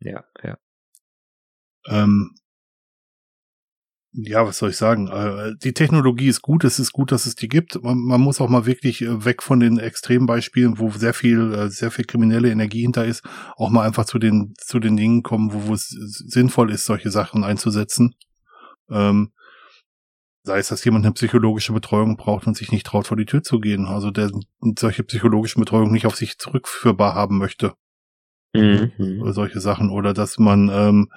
Ja, 0.00 0.24
ja. 0.42 0.56
Ähm, 1.88 2.34
ja, 4.16 4.46
was 4.46 4.58
soll 4.58 4.70
ich 4.70 4.76
sagen? 4.76 5.08
Äh, 5.08 5.56
die 5.62 5.74
Technologie 5.74 6.28
ist 6.28 6.40
gut, 6.40 6.64
es 6.64 6.78
ist 6.78 6.92
gut, 6.92 7.12
dass 7.12 7.26
es 7.26 7.34
die 7.34 7.48
gibt. 7.48 7.82
Man, 7.82 7.98
man 7.98 8.20
muss 8.20 8.40
auch 8.40 8.48
mal 8.48 8.64
wirklich 8.64 9.02
äh, 9.02 9.24
weg 9.24 9.42
von 9.42 9.60
den 9.60 9.78
Extrembeispielen, 9.78 10.78
wo 10.78 10.90
sehr 10.90 11.12
viel, 11.12 11.52
äh, 11.52 11.68
sehr 11.68 11.90
viel 11.90 12.06
kriminelle 12.06 12.50
Energie 12.50 12.82
hinter 12.82 13.04
ist, 13.04 13.22
auch 13.56 13.68
mal 13.68 13.86
einfach 13.86 14.06
zu 14.06 14.18
den, 14.18 14.54
zu 14.58 14.78
den 14.78 14.96
Dingen 14.96 15.22
kommen, 15.22 15.52
wo, 15.52 15.68
wo 15.68 15.74
es 15.74 15.88
sinnvoll 15.88 16.70
ist, 16.70 16.86
solche 16.86 17.10
Sachen 17.10 17.44
einzusetzen. 17.44 18.14
Ähm, 18.90 19.32
sei 20.44 20.58
es, 20.58 20.68
dass 20.68 20.84
jemand 20.84 21.04
eine 21.04 21.12
psychologische 21.12 21.72
Betreuung 21.72 22.16
braucht 22.16 22.46
und 22.46 22.56
sich 22.56 22.72
nicht 22.72 22.86
traut, 22.86 23.06
vor 23.06 23.16
die 23.16 23.26
Tür 23.26 23.42
zu 23.42 23.60
gehen. 23.60 23.84
Also 23.84 24.10
der 24.10 24.30
solche 24.78 25.02
psychologische 25.02 25.58
Betreuung 25.58 25.92
nicht 25.92 26.06
auf 26.06 26.16
sich 26.16 26.38
zurückführbar 26.38 27.14
haben 27.14 27.36
möchte. 27.36 27.74
Mhm. 28.54 29.32
Solche 29.32 29.60
Sachen. 29.60 29.90
Oder 29.90 30.14
dass 30.14 30.38
man 30.38 30.70
ähm, 30.72 31.08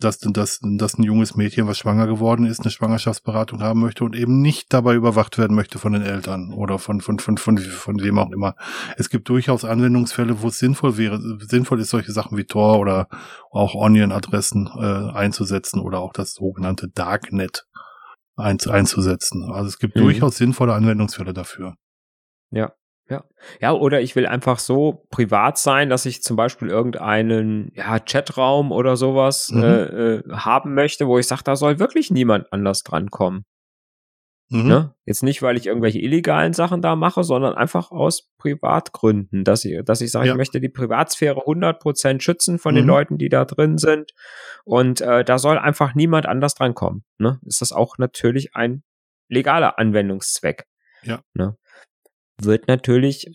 dass, 0.00 0.18
dass, 0.18 0.60
dass 0.62 0.98
ein 0.98 1.02
junges 1.02 1.36
Mädchen, 1.36 1.66
was 1.66 1.78
schwanger 1.78 2.06
geworden 2.06 2.46
ist, 2.46 2.60
eine 2.60 2.70
Schwangerschaftsberatung 2.70 3.62
haben 3.62 3.80
möchte 3.80 4.04
und 4.04 4.16
eben 4.16 4.40
nicht 4.40 4.72
dabei 4.72 4.94
überwacht 4.94 5.38
werden 5.38 5.54
möchte 5.54 5.78
von 5.78 5.92
den 5.92 6.02
Eltern 6.02 6.52
oder 6.52 6.78
von, 6.78 7.00
von, 7.00 7.18
von, 7.18 7.38
von, 7.38 7.58
von 7.58 8.02
wem 8.02 8.18
auch 8.18 8.30
immer. 8.30 8.56
Es 8.96 9.10
gibt 9.10 9.28
durchaus 9.28 9.64
Anwendungsfälle, 9.64 10.42
wo 10.42 10.48
es 10.48 10.58
sinnvoll 10.58 10.96
wäre, 10.96 11.20
sinnvoll 11.40 11.80
ist, 11.80 11.90
solche 11.90 12.12
Sachen 12.12 12.36
wie 12.36 12.44
Tor 12.44 12.78
oder 12.78 13.08
auch 13.50 13.74
Onion-Adressen 13.74 14.70
äh, 14.76 15.16
einzusetzen 15.16 15.80
oder 15.80 16.00
auch 16.00 16.12
das 16.12 16.34
sogenannte 16.34 16.88
Darknet 16.88 17.66
ein, 18.36 18.58
einzusetzen. 18.68 19.44
Also 19.44 19.68
es 19.68 19.78
gibt 19.78 19.96
mhm. 19.96 20.00
durchaus 20.00 20.36
sinnvolle 20.36 20.74
Anwendungsfälle 20.74 21.32
dafür. 21.32 21.74
Ja. 22.50 22.72
Ja. 23.10 23.24
Ja, 23.60 23.72
oder 23.72 24.00
ich 24.00 24.14
will 24.14 24.26
einfach 24.26 24.60
so 24.60 25.04
privat 25.10 25.58
sein, 25.58 25.90
dass 25.90 26.06
ich 26.06 26.22
zum 26.22 26.36
Beispiel 26.36 26.68
irgendeinen 26.68 27.72
ja, 27.74 27.98
Chatraum 27.98 28.70
oder 28.70 28.96
sowas 28.96 29.50
mhm. 29.50 29.62
äh, 29.62 29.82
äh, 29.84 30.22
haben 30.30 30.74
möchte, 30.74 31.08
wo 31.08 31.18
ich 31.18 31.26
sage, 31.26 31.42
da 31.44 31.56
soll 31.56 31.80
wirklich 31.80 32.10
niemand 32.10 32.52
anders 32.52 32.84
drankommen. 32.84 33.44
Mhm. 34.48 34.68
Ne? 34.68 34.94
Jetzt 35.06 35.22
nicht, 35.24 35.42
weil 35.42 35.56
ich 35.56 35.66
irgendwelche 35.66 35.98
illegalen 35.98 36.52
Sachen 36.52 36.82
da 36.82 36.94
mache, 36.94 37.24
sondern 37.24 37.54
einfach 37.54 37.90
aus 37.90 38.30
Privatgründen, 38.38 39.42
dass 39.42 39.64
ich, 39.64 39.84
dass 39.84 40.00
ich 40.00 40.12
sage, 40.12 40.26
ja. 40.26 40.32
ich 40.32 40.36
möchte 40.36 40.60
die 40.60 40.68
Privatsphäre 40.68 41.40
100% 41.40 42.20
schützen 42.20 42.58
von 42.58 42.74
mhm. 42.74 42.78
den 42.78 42.86
Leuten, 42.86 43.18
die 43.18 43.28
da 43.28 43.44
drin 43.44 43.76
sind. 43.78 44.12
Und 44.64 45.00
äh, 45.00 45.24
da 45.24 45.38
soll 45.38 45.58
einfach 45.58 45.94
niemand 45.94 46.26
anders 46.26 46.54
drankommen. 46.54 47.04
Ne? 47.18 47.40
Ist 47.44 47.60
das 47.60 47.72
auch 47.72 47.98
natürlich 47.98 48.54
ein 48.54 48.84
legaler 49.28 49.78
Anwendungszweck. 49.78 50.66
Ja. 51.02 51.22
Ne? 51.34 51.56
Wird 52.44 52.68
natürlich, 52.68 53.26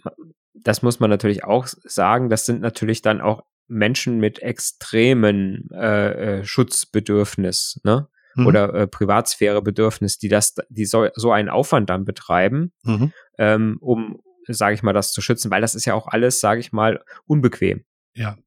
das 0.53 0.82
muss 0.82 0.99
man 0.99 1.10
natürlich 1.10 1.43
auch 1.43 1.68
sagen, 1.68 2.30
das 2.30 2.45
sind 2.45 2.62
natürlich 2.62 3.01
dann 3.01 3.22
auch 3.22 3.43
Menschen 3.68 4.20
mit 4.20 4.39
extremen 4.39 5.70
äh, 5.74 6.39
äh, 6.39 6.43
Schutzbedürfnis, 6.43 7.80
ne? 7.84 8.08
Mhm. 8.36 8.47
Oder 8.47 8.74
äh, 8.74 8.88
Privatsphärebedürfnis, 8.88 10.18
die 10.18 10.28
das, 10.28 10.56
die 10.70 10.86
so, 10.86 11.08
so 11.16 11.32
einen 11.32 11.49
Aufwand 11.49 11.89
dann 11.89 12.03
betreiben, 12.03 12.74
mhm. 12.84 13.14
ähm, 13.38 13.78
um, 13.80 14.20
sage 14.47 14.76
ich 14.76 14.84
mal, 14.84 14.93
das 14.93 15.14
zu 15.14 15.22
schützen, 15.22 15.51
weil 15.51 15.62
das 15.62 15.74
ist 15.74 15.86
ja 15.86 15.93
auch 15.93 16.08
alles, 16.08 16.41
sage 16.41 16.60
ich 16.60 16.74
mal, 16.74 17.01
unbequem. 17.26 17.86
Ja. 18.14 18.38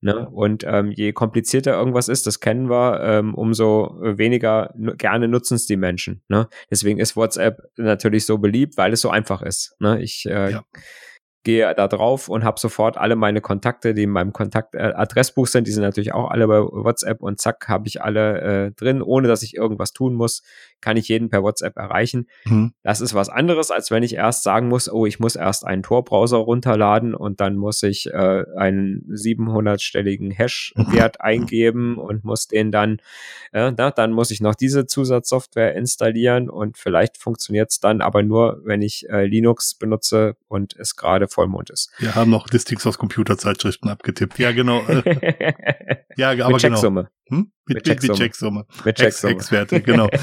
Ne? 0.00 0.28
Und 0.28 0.64
ähm, 0.66 0.92
je 0.92 1.12
komplizierter 1.12 1.72
irgendwas 1.72 2.08
ist, 2.08 2.26
das 2.26 2.40
kennen 2.40 2.70
wir, 2.70 3.00
ähm, 3.02 3.34
umso 3.34 3.98
weniger 4.00 4.72
gerne 4.96 5.28
nutzen 5.28 5.54
es 5.54 5.66
die 5.66 5.76
Menschen. 5.76 6.22
Ne? 6.28 6.48
Deswegen 6.70 6.98
ist 6.98 7.16
WhatsApp 7.16 7.62
natürlich 7.76 8.24
so 8.26 8.38
beliebt, 8.38 8.76
weil 8.76 8.92
es 8.92 9.02
so 9.02 9.10
einfach 9.10 9.42
ist. 9.42 9.76
Ne? 9.78 10.02
Ich 10.02 10.26
äh, 10.26 10.52
ja 10.52 10.64
gehe 11.42 11.74
da 11.74 11.88
drauf 11.88 12.28
und 12.28 12.44
habe 12.44 12.60
sofort 12.60 12.98
alle 12.98 13.16
meine 13.16 13.40
Kontakte, 13.40 13.94
die 13.94 14.02
in 14.02 14.10
meinem 14.10 14.32
Kontaktadressbuch 14.32 15.46
äh, 15.46 15.50
sind, 15.50 15.66
die 15.66 15.72
sind 15.72 15.82
natürlich 15.82 16.12
auch 16.12 16.30
alle 16.30 16.46
bei 16.46 16.60
WhatsApp 16.60 17.22
und 17.22 17.40
zack, 17.40 17.68
habe 17.68 17.88
ich 17.88 18.02
alle 18.02 18.40
äh, 18.40 18.70
drin, 18.72 19.00
ohne 19.00 19.26
dass 19.26 19.42
ich 19.42 19.56
irgendwas 19.56 19.92
tun 19.92 20.14
muss, 20.14 20.42
kann 20.82 20.98
ich 20.98 21.08
jeden 21.08 21.30
per 21.30 21.42
WhatsApp 21.42 21.76
erreichen. 21.78 22.28
Mhm. 22.44 22.74
Das 22.82 23.00
ist 23.00 23.14
was 23.14 23.30
anderes, 23.30 23.70
als 23.70 23.90
wenn 23.90 24.02
ich 24.02 24.16
erst 24.16 24.42
sagen 24.42 24.68
muss, 24.68 24.90
oh, 24.90 25.06
ich 25.06 25.18
muss 25.18 25.34
erst 25.34 25.64
einen 25.66 25.82
Tor-Browser 25.82 26.36
runterladen 26.36 27.14
und 27.14 27.40
dann 27.40 27.56
muss 27.56 27.82
ich 27.82 28.08
äh, 28.12 28.44
einen 28.56 29.06
700-stelligen 29.10 30.32
Hash-Wert 30.32 31.20
eingeben 31.22 31.96
und 31.96 32.22
muss 32.22 32.48
den 32.48 32.70
dann, 32.70 32.98
äh, 33.52 33.72
na, 33.74 33.90
dann 33.90 34.12
muss 34.12 34.30
ich 34.30 34.42
noch 34.42 34.54
diese 34.54 34.86
Zusatzsoftware 34.86 35.74
installieren 35.74 36.50
und 36.50 36.76
vielleicht 36.76 37.16
funktioniert 37.16 37.70
es 37.70 37.80
dann 37.80 38.02
aber 38.02 38.22
nur, 38.22 38.60
wenn 38.64 38.82
ich 38.82 39.08
äh, 39.08 39.24
Linux 39.24 39.74
benutze 39.74 40.36
und 40.48 40.76
es 40.76 40.96
gerade 40.96 41.29
Vollmond 41.30 41.70
ist. 41.70 41.90
Wir 41.98 42.14
haben 42.14 42.30
noch 42.30 42.48
Listings 42.50 42.86
aus 42.86 42.98
Computerzeitschriften 42.98 43.90
abgetippt. 43.90 44.38
Ja, 44.38 44.52
genau. 44.52 44.82
ja, 46.16 46.30
aber 46.30 46.50
Mit 46.50 46.60
Checksumme. 46.60 47.10
Genau. 47.26 47.42
Hm? 47.42 47.52
Mit, 47.66 47.76
mit 47.76 47.84
Checksumme. 47.84 48.12
Mit 48.12 48.18
Checksumme. 48.18 48.66
Mit 48.84 48.96
Checksumme. 48.96 49.32
Ex 49.32 49.52
Werte, 49.52 49.80
genau. 49.80 50.08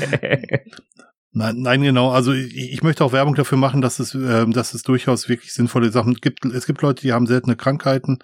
Nein, 1.37 1.57
nein, 1.59 1.81
genau. 1.83 2.09
Also 2.09 2.33
ich, 2.33 2.55
ich, 2.55 2.81
möchte 2.81 3.05
auch 3.05 3.11
Werbung 3.11 3.35
dafür 3.35 3.59
machen, 3.59 3.79
dass 3.81 3.99
es, 3.99 4.15
äh, 4.15 4.47
dass 4.47 4.73
es 4.73 4.81
durchaus 4.81 5.29
wirklich 5.29 5.53
sinnvolle 5.53 5.91
Sachen 5.91 6.15
gibt. 6.15 6.43
Es 6.45 6.65
gibt 6.65 6.81
Leute, 6.81 7.03
die 7.03 7.13
haben 7.13 7.27
seltene 7.27 7.55
Krankheiten, 7.55 8.17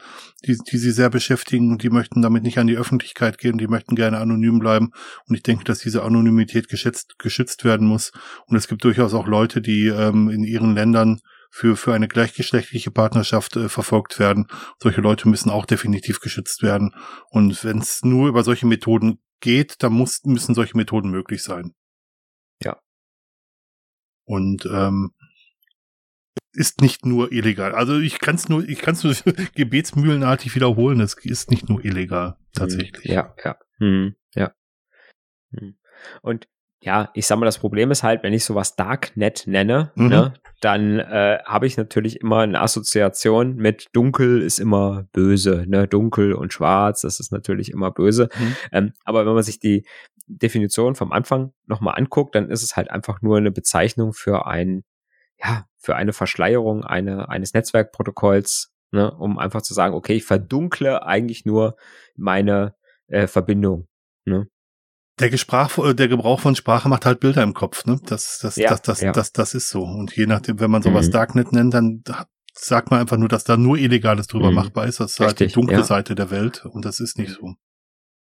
die, 0.47 0.57
die 0.57 0.77
sie 0.79 0.89
sehr 0.89 1.11
beschäftigen 1.11 1.71
und 1.71 1.83
die 1.83 1.91
möchten 1.91 2.23
damit 2.23 2.41
nicht 2.41 2.57
an 2.57 2.65
die 2.65 2.75
Öffentlichkeit 2.75 3.37
gehen, 3.37 3.59
die 3.59 3.67
möchten 3.67 3.95
gerne 3.95 4.17
anonym 4.17 4.57
bleiben. 4.57 4.93
Und 5.27 5.35
ich 5.35 5.43
denke, 5.43 5.63
dass 5.63 5.77
diese 5.79 6.01
Anonymität 6.01 6.69
geschätzt, 6.69 7.19
geschützt 7.19 7.63
werden 7.65 7.87
muss. 7.87 8.13
Und 8.47 8.57
es 8.57 8.67
gibt 8.67 8.83
durchaus 8.83 9.13
auch 9.13 9.27
Leute, 9.27 9.61
die 9.61 9.89
ähm, 9.89 10.29
in 10.29 10.43
ihren 10.43 10.73
Ländern 10.73 11.19
für, 11.55 11.77
für 11.77 11.93
eine 11.93 12.07
gleichgeschlechtliche 12.07 12.89
Partnerschaft 12.89 13.55
äh, 13.57 13.69
verfolgt 13.69 14.17
werden. 14.17 14.47
Solche 14.79 15.01
Leute 15.01 15.29
müssen 15.29 15.51
auch 15.51 15.67
definitiv 15.67 16.19
geschützt 16.19 16.63
werden. 16.63 16.95
Und 17.29 17.63
wenn 17.63 17.77
es 17.77 18.01
nur 18.01 18.27
über 18.27 18.43
solche 18.43 18.65
Methoden 18.65 19.19
geht, 19.39 19.83
dann 19.83 19.93
muss, 19.93 20.23
müssen 20.23 20.55
solche 20.55 20.75
Methoden 20.75 21.11
möglich 21.11 21.43
sein. 21.43 21.75
Ja. 22.63 22.81
Und 24.25 24.65
ähm, 24.65 25.11
ist 26.53 26.81
nicht 26.81 27.05
nur 27.05 27.31
illegal. 27.31 27.75
Also 27.75 27.99
ich 27.99 28.17
kann 28.17 28.33
es 28.33 28.49
nur, 28.49 28.67
ich 28.67 28.79
kann 28.79 28.95
es 28.95 29.03
nur 29.03 29.13
gebetsmühlenartig 29.55 30.55
wiederholen. 30.55 31.01
Es 31.01 31.13
ist 31.23 31.51
nicht 31.51 31.69
nur 31.69 31.85
illegal, 31.85 32.35
tatsächlich. 32.55 33.05
Ja, 33.05 33.35
ja, 33.45 33.57
hm, 33.77 34.15
ja. 34.33 34.55
Hm. 35.51 35.77
Und 36.23 36.47
ja, 36.81 37.11
ich 37.13 37.27
sag 37.27 37.37
mal, 37.37 37.45
das 37.45 37.59
Problem 37.59 37.91
ist 37.91 38.01
halt, 38.01 38.23
wenn 38.23 38.33
ich 38.33 38.43
sowas 38.43 38.75
Darknet 38.75 39.45
nenne, 39.45 39.91
mhm. 39.95 40.07
ne, 40.07 40.33
dann 40.63 40.99
äh, 40.99 41.39
habe 41.45 41.67
ich 41.67 41.75
natürlich 41.75 42.21
immer 42.21 42.39
eine 42.39 42.61
Assoziation 42.61 43.57
mit 43.57 43.89
dunkel 43.91 44.41
ist 44.41 44.59
immer 44.59 45.05
böse, 45.11 45.65
ne, 45.67 45.87
dunkel 45.89 46.33
und 46.33 46.53
schwarz, 46.53 47.01
das 47.01 47.19
ist 47.19 47.33
natürlich 47.33 47.69
immer 47.69 47.91
böse. 47.91 48.29
Mhm. 48.37 48.55
Ähm, 48.71 48.93
aber 49.03 49.25
wenn 49.25 49.33
man 49.33 49.43
sich 49.43 49.59
die 49.59 49.85
Definition 50.27 50.95
vom 50.95 51.11
Anfang 51.11 51.51
nochmal 51.65 51.95
anguckt, 51.97 52.35
dann 52.35 52.49
ist 52.49 52.63
es 52.63 52.77
halt 52.77 52.89
einfach 52.91 53.21
nur 53.21 53.37
eine 53.37 53.51
Bezeichnung 53.51 54.13
für 54.13 54.47
ein, 54.47 54.85
ja, 55.37 55.65
für 55.77 55.97
eine 55.97 56.13
Verschleierung 56.13 56.85
eine, 56.85 57.27
eines 57.27 57.53
Netzwerkprotokolls, 57.53 58.73
ne, 58.91 59.13
um 59.13 59.39
einfach 59.39 59.63
zu 59.63 59.73
sagen, 59.73 59.93
okay, 59.95 60.13
ich 60.13 60.23
verdunkle 60.23 61.05
eigentlich 61.05 61.43
nur 61.43 61.75
meine 62.15 62.73
äh, 63.07 63.27
Verbindung. 63.27 63.87
Ne? 64.23 64.47
Der, 65.19 65.29
Gesprach, 65.29 65.77
äh, 65.77 65.93
der 65.93 66.07
Gebrauch 66.07 66.39
von 66.39 66.55
Sprache 66.55 66.89
macht 66.89 67.05
halt 67.05 67.19
Bilder 67.19 67.43
im 67.43 67.53
Kopf, 67.53 67.85
ne? 67.85 67.99
Das, 68.05 68.39
das, 68.41 68.55
ja, 68.55 68.69
das, 68.69 68.81
das, 68.81 69.01
ja. 69.01 69.11
das, 69.11 69.31
das 69.31 69.53
ist 69.53 69.69
so. 69.69 69.83
Und 69.83 70.15
je 70.15 70.25
nachdem, 70.25 70.59
wenn 70.59 70.71
man 70.71 70.81
sowas 70.81 71.07
mhm. 71.07 71.11
Darknet 71.11 71.51
nennt, 71.51 71.73
dann 71.73 72.03
sagt 72.53 72.91
man 72.91 72.99
einfach 72.99 73.17
nur, 73.17 73.29
dass 73.29 73.43
da 73.43 73.57
nur 73.57 73.77
Illegales 73.77 74.27
drüber 74.27 74.49
mhm. 74.49 74.55
machbar 74.55 74.87
ist. 74.87 74.99
Das 74.99 75.11
ist 75.11 75.19
Richtig, 75.19 75.39
halt 75.39 75.49
die 75.51 75.53
dunkle 75.53 75.77
ja. 75.77 75.83
Seite 75.83 76.15
der 76.15 76.31
Welt 76.31 76.65
und 76.65 76.85
das 76.85 76.99
ist 76.99 77.17
nicht 77.17 77.31
so. 77.31 77.53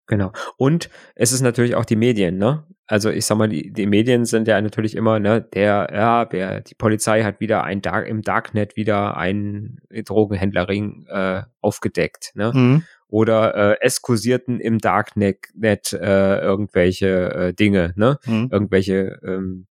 Genau. 0.07 0.32
Und 0.57 0.91
es 1.14 1.30
ist 1.30 1.41
natürlich 1.41 1.76
auch 1.76 1.84
die 1.84 1.97
Medien, 1.97 2.36
ne? 2.36 2.66
Also 2.86 3.11
ich 3.11 3.24
sag 3.24 3.38
mal, 3.38 3.49
die, 3.49 3.72
die 3.72 3.86
Medien 3.86 4.24
sind 4.24 4.49
ja 4.49 4.61
natürlich 4.61 4.97
immer, 4.97 5.20
ne, 5.20 5.41
der, 5.41 5.88
ja, 5.93 6.24
der, 6.24 6.62
die 6.62 6.74
Polizei 6.74 7.22
hat 7.22 7.38
wieder 7.38 7.62
ein 7.62 7.80
Dark, 7.80 8.09
im 8.09 8.22
Darknet 8.22 8.74
wieder 8.74 9.16
einen 9.16 9.78
Drogenhändlerring 9.88 11.07
äh, 11.09 11.43
aufgedeckt, 11.61 12.32
ne? 12.34 12.51
Mhm 12.53 12.82
oder 13.11 13.72
äh, 13.72 13.76
es 13.80 14.02
kursierten 14.02 14.61
im 14.61 14.78
Darknet 14.78 15.48
äh, 15.92 16.40
irgendwelche 16.40 17.34
äh, 17.34 17.54
Dinge, 17.54 17.92
ne? 17.96 18.18
Mhm. 18.26 18.48
Irgendwelche 18.50 19.20
ähm, 19.24 19.66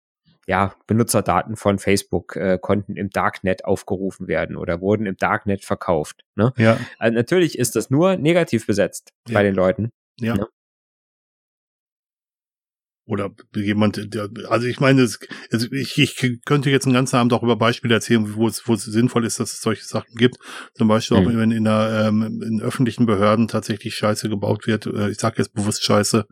ja, 0.49 0.73
Benutzerdaten 0.87 1.55
von 1.57 1.77
Facebook 1.77 2.35
äh, 2.35 2.57
konnten 2.59 2.95
im 2.95 3.11
Darknet 3.11 3.65
aufgerufen 3.65 4.27
werden 4.27 4.55
oder 4.55 4.81
wurden 4.81 5.05
im 5.05 5.15
Darknet 5.15 5.63
verkauft. 5.63 6.25
Ne? 6.35 6.53
Ja. 6.57 6.79
Also 6.97 7.15
natürlich 7.15 7.59
ist 7.59 7.75
das 7.75 7.91
nur 7.91 8.15
negativ 8.15 8.65
besetzt 8.65 9.13
ja. 9.27 9.35
bei 9.35 9.43
den 9.43 9.53
Leuten. 9.53 9.91
Ja. 10.19 10.33
Ne? 10.33 10.47
Oder 13.09 13.31
jemand, 13.55 14.13
der, 14.13 14.29
also 14.49 14.67
ich 14.67 14.79
meine, 14.79 15.01
es, 15.01 15.19
ich, 15.71 15.97
ich 15.97 16.41
könnte 16.45 16.69
jetzt 16.69 16.85
einen 16.85 16.93
ganzen 16.93 17.15
Abend 17.15 17.33
auch 17.33 17.41
über 17.41 17.55
Beispiele 17.55 17.95
erzählen, 17.95 18.35
wo 18.35 18.47
es, 18.47 18.67
wo 18.67 18.75
es 18.75 18.83
sinnvoll 18.83 19.25
ist, 19.25 19.39
dass 19.39 19.53
es 19.53 19.61
solche 19.61 19.83
Sachen 19.83 20.13
gibt. 20.15 20.37
Zum 20.75 20.87
Beispiel 20.87 21.19
mhm. 21.19 21.27
auch, 21.27 21.33
wenn 21.33 21.51
in 21.51 21.63
der, 21.63 22.05
ähm, 22.07 22.41
in 22.43 22.61
öffentlichen 22.61 23.07
Behörden 23.07 23.47
tatsächlich 23.47 23.95
Scheiße 23.95 24.29
gebaut 24.29 24.67
wird, 24.67 24.85
äh, 24.85 25.09
ich 25.09 25.19
sage 25.19 25.37
jetzt 25.39 25.55
bewusst 25.55 25.83
Scheiße, 25.83 26.27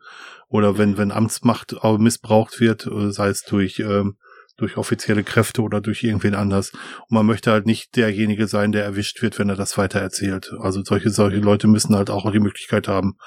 oder 0.49 0.77
wenn, 0.77 0.97
wenn 0.97 1.11
Amtsmacht 1.11 1.75
auch 1.81 1.97
missbraucht 1.97 2.59
wird, 2.59 2.85
äh, 2.85 3.11
sei 3.11 3.29
es 3.29 3.41
durch, 3.41 3.79
ähm, 3.79 4.17
durch 4.57 4.77
offizielle 4.77 5.23
Kräfte 5.23 5.61
oder 5.61 5.81
durch 5.81 6.03
irgendwen 6.03 6.35
anders. 6.35 6.73
Und 6.73 7.11
man 7.11 7.25
möchte 7.25 7.51
halt 7.51 7.65
nicht 7.65 7.95
derjenige 7.95 8.47
sein, 8.47 8.71
der 8.71 8.83
erwischt 8.83 9.21
wird, 9.21 9.39
wenn 9.39 9.49
er 9.49 9.55
das 9.55 9.77
weiter 9.77 9.99
erzählt. 9.99 10.51
Also 10.59 10.83
solche, 10.83 11.09
solche 11.09 11.37
Leute 11.37 11.67
müssen 11.67 11.95
halt 11.95 12.09
auch 12.09 12.31
die 12.31 12.39
Möglichkeit 12.39 12.87
haben, 12.87 13.17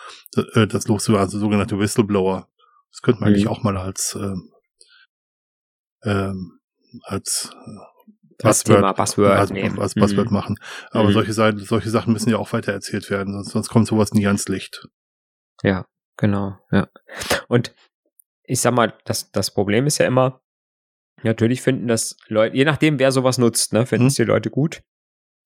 äh, 0.54 0.66
das 0.66 0.86
loszuwerden, 0.86 1.26
also 1.26 1.38
sogenannte 1.38 1.78
Whistleblower. 1.78 2.48
Das 2.90 3.02
könnte 3.02 3.20
man 3.20 3.30
mhm. 3.30 3.34
eigentlich 3.34 3.48
auch 3.48 3.62
mal 3.62 3.76
als 3.76 4.16
ähm, 4.20 4.52
ähm, 6.04 6.60
als 7.02 7.50
äh, 7.66 7.90
Buzzword, 8.42 8.96
Buzzword, 8.96 9.32
als, 9.32 9.52
als 9.78 9.94
Buzzword 9.94 10.28
mhm. 10.28 10.32
machen. 10.32 10.56
Aber 10.90 11.08
mhm. 11.08 11.12
solche, 11.12 11.32
Seiten, 11.32 11.58
solche 11.58 11.90
Sachen 11.90 12.12
müssen 12.12 12.30
ja 12.30 12.38
auch 12.38 12.52
weiter 12.52 12.72
erzählt 12.72 13.10
werden, 13.10 13.34
sonst, 13.34 13.50
sonst 13.50 13.68
kommt 13.68 13.86
sowas 13.86 14.12
nie 14.12 14.26
ans 14.26 14.48
Licht. 14.48 14.86
Ja, 15.62 15.86
genau, 16.16 16.56
ja. 16.70 16.88
Und 17.48 17.74
ich 18.44 18.60
sag 18.60 18.74
mal, 18.74 18.94
das, 19.04 19.30
das 19.30 19.52
Problem 19.52 19.86
ist 19.86 19.98
ja 19.98 20.06
immer, 20.06 20.40
natürlich 21.22 21.60
finden 21.62 21.86
das 21.86 22.16
Leute, 22.28 22.56
je 22.56 22.64
nachdem, 22.64 22.98
wer 22.98 23.12
sowas 23.12 23.38
nutzt, 23.38 23.72
ne, 23.72 23.86
finden 23.86 24.06
es 24.06 24.18
mhm. 24.18 24.22
die 24.22 24.28
Leute 24.28 24.50
gut 24.50 24.82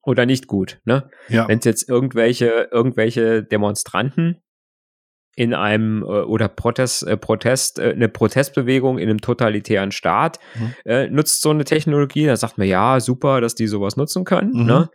oder 0.02 0.26
nicht 0.26 0.46
gut, 0.46 0.80
ne? 0.84 1.10
Ja. 1.28 1.48
Wenn 1.48 1.58
es 1.58 1.64
jetzt 1.64 1.88
irgendwelche, 1.88 2.68
irgendwelche 2.70 3.42
Demonstranten 3.42 4.42
in 5.36 5.54
einem 5.54 6.02
äh, 6.02 6.06
oder 6.06 6.48
Protest, 6.48 7.06
äh, 7.06 7.16
Protest, 7.16 7.78
äh, 7.78 7.92
eine 7.92 8.08
Protestbewegung 8.08 8.98
in 8.98 9.08
einem 9.08 9.20
totalitären 9.20 9.92
Staat 9.92 10.38
mhm. 10.54 10.74
äh, 10.84 11.08
nutzt 11.08 11.42
so 11.42 11.50
eine 11.50 11.64
Technologie, 11.64 12.26
da 12.26 12.36
sagt 12.36 12.58
man, 12.58 12.68
ja, 12.68 13.00
super, 13.00 13.40
dass 13.40 13.54
die 13.54 13.66
sowas 13.66 13.96
nutzen 13.96 14.24
können, 14.24 14.52
mhm. 14.52 14.66
ne? 14.66 14.90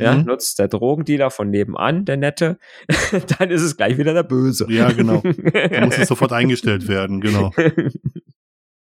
Ja, 0.00 0.14
mhm. 0.14 0.26
nutzt 0.26 0.60
der 0.60 0.68
Drogendealer 0.68 1.32
von 1.32 1.50
nebenan, 1.50 2.04
der 2.04 2.16
Nette, 2.16 2.58
dann 3.38 3.50
ist 3.50 3.62
es 3.62 3.76
gleich 3.76 3.98
wieder 3.98 4.14
der 4.14 4.22
Böse. 4.22 4.66
Ja, 4.70 4.92
genau. 4.92 5.22
Da 5.52 5.84
muss 5.84 5.98
es 5.98 6.06
sofort 6.06 6.32
eingestellt 6.32 6.86
werden, 6.86 7.20
genau. 7.20 7.52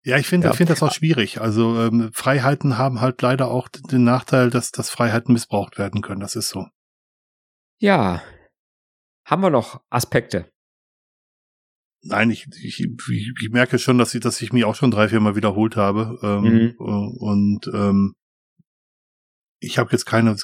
Ja, 0.04 0.16
ich 0.16 0.26
finde, 0.26 0.46
ja. 0.46 0.50
ich 0.52 0.56
finde 0.56 0.72
das 0.72 0.82
auch 0.82 0.92
schwierig. 0.92 1.40
Also 1.40 1.80
ähm, 1.80 2.10
Freiheiten 2.12 2.76
haben 2.76 3.00
halt 3.00 3.22
leider 3.22 3.50
auch 3.50 3.68
den 3.68 4.04
Nachteil, 4.04 4.50
dass, 4.50 4.72
dass 4.72 4.90
Freiheiten 4.90 5.32
missbraucht 5.32 5.78
werden 5.78 6.02
können. 6.02 6.20
Das 6.20 6.34
ist 6.34 6.48
so. 6.48 6.66
Ja. 7.78 8.22
Haben 9.24 9.42
wir 9.42 9.50
noch 9.50 9.80
Aspekte? 9.90 10.51
Nein, 12.04 12.30
ich, 12.30 12.48
ich, 12.62 12.80
ich 12.80 13.50
merke 13.50 13.78
schon, 13.78 13.98
dass 13.98 14.14
ich, 14.14 14.20
dass 14.20 14.42
ich 14.42 14.52
mich 14.52 14.64
auch 14.64 14.74
schon 14.74 14.90
drei, 14.90 15.08
vier 15.08 15.20
Mal 15.20 15.36
wiederholt 15.36 15.76
habe. 15.76 16.18
Ähm, 16.22 16.42
mhm. 16.42 16.74
Und 16.78 17.70
ähm, 17.72 18.14
ich 19.60 19.78
habe 19.78 19.92
jetzt 19.92 20.04
keine, 20.04 20.36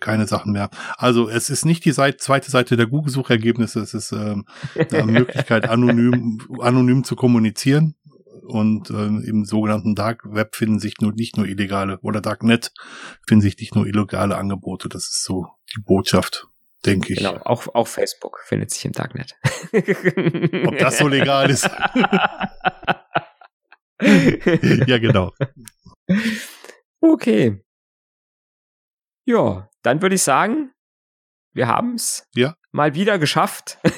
keine 0.00 0.26
Sachen 0.26 0.52
mehr. 0.52 0.70
Also 0.96 1.28
es 1.28 1.50
ist 1.50 1.64
nicht 1.64 1.84
die 1.84 1.92
Seite, 1.92 2.16
zweite 2.16 2.50
Seite 2.50 2.76
der 2.76 2.88
Google-Suchergebnisse, 2.88 3.80
es 3.80 3.94
ist 3.94 4.10
ähm, 4.10 4.44
eine 4.74 5.06
Möglichkeit, 5.12 5.68
anonym, 5.68 6.40
anonym 6.60 7.04
zu 7.04 7.14
kommunizieren. 7.14 7.94
Und 8.42 8.90
ähm, 8.90 9.22
im 9.24 9.44
sogenannten 9.44 9.94
Dark 9.94 10.22
Web 10.24 10.56
finden 10.56 10.78
sich 10.78 11.00
nur 11.00 11.12
nicht 11.12 11.38
nur 11.38 11.46
illegale 11.46 11.98
oder 12.00 12.20
Darknet 12.20 12.74
finden 13.26 13.40
sich 13.40 13.56
nicht 13.58 13.74
nur 13.74 13.86
illegale 13.86 14.36
Angebote. 14.36 14.90
Das 14.90 15.04
ist 15.04 15.24
so 15.24 15.46
die 15.74 15.80
Botschaft 15.80 16.46
denke 16.86 17.12
ich. 17.12 17.18
Genau, 17.18 17.36
auch, 17.44 17.66
auch 17.74 17.88
Facebook 17.88 18.40
findet 18.46 18.70
sich 18.70 18.84
im 18.84 18.92
Darknet. 18.92 19.36
Ob 20.66 20.78
das 20.78 20.98
so 20.98 21.08
legal 21.08 21.50
ist? 21.50 21.64
ja, 24.00 24.98
genau. 24.98 25.32
Okay. 27.00 27.60
Ja, 29.26 29.68
dann 29.82 30.02
würde 30.02 30.14
ich 30.16 30.22
sagen, 30.22 30.72
wir 31.52 31.68
haben's. 31.68 32.28
Ja. 32.34 32.54
Mal 32.72 32.94
wieder 32.94 33.18
geschafft. 33.18 33.78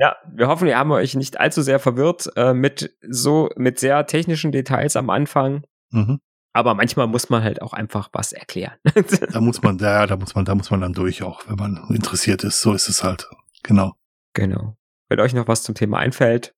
Ja, 0.00 0.16
wir 0.32 0.48
hoffen, 0.48 0.66
wir 0.66 0.78
haben 0.78 0.90
euch 0.92 1.14
nicht 1.14 1.38
allzu 1.38 1.60
sehr 1.60 1.78
verwirrt 1.78 2.30
äh, 2.34 2.54
mit 2.54 2.96
so 3.06 3.50
mit 3.56 3.78
sehr 3.78 4.06
technischen 4.06 4.50
Details 4.50 4.96
am 4.96 5.10
Anfang. 5.10 5.66
mhm. 5.90 6.20
Aber 6.52 6.74
manchmal 6.74 7.06
muss 7.06 7.30
man 7.30 7.42
halt 7.42 7.62
auch 7.62 7.72
einfach 7.72 8.08
was 8.12 8.32
erklären. 8.32 8.74
Da 9.32 9.40
muss 9.40 9.62
man, 9.62 9.78
ja, 9.78 10.06
da 10.06 10.16
muss 10.16 10.34
man, 10.34 10.44
da 10.44 10.54
muss 10.54 10.70
man 10.70 10.80
dann 10.80 10.92
durch 10.92 11.22
auch, 11.22 11.48
wenn 11.48 11.56
man 11.56 11.86
interessiert 11.94 12.42
ist. 12.44 12.60
So 12.60 12.72
ist 12.74 12.88
es 12.88 13.04
halt. 13.04 13.28
Genau. 13.62 13.94
genau. 14.34 14.76
Wenn 15.08 15.20
euch 15.20 15.34
noch 15.34 15.48
was 15.48 15.62
zum 15.62 15.74
Thema 15.74 15.98
einfällt, 15.98 16.54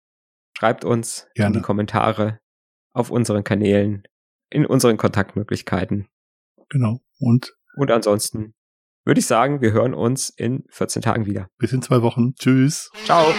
schreibt 0.56 0.84
uns 0.84 1.26
in 1.34 1.42
Gerne. 1.42 1.56
die 1.56 1.62
Kommentare 1.62 2.38
auf 2.94 3.10
unseren 3.10 3.44
Kanälen, 3.44 4.04
in 4.50 4.66
unseren 4.66 4.96
Kontaktmöglichkeiten. 4.96 6.08
Genau. 6.68 7.00
Und 7.18 7.54
Und 7.76 7.90
ansonsten 7.90 8.54
würde 9.04 9.20
ich 9.20 9.26
sagen, 9.26 9.60
wir 9.60 9.72
hören 9.72 9.94
uns 9.94 10.30
in 10.30 10.64
14 10.70 11.02
Tagen 11.02 11.26
wieder. 11.26 11.48
bis 11.58 11.72
in 11.72 11.82
zwei 11.82 12.02
Wochen. 12.02 12.34
Tschüss. 12.34 12.90
Ciao. 13.04 13.34